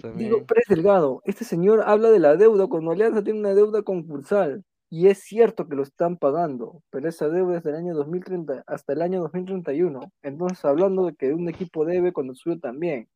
[0.00, 0.18] también.
[0.18, 4.64] Diego Pérez Delgado, este señor habla de la deuda cuando Alianza tiene una deuda concursal.
[4.90, 8.92] Y es cierto que lo están pagando, pero esa deuda es del año 2030 hasta
[8.92, 10.00] el año 2031.
[10.22, 13.08] Entonces, hablando de que un equipo debe cuando sube también.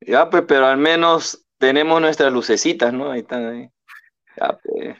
[0.00, 3.12] Ya, pues, pero al menos tenemos nuestras lucecitas, ¿no?
[3.12, 3.70] Ahí están ahí.
[4.36, 4.96] Ya, pues.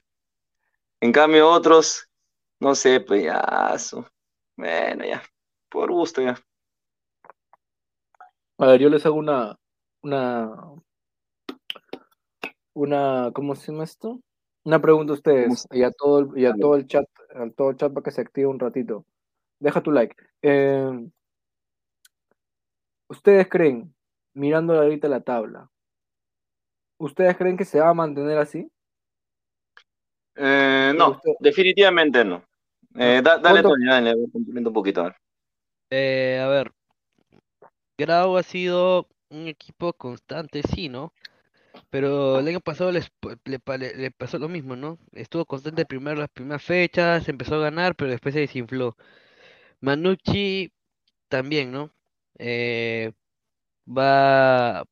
[1.01, 2.09] En cambio, otros,
[2.61, 3.77] no sé, pues ya.
[4.57, 5.23] Bueno, ya.
[5.69, 6.37] Por gusto, ya.
[8.59, 9.59] A ver, yo les hago una,
[10.03, 10.51] una,
[12.75, 14.21] una, ¿cómo se llama esto?
[14.65, 16.61] Una pregunta a ustedes y a todo el, y a Dale.
[16.61, 19.05] todo el chat, a todo el chat para que se active un ratito.
[19.61, 20.17] Deja tu like.
[20.43, 21.09] Eh,
[23.09, 23.95] ¿Ustedes creen,
[24.35, 25.71] mirando ahorita la tabla,
[26.99, 28.71] ¿ustedes creen que se va a mantener así?
[30.37, 32.45] Eh, no, definitivamente no.
[32.95, 35.01] Eh, da- dale, ¿Cuánto- Toño, dale, un poquito.
[35.01, 35.17] a ver.
[35.91, 36.73] Eh, a ver,
[37.99, 41.13] Grau ha sido un equipo constante, sí, ¿no?
[41.91, 43.11] Pero el año pasado les
[43.45, 44.99] le pasó lo mismo, ¿no?
[45.13, 48.97] Estuvo constante primero las primeras fechas, empezó a ganar, pero después se desinfló.
[49.81, 50.73] Manucci
[51.29, 51.91] también, ¿no?
[52.39, 53.13] Eh,
[53.89, 54.85] va,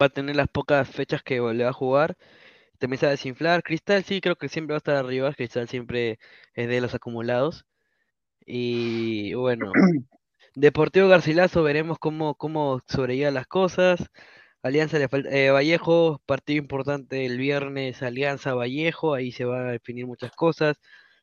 [0.00, 2.16] va a tener las pocas fechas que le va a jugar.
[2.80, 3.62] Se va a desinflar.
[3.62, 5.32] Cristal sí, creo que siempre va a estar arriba.
[5.34, 6.18] Cristal siempre
[6.54, 7.66] es de los acumulados.
[8.46, 9.72] Y bueno,
[10.54, 12.80] Deportivo Garcilaso, veremos cómo, cómo
[13.32, 14.10] las cosas.
[14.62, 19.72] Alianza le falta, eh, Vallejo, partido importante el viernes, Alianza Vallejo, ahí se van a
[19.72, 20.76] definir muchas cosas.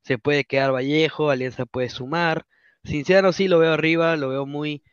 [0.03, 2.45] Se puede quedar Vallejo, Alianza puede sumar.
[2.85, 4.83] Cinciano sí lo veo arriba, lo veo muy,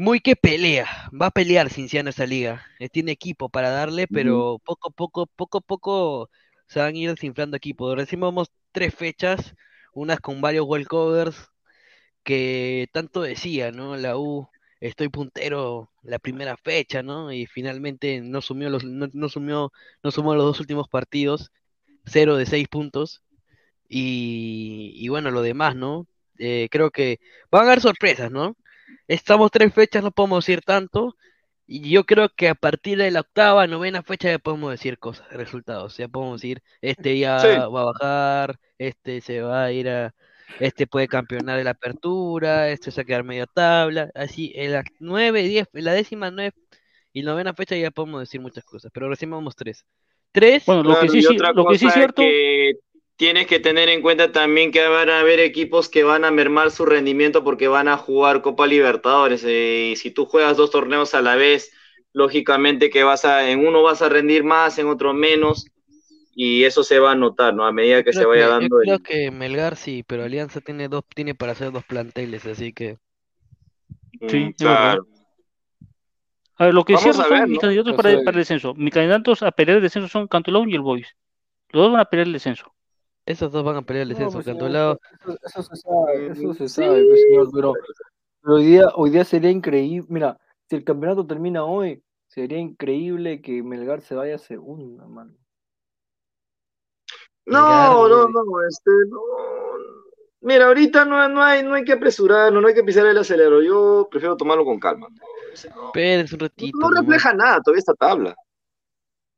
[0.00, 0.86] muy que pelea.
[1.12, 2.64] Va a pelear Cinciano esa liga.
[2.78, 6.30] Eh, tiene equipo para darle, pero poco a poco, poco a poco
[6.66, 7.94] se van a ir desinflando equipos.
[7.96, 9.54] Recién vamos tres fechas,
[9.92, 11.48] unas con varios walkovers
[12.24, 13.96] que tanto decía, ¿no?
[13.96, 14.48] La U,
[14.80, 17.32] estoy puntero la primera fecha, ¿no?
[17.32, 19.72] Y finalmente no sumió los, no, no sumió,
[20.02, 21.52] no sumó los dos últimos partidos,
[22.06, 23.22] cero de seis puntos.
[23.88, 26.06] Y, y bueno, lo demás, ¿no?
[26.38, 27.20] Eh, creo que
[27.50, 28.56] van a haber sorpresas, ¿no?
[29.08, 31.16] Estamos tres fechas, no podemos decir tanto.
[31.66, 35.28] Y yo creo que a partir de la octava, novena fecha ya podemos decir cosas,
[35.30, 35.96] resultados.
[35.96, 37.46] Ya podemos decir, este ya Sí.
[37.48, 40.12] va a bajar, este se va a ir a,
[40.58, 44.10] este puede campeonar de la apertura, este se va a quedar media tabla.
[44.16, 46.54] Así, en la nueve, diez, en la décima, nueve
[47.12, 49.84] y novena fecha ya podemos decir muchas cosas, pero recién vamos tres.
[50.32, 52.72] Tres, Bueno, lo que Claro, sí, lo que sí es cierto, que
[53.20, 56.70] tienes que tener en cuenta también que van a haber equipos que van a mermar
[56.70, 59.44] su rendimiento porque van a jugar Copa Libertadores.
[59.44, 61.70] eh, y si tú juegas dos torneos a la vez,
[62.14, 65.66] lógicamente que vas a, en uno vas a rendir más, en otro menos,
[66.34, 67.66] y eso se va a notar, ¿no?
[67.66, 70.60] A medida que se vaya que- yo dando el- creo que Melgar sí, pero Alianza
[70.60, 72.98] tiene dos, tiene para hacer dos planteles, así que
[74.28, 75.06] Sí, Mm, claro.
[76.58, 77.60] a ver, lo que es Vamos cierto a son ver, mis ¿no?
[77.60, 78.74] candidatos Yo para, soy- para el descenso.
[78.74, 81.16] Mis candidatos a pelear el descenso son Cantolao y el Boys.
[81.70, 82.74] Los dos van a pelear el descenso.
[83.26, 84.36] Esos dos van a pelear el No, descenso.
[84.38, 86.74] pues, señor, Cantolao, eso, eso se sabe, eso se Sí.
[86.74, 87.72] sabe, pues, señor, pero,
[88.42, 90.38] pero hoy día, hoy día sería increíble, mira,
[90.68, 95.34] si el campeonato termina hoy, sería increíble que Melgar se vaya a segunda, mano.
[97.46, 99.20] No, no, no, este, no.
[100.42, 103.62] Mira, ahorita no, no hay, no hay que apresurarnos, no hay que pisar el acelerador.
[103.64, 105.08] Yo prefiero tomarlo con calma.
[105.10, 105.16] ¿no?
[105.74, 106.78] No- un ratito.
[106.78, 108.34] no refleja nada todavía esta tabla.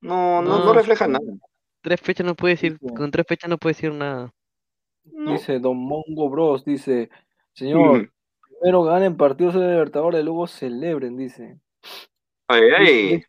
[0.00, 1.24] No, no, no No, refleja nada.
[1.82, 4.32] Tres fechas no puede decir, con tres fechas no puede decir nada.
[5.04, 5.32] No.
[5.32, 7.10] Dice Don Mongo Bros, dice,
[7.52, 8.09] señor,
[8.62, 11.59] Primero ganen partidos de Libertadores, luego celebren, dice.
[12.46, 13.22] Ay, ay.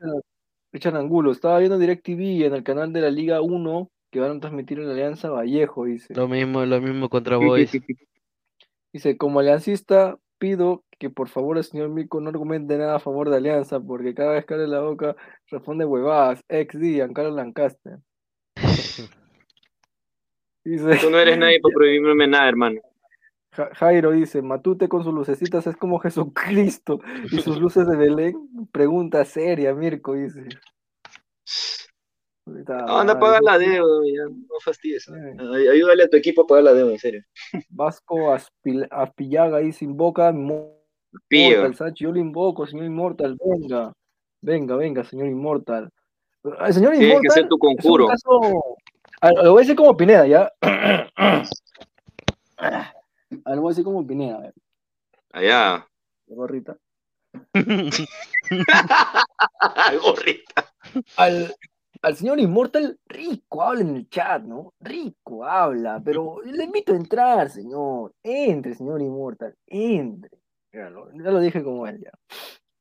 [0.71, 4.39] Richard, Angulo, estaba viendo DirecTV en el canal de la Liga 1 que van a
[4.39, 6.13] transmitir en la Alianza Vallejo, dice.
[6.13, 7.71] Lo mismo, lo mismo contra Boys.
[8.93, 13.31] Dice, como aliancista, pido que por favor el señor Mico no argumente nada a favor
[13.31, 15.15] de Alianza, porque cada vez que abre la boca
[15.49, 17.97] responde huevadas, ex Giancarlo Lancaster.
[20.65, 22.80] Dice, Tú no eres nadie para prohibirme nada, hermano.
[23.52, 26.99] Ja- Jairo dice, Matute con sus lucecitas es como Jesucristo
[27.31, 28.68] y sus luces de Belén.
[28.72, 30.48] Pregunta seria, Mirko dice.
[32.45, 35.07] No, anda a pagar la deuda, ya, no fastidies.
[35.10, 37.23] Ay- Ayúdale a tu equipo a pagar la deuda, en serio.
[37.69, 40.31] Vasco Aspil- Aspillaga dice, invoca
[41.27, 41.49] Pío.
[41.52, 43.94] Inmortal, Sachi, yo lo invoco, señor Inmortal, venga,
[44.41, 45.90] venga, venga, señor Inmortal.
[46.44, 48.07] El señor Tienes que hacer tu conjuro.
[48.07, 48.78] caso,
[49.22, 50.52] a- lo voy a decir como Pineda, ¿ya?
[53.45, 54.53] A lo voy a decir como Pineda, a ver,
[55.32, 55.88] Allá.
[56.28, 56.78] gorrita.
[60.03, 60.72] Gorrita.
[61.18, 61.56] Al,
[62.02, 64.74] al señor Inmortal, rico habla en el chat, ¿no?
[64.80, 68.14] Rico habla, pero le invito a entrar, señor.
[68.22, 70.30] Entre, señor Inmortal, entre.
[70.72, 72.11] Ya lo, ya lo dije como él, ya.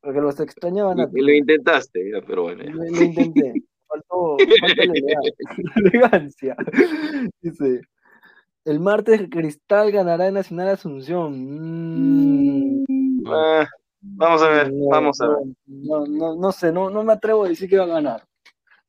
[0.03, 2.65] Porque los extrañaban a Y, y lo intentaste, pero bueno.
[2.65, 3.53] Lo, lo intenté.
[3.93, 5.35] Faltó, falta la elegancia.
[5.75, 6.57] la elegancia.
[7.43, 7.81] Dice,
[8.65, 11.33] el martes Cristal ganará en Nacional Asunción.
[12.83, 12.85] Mm,
[13.27, 13.67] Ah,
[14.01, 15.39] vamos a ver, no, vamos a ver.
[15.67, 18.25] no, no, no sé, no, no me atrevo a decir que va a ganar.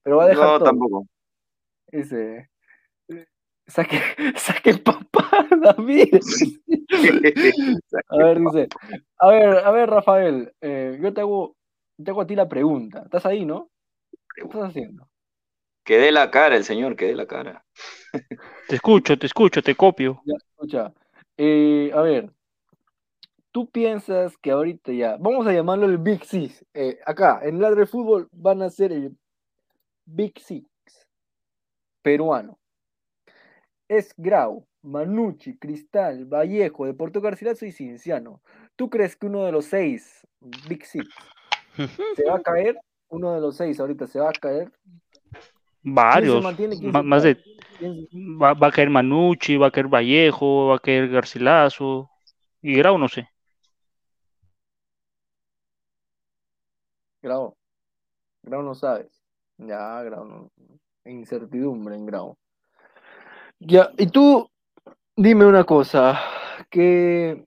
[0.03, 0.65] Pero va a dejar No, todo.
[0.65, 1.07] tampoco.
[1.91, 2.49] Dice,
[3.67, 3.99] saque,
[4.37, 6.19] saque papá, David.
[8.09, 8.67] A ver, dice,
[9.17, 11.55] a ver, a ver, Rafael, eh, yo te hago,
[12.03, 13.03] te hago a ti la pregunta.
[13.03, 13.69] ¿Estás ahí, no?
[14.35, 15.07] ¿Qué estás haciendo?
[15.83, 17.65] Que dé la cara el señor, que dé la cara.
[18.67, 20.21] Te escucho, te escucho, te copio.
[20.25, 20.93] Ya, escucha.
[21.37, 22.31] Eh, a ver,
[23.51, 26.65] tú piensas que ahorita ya, vamos a llamarlo el Big Six.
[26.73, 29.17] eh, acá, en Ladre Fútbol van a ser el
[30.05, 30.67] Big Six
[32.01, 32.59] peruano.
[33.93, 38.41] Es Grau, Manucci, Cristal, Vallejo, Deportivo Garcilaso y Cinciano.
[38.75, 40.27] ¿Tú crees que uno de los seis
[40.67, 41.07] Big Six
[42.15, 42.75] se va a caer?
[43.09, 44.71] Uno de los seis ahorita se va a caer.
[45.83, 46.43] Varios.
[47.03, 47.37] Más de.
[48.41, 52.09] va a caer Manucci, va a caer Vallejo, va a caer Garcilaso.
[52.63, 53.29] Y Grau, no sé.
[57.21, 57.55] Grau.
[58.41, 59.21] Grau no sabes.
[59.59, 60.51] Ya, Grau no.
[61.05, 62.35] Incertidumbre en Grau.
[63.65, 64.49] Ya, y tú,
[65.17, 66.19] dime una cosa,
[66.69, 67.45] que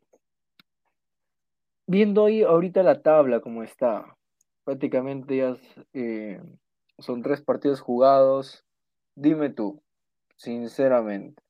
[1.86, 4.16] viendo ahí ahorita la tabla como está,
[4.64, 5.56] prácticamente ya
[5.92, 6.40] eh,
[6.98, 8.64] son tres partidos jugados.
[9.14, 9.82] Dime tú,
[10.36, 11.42] sinceramente,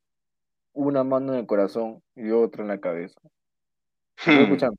[0.74, 3.20] una mano en el corazón y otra en la cabeza.
[4.24, 4.76] ¿Me estás escuchando?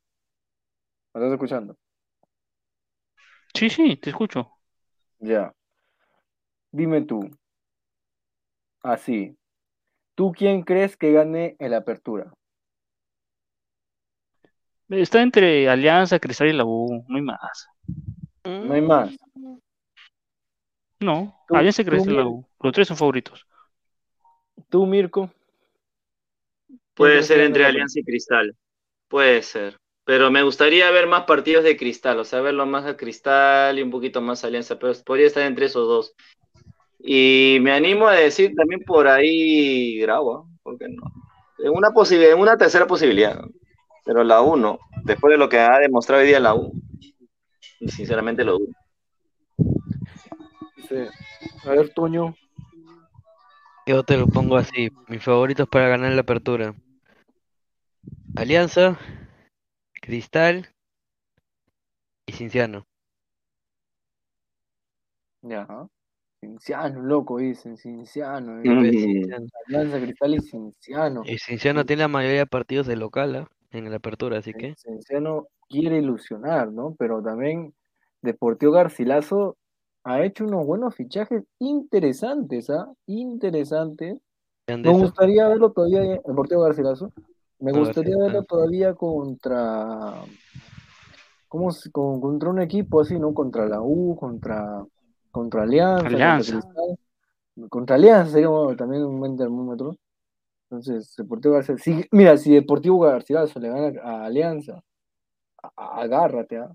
[1.14, 1.76] ¿Me estás escuchando?
[3.54, 4.60] Sí, sí, te escucho.
[5.22, 5.54] Ya.
[6.72, 7.20] Dime tú.
[8.82, 9.38] Así.
[10.18, 12.34] ¿Tú quién crees que gane en la apertura?
[14.90, 17.06] Está entre Alianza, Cristal y la U.
[17.08, 17.68] No hay más.
[18.44, 19.16] No hay más.
[21.00, 22.44] No, Alianza, tú, Cristal y la U.
[22.60, 23.46] Los tres son favoritos.
[24.70, 25.30] ¿Tú, Mirko?
[26.96, 28.56] Puede ser entre Alianza y Cristal.
[29.08, 29.78] Puede ser.
[30.04, 33.84] Pero me gustaría ver más partidos de Cristal, o sea, verlo más a Cristal y
[33.84, 36.16] un poquito más a Alianza, pero podría estar entre esos dos.
[37.00, 40.46] Y me animo a decir también por ahí Grau, ¿ah?
[40.64, 41.04] ¿Por qué no?
[41.60, 43.40] En una posibilidad, en una tercera posibilidad.
[44.04, 44.80] Pero la U no.
[45.04, 46.74] Después de lo que ha demostrado hoy día la U,
[47.88, 48.74] sinceramente lo dudo.
[51.66, 52.36] A ver, Toño.
[53.86, 56.76] Yo te lo pongo así, mis favoritos para ganar la apertura.
[58.36, 59.00] Alianza,
[60.02, 60.70] Cristal
[62.26, 62.86] y Cinciano.
[65.42, 65.88] Ya.
[66.48, 67.76] Cinciano, loco, dicen.
[67.78, 68.62] Cinciano.
[68.64, 69.46] Cinciano.
[69.68, 71.22] Alianza Cristal y Cinciano.
[71.26, 73.48] Y Cinciano tiene la mayoría de partidos de local, ¿ah?
[73.72, 76.96] en la apertura, así que Cinciano quiere ilusionar, ¿no?
[76.98, 77.74] Pero también
[78.22, 79.58] Deportivo Garcilaso
[80.06, 82.88] ha hecho unos buenos fichajes interesantes, ¿ah?
[83.08, 84.18] Interesantes.
[84.68, 87.12] vean Me gustaría verlo todavía Deportivo Garcilaso.
[87.60, 90.14] Me gustaría verlo todavía contra.
[91.50, 93.34] ¿Cómo se- con- contra un equipo así, ¿no?
[93.34, 94.86] Contra la U, contra,
[95.32, 96.54] contra Alianza, Alianza.
[96.54, 97.70] contra Cristal.
[97.70, 99.96] Contra Alianza sería bueno, también un buen termómetro.
[100.70, 101.84] Entonces, Deportivo Garcilaso.
[101.84, 104.82] si- mira, si Deportivo Garcilaso le gana a Alianza,
[105.64, 106.72] a- a- agárrate, ¿ah?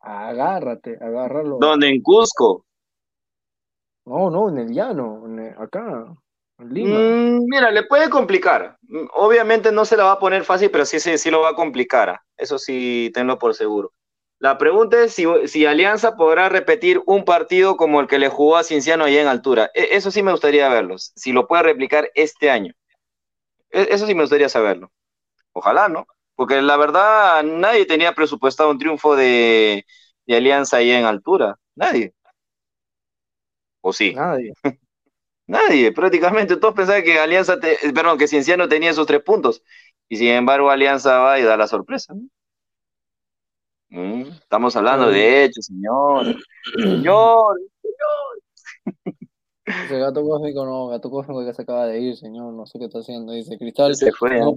[0.00, 1.58] A- Agárrate, agárralo.
[1.60, 1.88] ¿Dónde?
[1.88, 2.64] En Cusco.
[4.06, 6.14] No, no, en el llano, en el- acá.
[6.58, 6.98] Lima.
[6.98, 8.76] Mm, mira, le puede complicar.
[8.82, 11.50] Mm, Obviamente no se la va a poner fácil, pero sí, sí, sí lo va
[11.50, 12.08] a complicar.
[12.10, 12.22] ah.
[12.36, 13.92] Eso sí, tenlo por seguro.
[14.44, 18.56] La pregunta es si, si Alianza podrá repetir un partido como el que le jugó
[18.58, 19.70] a Cinciano allá en altura.
[19.74, 20.96] E- Eso sí me gustaría verlo.
[20.98, 22.74] Si lo puede replicar este año.
[23.70, 24.92] E- Eso sí me gustaría saberlo.
[25.52, 26.06] Ojalá, ¿no?
[26.36, 29.86] Porque la verdad, nadie tenía presupuestado un triunfo de,
[30.26, 31.56] de Alianza allá en altura.
[31.76, 32.14] Nadie.
[33.80, 34.14] ¿O sí?
[34.14, 34.52] Nadie.
[35.48, 39.62] Nadie, prácticamente todos pensaban que Alianza, te- perdón, que Cienciano tenía esos tres puntos.
[40.08, 42.14] Y sin embargo, Alianza va y da la sorpresa.
[42.14, 42.28] ¿no?
[43.94, 46.26] Mm, estamos hablando de hechos, señor.
[46.82, 47.60] Señor.
[49.64, 52.86] Dice gato cósmico, no, gato cósmico que se acaba de ir, señor, no sé qué
[52.86, 53.32] está haciendo.
[53.32, 53.94] Dice Cristal.
[53.94, 54.40] Se fue.
[54.40, 54.56] no- ¿no?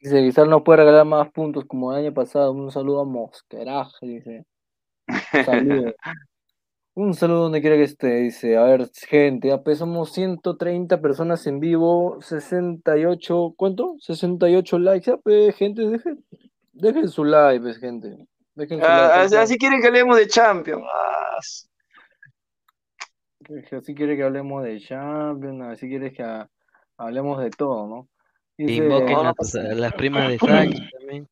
[0.00, 2.50] dice Cristal no puede regalar más puntos como el año pasado.
[2.52, 4.46] Un saludo a Mosqueraje, dice.
[5.06, 5.94] Un saludo.
[6.94, 8.56] Un saludo donde quiera que esté, dice.
[8.56, 13.94] A ver, gente, ya pesamos 130 personas en vivo, 68, ¿cuánto?
[14.00, 16.24] 68 likes, ya, pues, gente, dejen,
[16.72, 18.26] dejen su like, pues, gente.
[18.58, 20.82] Dejen Ah, así, así quieren que hablemos de Champions.
[20.92, 21.38] Ah,
[23.70, 26.50] Así quiere que hablemos de Champions, así quieres que ha-
[26.98, 28.08] hablemos de todo, ¿no?
[28.58, 29.32] Dice, Invoquen a
[29.76, 31.26] las primas de Sachi también.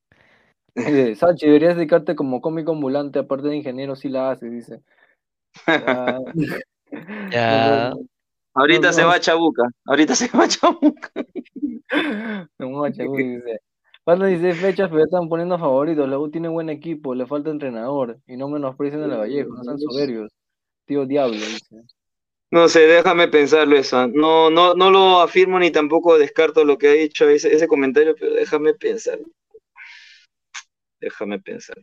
[0.77, 4.83] dice, Sachi, deberías dedicarte como cómico ambulante, aparte de ingeniero, sí la haces, dice.
[5.67, 6.19] Ya.
[7.33, 7.93] Ya.
[8.55, 9.09] Ahorita no, se no.
[9.09, 9.65] va a Chabuca.
[9.85, 11.11] Ahorita se va a Chabuca.
[12.59, 13.61] No, uy, dice.
[14.07, 16.09] Faltan 16 fechas, pero ya están poniendo favoritos.
[16.09, 18.21] La U tiene buen equipo, le falta entrenador.
[18.29, 20.33] Y no menosprecien a la Vallejo, no sean soberbios.
[20.85, 21.83] Tío Diablo, dice.
[22.53, 24.07] No sé, déjame pensarlo eso.
[24.07, 28.15] No, no, no lo afirmo ni tampoco descarto lo que ha dicho ese, ese comentario,
[28.17, 29.19] pero déjame pensar.
[31.01, 31.77] Déjame pensar.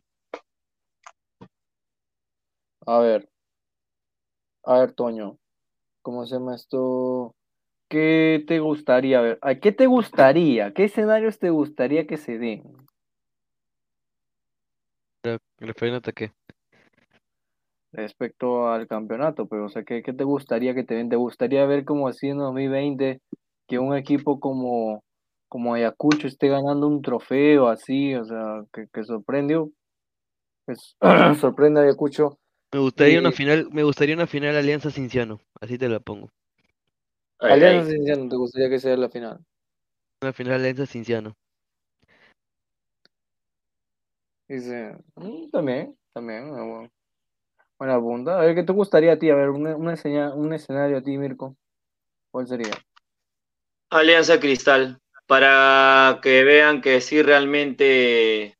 [2.86, 3.28] A ver,
[4.64, 5.38] a ver, Toño,
[6.02, 7.36] ¿cómo se llama esto?
[7.94, 9.38] ¿Qué te gustaría ver?
[9.44, 10.74] ¿A qué te gustaría?
[10.74, 12.64] ¿Qué escenarios te gustaría que se den?
[15.22, 16.34] Pero, Refiriéndote a qué.
[17.92, 21.10] respecto al campeonato, pero o sea, ¿qué, qué te gustaría que te den?
[21.10, 23.20] ¿Te gustaría ver como así en 2020
[23.68, 25.04] que un equipo como,
[25.48, 29.70] como Ayacucho esté ganando un trofeo así, o sea, que, que sorprendió,
[30.66, 30.96] pues,
[31.40, 32.40] sorprende a Ayacucho?
[32.74, 36.30] Me gustaría una Y- final, me gustaría una final Alianza Cinciano, así te la pongo.
[37.44, 37.96] Ay, Alianza ay.
[37.96, 39.40] Cienciano, ¿te gustaría que sea la final?
[40.22, 41.36] Una final Alianza Cinciano.
[44.48, 46.92] Dice, "Mm, también, también, una bu-
[47.78, 48.40] buena punta.
[48.40, 49.30] A ver, ¿qué te gustaría a ti?
[49.30, 51.58] A ver, un, un, escena- un escenario a ti, Mirko.
[52.32, 52.72] ¿Cuál sería?
[53.90, 58.58] Alianza Cristal, para que vean que sí realmente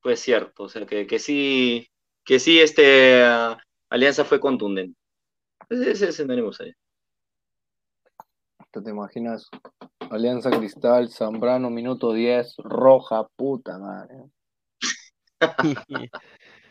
[0.00, 1.88] fue cierto, o sea, que, que sí,
[2.24, 3.58] que sí este ah,
[3.90, 4.98] Alianza fue contundente.
[5.68, 6.74] Ese ese escenario me gustaría.
[8.72, 9.48] ¿Te, te imaginas?
[10.10, 14.24] Alianza Cristal, Zambrano, minuto 10, roja, puta madre.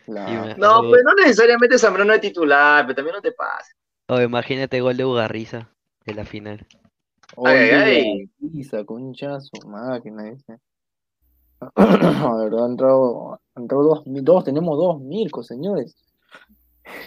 [0.07, 3.75] La- No, pues no necesariamente Zambrano de titular, pero también no te pases.
[4.07, 5.69] o imagínate gol de Ugarriza
[6.05, 6.67] en la final.
[7.37, 8.29] Oye, Ay, ay.
[8.39, 10.57] Pisa, concha su máquina, dice.
[11.75, 15.95] La verdad, han entrado, han entrado dos, dos, tenemos dos Mirko, señores.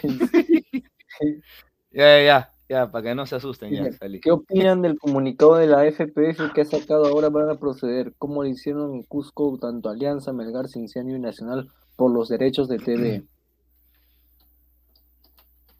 [1.91, 4.19] Ya, ya, ya, ya, para que no se asusten, ya salí.
[4.19, 8.13] ¿Qué opinan del comunicado de la FPF que ha sacado ahora para proceder?
[8.17, 12.77] ¿Cómo lo hicieron en Cusco tanto Alianza, Melgar, Cinciano y Nacional por los derechos de
[12.79, 13.23] TV?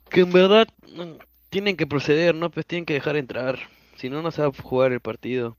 [0.09, 0.67] Que en verdad
[1.49, 2.51] tienen que proceder, ¿no?
[2.51, 3.57] Pues tienen que dejar entrar.
[3.97, 5.57] Si no, no se va a jugar el partido.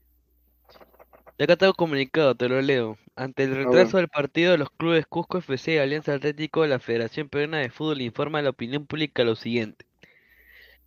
[1.37, 2.97] Y acá tengo comunicado, te lo leo.
[3.15, 7.29] Ante el retraso del partido de los clubes Cusco FC y Alianza Atlético, la Federación
[7.29, 9.85] Peruana de Fútbol informa a la opinión pública lo siguiente.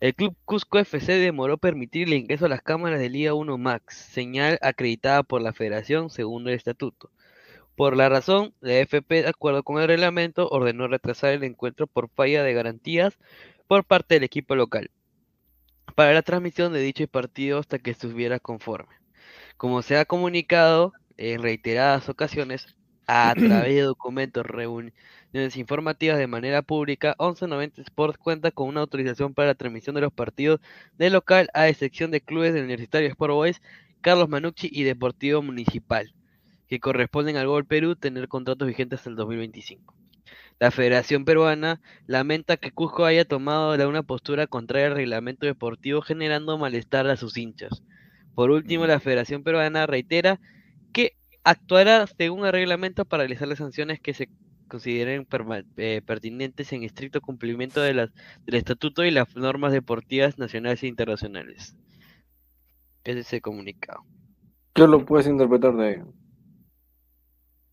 [0.01, 3.95] El club Cusco FC demoró permitir el ingreso a las cámaras de Liga 1 Max,
[3.95, 7.11] señal acreditada por la Federación según el estatuto.
[7.75, 12.09] Por la razón, la FP, de acuerdo con el reglamento, ordenó retrasar el encuentro por
[12.09, 13.19] falla de garantías
[13.67, 14.89] por parte del equipo local
[15.93, 18.95] para la transmisión de dicho partido hasta que estuviera conforme.
[19.55, 22.75] Como se ha comunicado en reiteradas ocasiones
[23.11, 29.33] a través de documentos, reuniones informativas de manera pública, 1190 Sports cuenta con una autorización
[29.33, 30.61] para la transmisión de los partidos
[30.97, 33.61] de local a excepción de clubes del Universitario Sport Boys,
[33.99, 36.13] Carlos Manucci y Deportivo Municipal,
[36.69, 39.93] que corresponden al Gol Perú tener contratos vigentes hasta el 2025.
[40.57, 46.57] La Federación Peruana lamenta que Cusco haya tomado una postura contraria al reglamento deportivo generando
[46.57, 47.83] malestar a sus hinchas.
[48.35, 50.39] Por último, la Federación Peruana reitera
[51.43, 54.29] actuará según el reglamento para realizar las sanciones que se
[54.67, 55.27] consideren
[55.77, 58.09] eh, pertinentes en estricto cumplimiento de las,
[58.45, 61.75] del estatuto y las normas deportivas nacionales e internacionales.
[63.03, 64.05] Es ese comunicado.
[64.73, 65.95] ¿Qué lo puedes interpretar de ahí?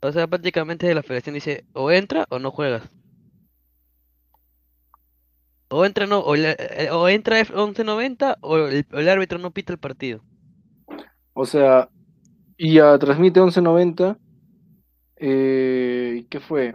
[0.01, 2.91] O sea, prácticamente la federación dice, o entra o no juegas.
[5.71, 9.39] O entra no, o, la- eh, o entra F- 1190 o el, o el árbitro
[9.39, 10.25] no pita el partido.
[11.35, 11.89] O sea,
[12.59, 14.19] y a transmite 1190.
[15.17, 16.75] Eh, ¿y ¿Qué fue?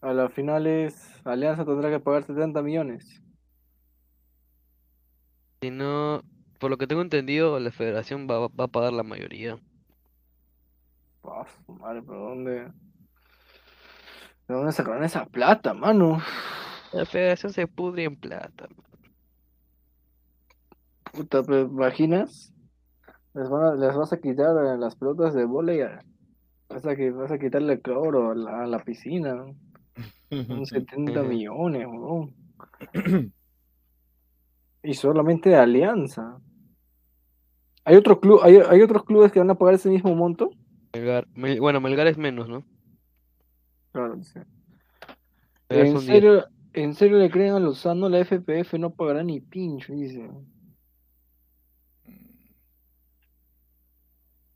[0.00, 3.22] A las finales, Alianza tendrá que pagar 70 millones.
[5.60, 6.22] Si no,
[6.58, 9.58] por lo que tengo entendido, la federación va, va a pagar la mayoría.
[11.66, 12.52] Su madre, pero ¿dónde?
[14.48, 16.22] ¿De dónde sacaron esa plata, mano?
[16.92, 18.68] La federación se pudre en plata.
[21.12, 22.52] Puta, ¿te imaginas?
[23.34, 26.04] Les, van a- les vas a quitar eh, las pelotas de vóley, a-
[26.68, 29.34] vas a, vas a quitarle el cloro a la, a la piscina.
[29.34, 29.54] ¿no?
[30.46, 32.34] Son 70 millones, weón.
[34.82, 36.40] Y solamente de Alianza.
[37.84, 40.50] ¿Hay otro club, hay, hay otros clubes que van a pagar ese mismo monto?
[40.94, 42.64] Melgar, Mel- bueno, Melgar es menos, ¿no?
[43.92, 44.40] Claro, sí.
[45.68, 46.06] ¿En son 10.
[46.06, 48.08] serio, ¿En serio le creen a Lozano?
[48.08, 50.30] La FPF no pagará ni pincho, dice.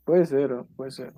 [0.05, 1.13] Puede ser, puede ser.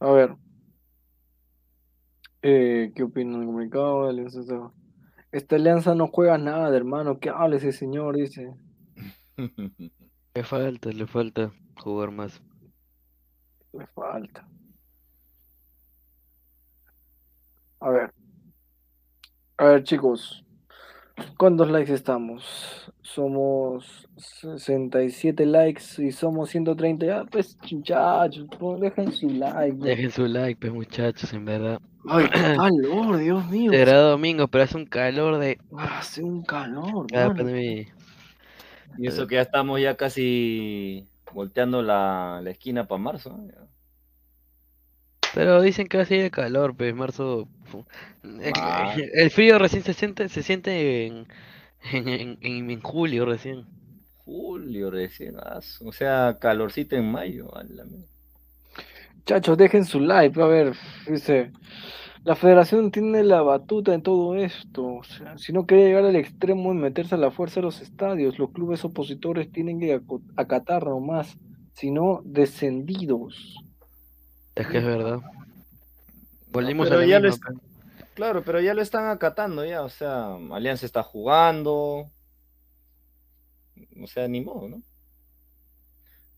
[0.00, 0.36] A ver.
[2.42, 4.40] Eh, ¿qué opinan del comunicado de Alianza?
[4.40, 4.72] Esta-
[5.32, 7.18] Esta alianza no juega nada, hermano.
[7.18, 8.16] ¿Qué habla ese señor?
[8.16, 8.54] Dice.
[10.34, 11.50] Le falta, le falta
[11.82, 12.42] jugar más.
[13.72, 14.46] Le falta.
[17.80, 18.15] A ver.
[19.58, 20.42] A ver, chicos.
[21.38, 22.92] ¿Cuántos likes estamos?
[23.00, 27.06] Somos 67 likes y somos 130.
[27.06, 29.78] Ya, pues, muchachos, pues, dejen su like.
[29.78, 31.80] Dejen su like, pues muchachos, en verdad.
[32.06, 33.72] Ay, qué calor, Dios mío.
[33.72, 35.58] Será domingo, pero hace un calor de.
[35.78, 37.86] Hace un calor, Ah, pues, mi-
[38.98, 43.30] Y eso que ya estamos ya casi volteando la, la esquina para marzo.
[43.38, 43.68] ¿no?
[45.36, 47.48] Pero dicen que va a seguir el calor, pues marzo.
[48.22, 51.26] El frío recién se siente, se siente en,
[51.92, 53.66] en, en- en- en julio recién.
[54.24, 57.48] Julio recién, o sea, calorcito en mayo.
[59.16, 60.40] Muchachos, dejen su like.
[60.40, 60.74] A ver,
[61.08, 61.52] dice.
[62.24, 64.84] La federación tiene la batuta en todo esto.
[64.96, 67.80] O sea, si no quiere llegar al extremo de meterse a la fuerza a los
[67.80, 70.00] estadios, los clubes opositores tienen que
[70.36, 71.38] acatar nomás.
[71.74, 73.65] Si no, descendidos.
[74.56, 75.20] Es que es verdad.
[76.50, 77.38] Volvimos a ya lo es-
[78.14, 82.10] Claro, pero ya lo están acatando ya, o sea, Alianza está jugando.
[84.02, 84.82] O sea, ni modo, ¿no?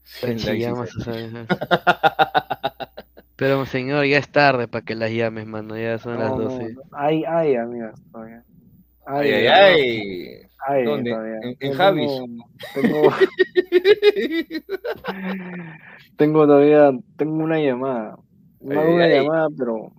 [0.23, 0.59] ICC.
[0.59, 1.15] llamas, o sea,
[3.37, 5.79] Pero señor, ya es tarde para que las llames, mano.
[5.79, 6.73] Ya son las No, no, 12.
[6.73, 6.83] no.
[6.91, 8.43] Ay, ay, amigas, todavía.
[9.07, 10.48] Ay, ay, ay.
[10.67, 11.11] Ay, ¿Dónde?
[11.11, 11.35] todavía.
[11.43, 12.11] En- en Tengo- Javis.
[12.75, 13.03] Tengo,
[16.17, 18.17] tengo todavía, tengo una llamada.
[18.61, 19.13] No hago Ay, una ay.
[19.15, 19.93] llamada, pero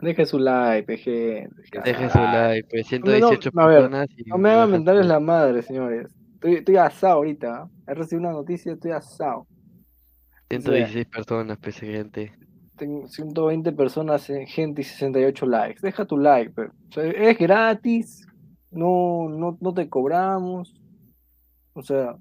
[0.00, 1.48] deje su like, peje.
[1.84, 4.08] Dejen su like, pues No, no, 118 a ver, personas.
[4.16, 6.08] y no me hagan su- la madre, señores.
[6.34, 7.54] Estoy, estoy asado ahorita.
[7.62, 7.70] ¿ah?
[7.86, 9.46] He recibido una noticia, estoy asado.
[10.50, 12.32] 116 personas, pues gente.
[12.76, 15.80] Tengo 120 personas, en gente y 68 likes.
[15.80, 18.26] Deja tu like, pero, o sea, es gratis.
[18.70, 20.74] No, no, no te cobramos.
[21.72, 22.16] O sea,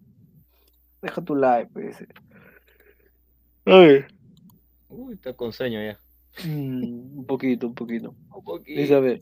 [1.01, 2.05] deja tu like, pues.
[3.65, 4.05] Ay.
[4.89, 5.99] Uy, está con sueño ya.
[6.45, 8.13] Mm, un poquito, un poquito.
[8.35, 8.81] Un poquito.
[8.81, 9.21] Dice, a ver.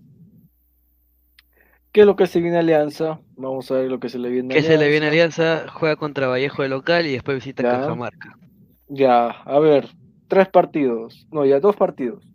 [1.92, 3.20] ¿Qué es lo que se viene a Alianza?
[3.36, 5.58] Vamos a ver lo que se le viene a Que se le viene Alianza.
[5.58, 7.70] Alianza, juega contra Vallejo de local y después visita Ya.
[7.72, 8.38] Cajamarca.
[8.88, 9.90] Ya, a ver,
[10.28, 11.28] tres partidos.
[11.32, 12.28] No, ya dos partidos.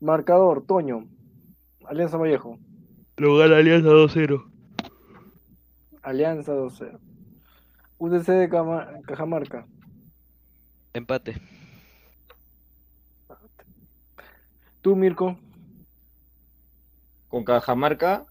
[0.00, 1.08] Marcador, Toño.
[1.86, 2.58] Alianza Vallejo.
[3.18, 4.44] Lo gana Alianza 2-0.
[6.02, 6.98] Alianza 2-0.
[7.98, 9.66] UTC de Cama- Cajamarca.
[10.94, 11.40] Empate.
[14.80, 15.36] Tú, Mirko.
[17.28, 18.24] Con Cajamarca.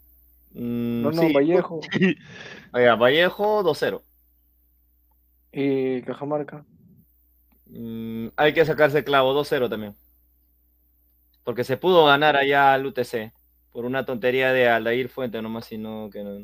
[0.53, 1.34] mm, No, no, sí.
[1.34, 1.81] Vallejo.
[2.73, 4.01] Oiga, Vallejo 2-0.
[5.51, 6.65] Y Cajamarca.
[7.65, 9.95] Mm, hay que sacarse clavo 2-0 también.
[11.43, 13.34] Porque se pudo ganar allá al UTC.
[13.77, 16.39] Por una tontería de Aldair Fuente, nomás, sino que no,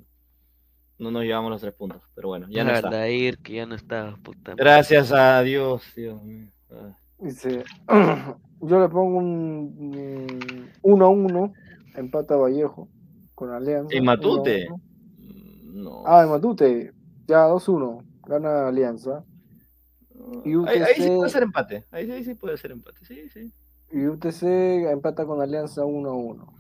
[1.00, 2.04] no nos llevamos los tres puntos.
[2.14, 2.90] Pero bueno, ya no está.
[2.90, 4.54] Aldair, que ya no está, puta.
[4.56, 6.52] Gracias a Dios, Dios mío.
[6.70, 6.96] Ah.
[7.18, 7.64] Dice,
[8.62, 11.54] yo le pongo un 1 a 1.
[11.96, 12.88] Empata Vallejo
[13.34, 13.98] con Alianza.
[13.98, 14.68] ¿En 1 a Matute?
[14.70, 14.82] 1.
[15.74, 16.04] No.
[16.06, 16.94] Ah, en Matute.
[17.26, 18.06] Ya 2-1.
[18.28, 19.26] Gana Alianza.
[20.46, 21.86] Y Ahí, ahí sí UTC puede ser empate.
[21.90, 23.04] Ahí, ahí sí puede ser empate.
[23.04, 23.52] Sí, sí.
[23.92, 24.44] Y UTC
[24.92, 26.54] empata con Alianza 1 a 1.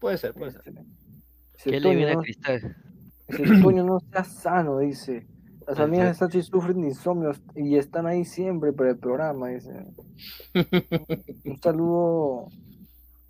[0.00, 0.62] Puede ser, puede ser.
[1.62, 2.76] ¿Qué le viene a no- Cristal?
[3.28, 5.26] dice, Toño, no seas sano, dice.
[5.68, 6.14] Las amigas de.
[6.14, 9.70] Sachi sufren de insomnios y están ahí siempre para el programa, dice.
[11.44, 12.48] Un saludo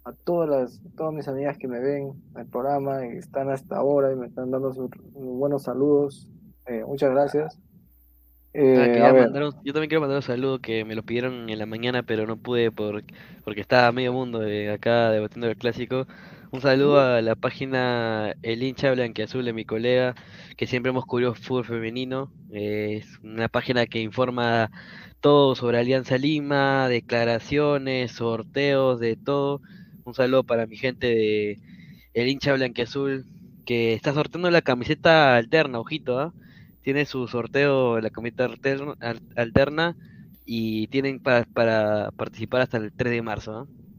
[0.05, 4.13] a todas las, todas mis amigas que me ven al programa y están hasta ahora
[4.13, 6.29] y me están dando sus buenos saludos.
[6.67, 7.59] Eh, muchas gracias.
[8.53, 11.59] Eh, Ah, mandar un- yo también quiero mandar un saludo que me lo pidieron en
[11.59, 13.05] la mañana, pero no pude por,
[13.45, 16.07] porque estaba medio mundo de acá debatiendo el clásico.
[16.53, 20.15] Un saludo a la página El hincha blanquiazul de mi colega,
[20.57, 22.33] que siempre hemos cubierto fútbol femenino.
[22.53, 24.71] Eh, es una página que informa
[25.21, 29.61] todo sobre Alianza Lima, declaraciones, sorteos, de todo.
[30.05, 31.61] Un saludo para mi gente de
[32.15, 33.27] El hincha blanquiazul,
[33.65, 36.35] que está sorteando la camiseta alterna, ojito, ¿ah?
[36.83, 39.97] tiene su sorteo la camiseta alterna, al- alterna
[40.45, 43.53] y tienen para, para participar hasta el 3 de marzo.
[43.53, 43.90] ¿no?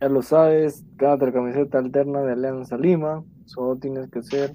[0.00, 3.24] Ya lo sabes, la camiseta alterna de Alianza Lima.
[3.46, 4.54] Solo tienes que hacer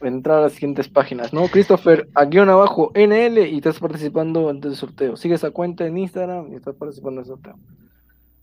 [0.00, 1.46] entrar a las siguientes páginas, ¿no?
[1.48, 5.16] Christopher, aquí abajo, NL, y estás participando en el sorteo.
[5.16, 7.54] Sigue esa cuenta en Instagram y estás participando en el sorteo.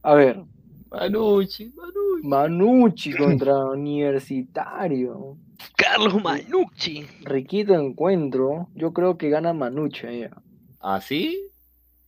[0.04, 0.44] A ver,
[0.92, 2.28] Manucci, Manucci.
[2.28, 5.38] Manucci contra Universitario.
[5.76, 7.06] Carlos Manucci.
[7.24, 8.70] Riquito encuentro.
[8.76, 10.26] Yo creo que gana Manucci ahí.
[10.80, 11.50] ¿Ah, sí?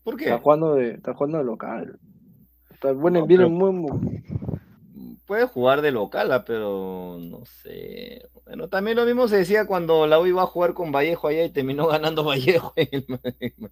[0.03, 0.25] ¿Por qué?
[0.25, 1.99] Está jugando de, está jugando de local.
[2.81, 4.23] Bueno, No, muy,
[5.25, 8.27] Puede jugar de local, ah, pero no sé.
[8.45, 11.43] Bueno, también lo mismo se decía cuando la U iba a jugar con Vallejo allá
[11.43, 13.71] y terminó ganando Vallejo en el.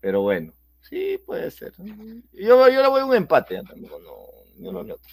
[0.00, 0.52] Pero bueno,
[0.82, 1.72] sí, puede ser.
[2.32, 4.12] Yo, yo le voy a un empate, ah, tampoco no,
[4.58, 5.10] ni uno ni otro.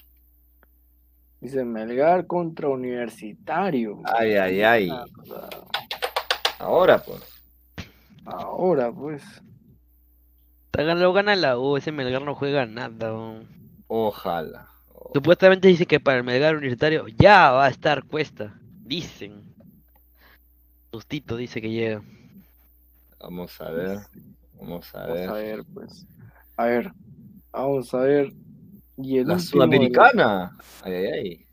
[1.40, 4.02] Dice Melgar contra Universitario.
[4.06, 4.92] Ay, ay, ay.
[6.60, 7.22] Ahora, pues.
[8.26, 9.24] Ahora, pues.
[10.78, 13.10] Lo gana la U, ese Melgar no juega nada.
[13.10, 13.44] ¿no?
[13.88, 14.68] Ojalá.
[15.14, 18.56] Supuestamente dice que para el Melgar Universitario ya va a estar Cuesta.
[18.82, 19.54] Dicen.
[20.92, 22.02] Justito dice que llega.
[23.20, 24.00] Vamos a ver.
[24.60, 25.28] Vamos a ver.
[25.28, 26.08] Vamos a ver, pues.
[26.58, 26.92] A ver.
[27.52, 28.34] Vamos a ver.
[28.98, 30.58] Y el La último de la- Sudamericana.
[30.84, 31.46] Ay, ay, ay.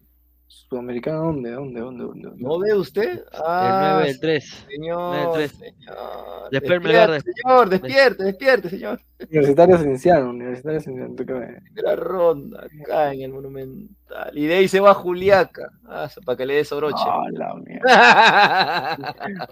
[0.71, 1.51] ¿Sudamericana dónde?
[1.51, 1.81] ¿Dónde?
[1.81, 2.05] ¿Dónde?
[2.05, 2.23] ¿Dónde?
[2.29, 2.43] dónde?
[2.45, 3.11] ¿No ve usted?
[3.19, 4.67] El Ah, 9 del 3.
[4.69, 5.51] Señor, 9 del 3.
[5.59, 6.51] señor.
[6.53, 9.01] Después el Despierte, de- señor, despierte, despierte, señor.
[9.19, 10.31] Universitario Cienciano.
[10.31, 11.15] Universitario Cienciano.
[11.17, 14.31] ¿tú qué me- Primera ronda, acá en el Monumental.
[14.39, 15.71] Y de ahí se va Juliaca.
[15.89, 17.03] Ah, para que le dé soroche.
[17.05, 18.93] Ah, la mierda.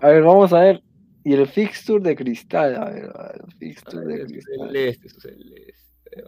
[0.00, 0.82] A ver, vamos a ver.
[1.24, 2.76] Y el fixture de cristal.
[2.76, 4.68] A ver, a ver, el fixture de cristal.
[4.68, 6.24] celeste, su celeste.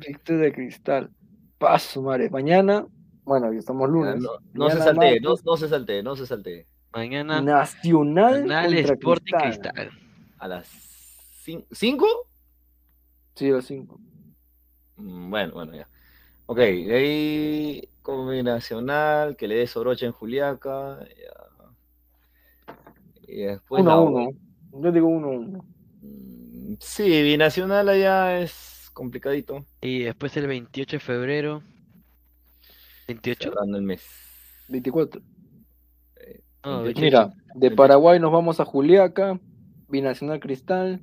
[0.00, 1.10] Fixture de cristal.
[1.56, 2.28] Paso, madre.
[2.28, 2.86] Mañana,
[3.24, 4.16] bueno, hoy estamos lunes.
[4.20, 6.66] No, no se saltee, no, se saltee, no se saltee.
[6.92, 9.72] Mañana Nacional Nacional contra Sporting Cristal.
[9.72, 9.90] Cristal.
[10.38, 10.68] A las
[11.72, 12.06] 5.
[13.34, 13.98] Sí, a las 5.
[14.96, 15.88] Mm, Bueno, bueno, ya.
[16.46, 20.98] Ok, de ahí combinacional, que le dé soroche en Juliaca.
[21.08, 22.74] ya.
[23.26, 24.30] Y después 1 a la 1.
[24.74, 25.64] Yo digo 1 a 1.
[26.02, 29.64] Mm, Sí, binacional allá es complicadito.
[29.80, 31.62] Y después el 28 de febrero.
[33.06, 33.50] 28.
[33.50, 34.02] Cerrando el mes.
[34.68, 35.20] 24.
[36.64, 37.00] No, 28.
[37.00, 39.38] Mira, de Paraguay nos vamos a Juliaca.
[39.88, 41.02] Binacional Cristal.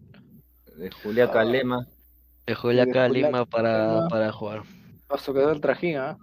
[0.77, 1.87] De Juliaca a Lema.
[2.45, 4.63] De Juliaca a Lima a para, para jugar.
[5.07, 6.17] Paso que el trajín, ¿ah?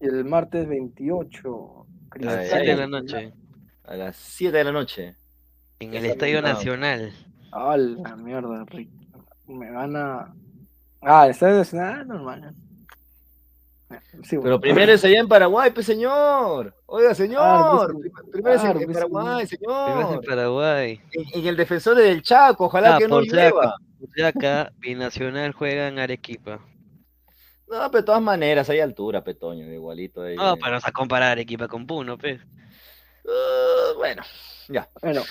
[0.00, 1.86] El martes 28.
[2.12, 2.66] Ay, 7 Cristal.
[2.66, 3.32] de la noche.
[3.84, 5.14] A las 7 de la noche.
[5.80, 6.40] En el Estadio.
[6.42, 7.12] Nacional.
[7.52, 8.90] Ah, la mierda, Rick.
[9.46, 10.34] Me gana.
[11.02, 12.54] Ah, está nacional, ah, normal.
[14.24, 16.74] Sí, Pero primero es allá en Paraguay, pues señor.
[16.86, 17.38] Oiga, señor.
[17.40, 20.24] Claro, pues, Prim- primero claro, es en, pues, Paraguay, Primero es en señor.
[20.26, 21.00] Paraguay.
[21.12, 23.76] En, en el defensor del Chaco, ojalá Ah, que no llueva.
[24.26, 26.60] acá, Binacional juega en Arequipa.
[27.68, 30.22] No, pero de todas maneras, hay altura, Petoño, igualito.
[30.22, 30.36] ahí.
[30.36, 32.40] No, para no comparar Arequipa con Puno, pues.
[33.28, 34.22] Ah, bueno,
[34.68, 34.88] ya.
[35.02, 35.22] Bueno,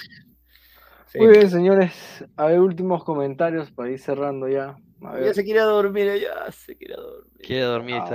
[1.08, 1.18] sí.
[1.20, 1.94] muy bien, señores.
[2.38, 4.78] A ver, últimos comentarios para ir cerrando ya.
[5.02, 7.42] Ya se quiere dormir, ya se quiere dormir.
[7.46, 8.06] Quiere dormir Ah,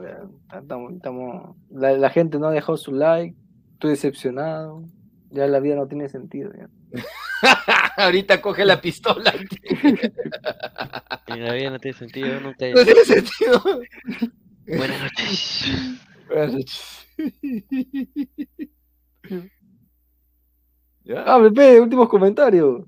[0.00, 0.30] bien.
[0.62, 3.34] Estamos- estamos- La, la gente no ha dejado su like.
[3.74, 4.82] Estoy decepcionado.
[5.30, 6.52] Ya la vida no tiene sentido.
[6.56, 6.68] ya.
[7.96, 9.32] Ahorita coge la pistola.
[11.28, 12.66] En la vida no tiene sentido, nunca.
[12.68, 13.60] No tiene sentido.
[14.66, 15.64] Buenas noches.
[16.28, 17.06] Buenas noches.
[21.04, 21.24] ¿Ya?
[21.26, 22.84] Ah, Pepe, últimos comentarios.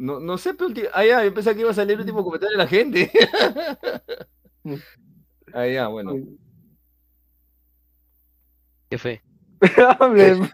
[0.00, 2.24] No, no sé, pero ulti- ah, ya, yo pensaba que iba a salir el último
[2.24, 3.10] comentario de la gente.
[5.52, 6.14] ah, ya, bueno.
[8.88, 9.20] ¿Qué fue?
[10.00, 10.50] Hablen,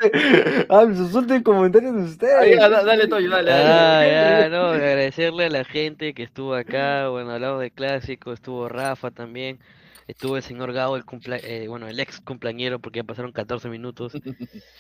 [0.69, 2.09] hablen, sus últimos comentarios de Ahí,
[2.55, 2.59] ustedes.
[2.59, 3.71] da- dale, Toyo, dale, dale.
[3.71, 8.69] Ah, ya, no, agradecerle a la gente que estuvo acá, bueno, hablamos de clásico, estuvo
[8.69, 9.61] Rafa también,
[10.09, 13.69] estuvo el señor Gao, el cumplea- eh, bueno, el ex cumpleañero, porque ya pasaron 14
[13.69, 14.13] minutos.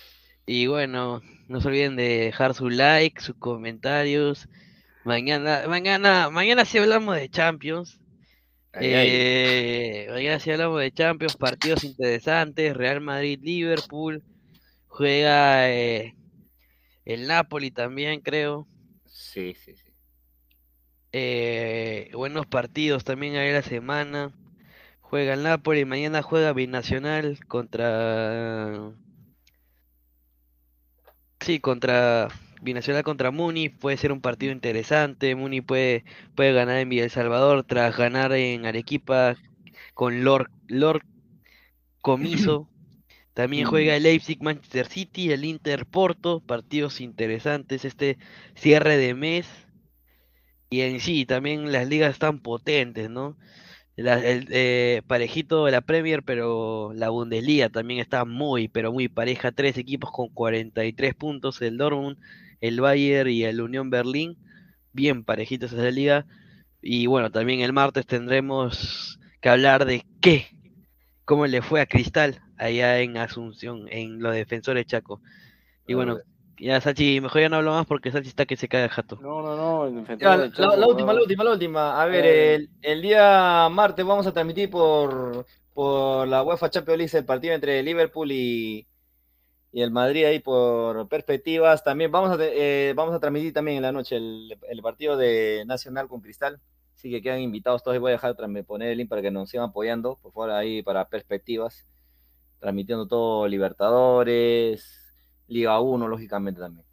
[0.47, 4.49] Y bueno, no se olviden de dejar su like, sus comentarios.
[5.05, 8.01] Mañana, mañana, mañana sí hablamos de Champions.
[8.73, 9.09] Ay, ay.
[9.11, 14.23] Eh, mañana sí hablamos de Champions, partidos interesantes, Real Madrid, Liverpool,
[14.87, 16.15] juega eh,
[17.05, 18.69] el Napoli también, creo.
[19.07, 19.91] Sí, sí, sí.
[21.13, 24.33] Eh, buenos partidos también hay la semana.
[25.01, 28.93] Juega el Napoli, mañana juega Binacional contra...
[31.47, 32.27] Sí, contra
[32.61, 35.37] Binacional contra Muni, puede ser un partido interesante.
[35.37, 36.05] Muni puede,
[36.35, 39.37] puede ganar en Villa El Salvador tras ganar en Arequipa
[39.95, 41.05] con Lord, Lord
[42.03, 42.69] Comiso.
[43.33, 48.19] También juega el Leipzig Manchester City, el Inter Porto, partidos interesantes este
[48.57, 49.47] cierre de mes.
[50.69, 53.37] Y en sí, también las ligas están potentes, ¿no?
[53.97, 59.09] La- el, eh, parejito de la Premier, pero la Bundesliga también está muy, pero muy
[59.09, 59.53] pareja.
[59.53, 62.19] Tres equipos con 43 puntos, el Dortmund,
[62.61, 64.37] el Bayern y el Unión Berlín.
[64.93, 66.27] Bien parejitos esa liga.
[66.83, 70.47] Y bueno, también el martes tendremos que hablar de qué,
[71.25, 75.21] cómo le fue a Cristal allá en Asunción, en los defensores Chaco.
[75.87, 76.19] Y bueno,
[76.59, 79.19] ya Sachi, mejor ya no hablo más porque Sachi está que se cae el jato.
[79.21, 79.57] No, no,
[79.91, 80.17] no.
[80.17, 82.03] Ya, la, de última, la última, la última.
[82.03, 82.55] A ver, Eh.
[82.55, 87.55] el, el día martes vamos a transmitir por, por la UEFA Champions League el partido
[87.55, 88.87] entre Liverpool y,
[89.73, 91.85] y el Madrid ahí por perspectivas.
[91.85, 95.17] También vamos a, te- eh, vamos a transmitir también en la noche el, el partido
[95.17, 96.61] de Nacional con Cristal.
[96.95, 97.97] Así que quedan invitados todos.
[97.97, 98.35] y Voy a dejar
[98.67, 100.19] poner el link para que nos sigan apoyando.
[100.23, 101.87] Por favor, ahí para perspectivas.
[102.59, 105.06] Transmitiendo todo Libertadores,
[105.49, 106.87] Liga 1, lógicamente también.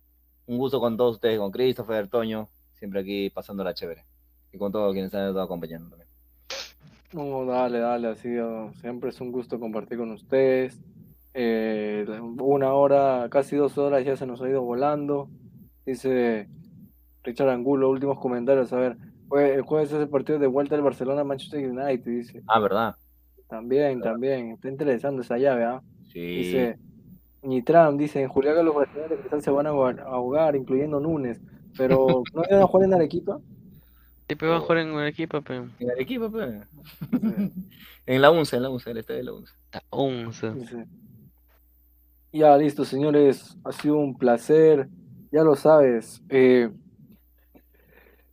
[0.46, 4.06] Un gusto con todos ustedes, con Christopher, Toño, siempre aquí pasando la chévere.
[4.52, 6.10] Y con todos quienes han estado acompañando también.
[7.14, 10.80] No, dale, dale, así oh, siempre es un gusto compartir con ustedes.
[11.34, 12.06] Eh,
[12.40, 15.30] una hora, casi dos horas ya se nos ha ido volando.
[15.86, 16.50] Dice
[17.24, 18.72] Richard Angulo, últimos comentarios.
[18.74, 18.98] A ver,
[19.32, 22.44] el jueves es el partido de vuelta del Barcelona-Manchester United, dice.
[22.48, 22.96] Ah, ¿verdad?
[23.48, 24.52] También, también.
[24.52, 25.82] Está interesante esa llave, ¿ah?
[26.12, 26.20] Sí.
[26.20, 26.80] Dice
[27.44, 31.41] Nitram, dice, en Juliaca los brasileños de Cristal se van a ahogar, incluyendo Núñez.
[31.78, 33.40] Pero, ¿no iban a jugar en Arequipa?
[34.28, 35.68] Siempre van a jugar en un equipo, pero.
[35.80, 36.56] En Arequipa, pues.
[38.06, 39.53] en la UNCE, en la UNCE, el estadio de la UNCE.
[39.90, 40.52] Once.
[40.53, 40.86] Dice.
[42.32, 43.57] Ya, listo, señores.
[43.64, 44.88] Ha sido un placer.
[45.32, 46.22] Ya lo sabes.
[46.30, 46.70] Eh,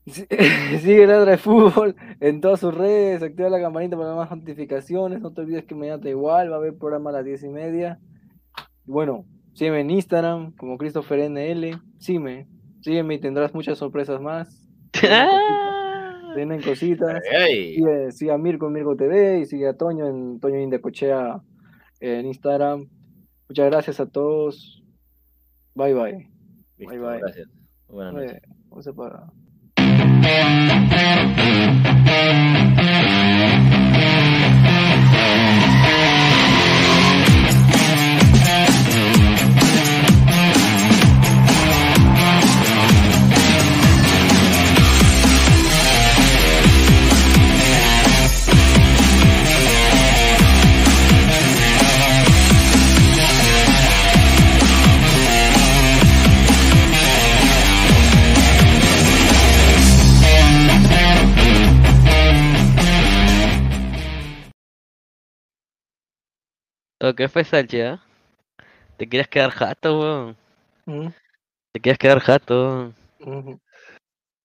[0.07, 0.27] si-
[0.81, 3.23] sigue Ladra de Fútbol en todas sus redes.
[3.23, 5.21] Activa la campanita para más notificaciones.
[5.21, 7.49] No te olvides que mañana te igual va a haber programa a las diez y
[7.49, 7.99] media.
[8.91, 11.81] Bueno, sígueme en Instagram como Christopher NL.
[11.99, 12.49] Sígueme.
[12.81, 14.69] Sígueme y tendrás muchas sorpresas más.
[16.35, 17.23] Tienen cositas.
[17.31, 17.77] Ey.
[17.77, 21.41] Sigue, sigue a Mirko en Mirko TV y sigue a Toño en Toño Indecochea
[22.01, 22.89] en Instagram.
[23.49, 24.83] Muchas gracias a todos.
[25.77, 26.29] Bye bye.
[26.77, 27.19] Listo, bye bye.
[27.21, 27.49] gracias.
[27.87, 28.43] Buenas noches.
[28.71, 30.60] Vamos a parar.
[67.01, 68.01] Lo que fue Salchi, ¿ah?
[68.97, 70.37] Te querías quedar jato, weón.
[70.87, 71.13] Ujú,
[71.73, 72.93] Te querías quedar jato.
[73.21, 73.59] ujú.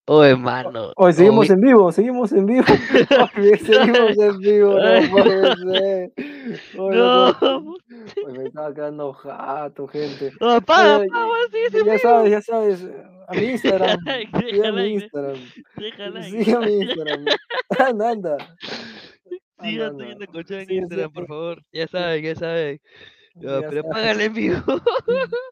[0.08, 0.92] Oh, hermano.
[0.98, 2.64] Hoy seguimos Oye, en vivo, seguimos en vivo.
[3.38, 6.12] Oye, seguimos en vivo, no puede ser.
[6.78, 7.32] Oye, No.
[7.42, 7.76] no-
[8.28, 10.32] Oye, me estaba quedando jato, gente.
[10.40, 12.88] No, apaga, Oye, apaga, sigue ese ya sabes, ya sabes.
[13.28, 14.00] A mi Instagram.
[14.40, 15.36] Sigue a mi Instagram.
[16.30, 17.26] Sigue a mi Instagram.
[17.80, 18.38] Anda, anda.
[19.62, 21.28] Sigan Anda, teniendo cochón en Sí, sí, Instagram, por sí.
[21.28, 21.64] favor.
[21.72, 22.82] Ya saben, ya saben.
[23.36, 24.58] No, Ya pero págale en vivo.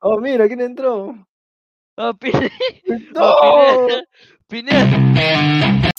[0.00, 1.14] Oh, mira, ¿quién entró?
[1.96, 2.50] Oh, Pineda.
[3.14, 3.20] ¡No!
[3.22, 3.88] Oh,
[4.48, 4.84] Pineda.
[4.86, 5.90] Pineda.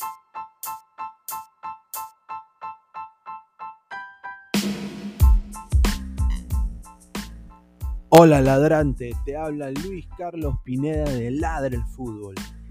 [8.10, 12.36] Hola ladrante, te habla Luis Carlos Pineda de Ladre el Fútbol.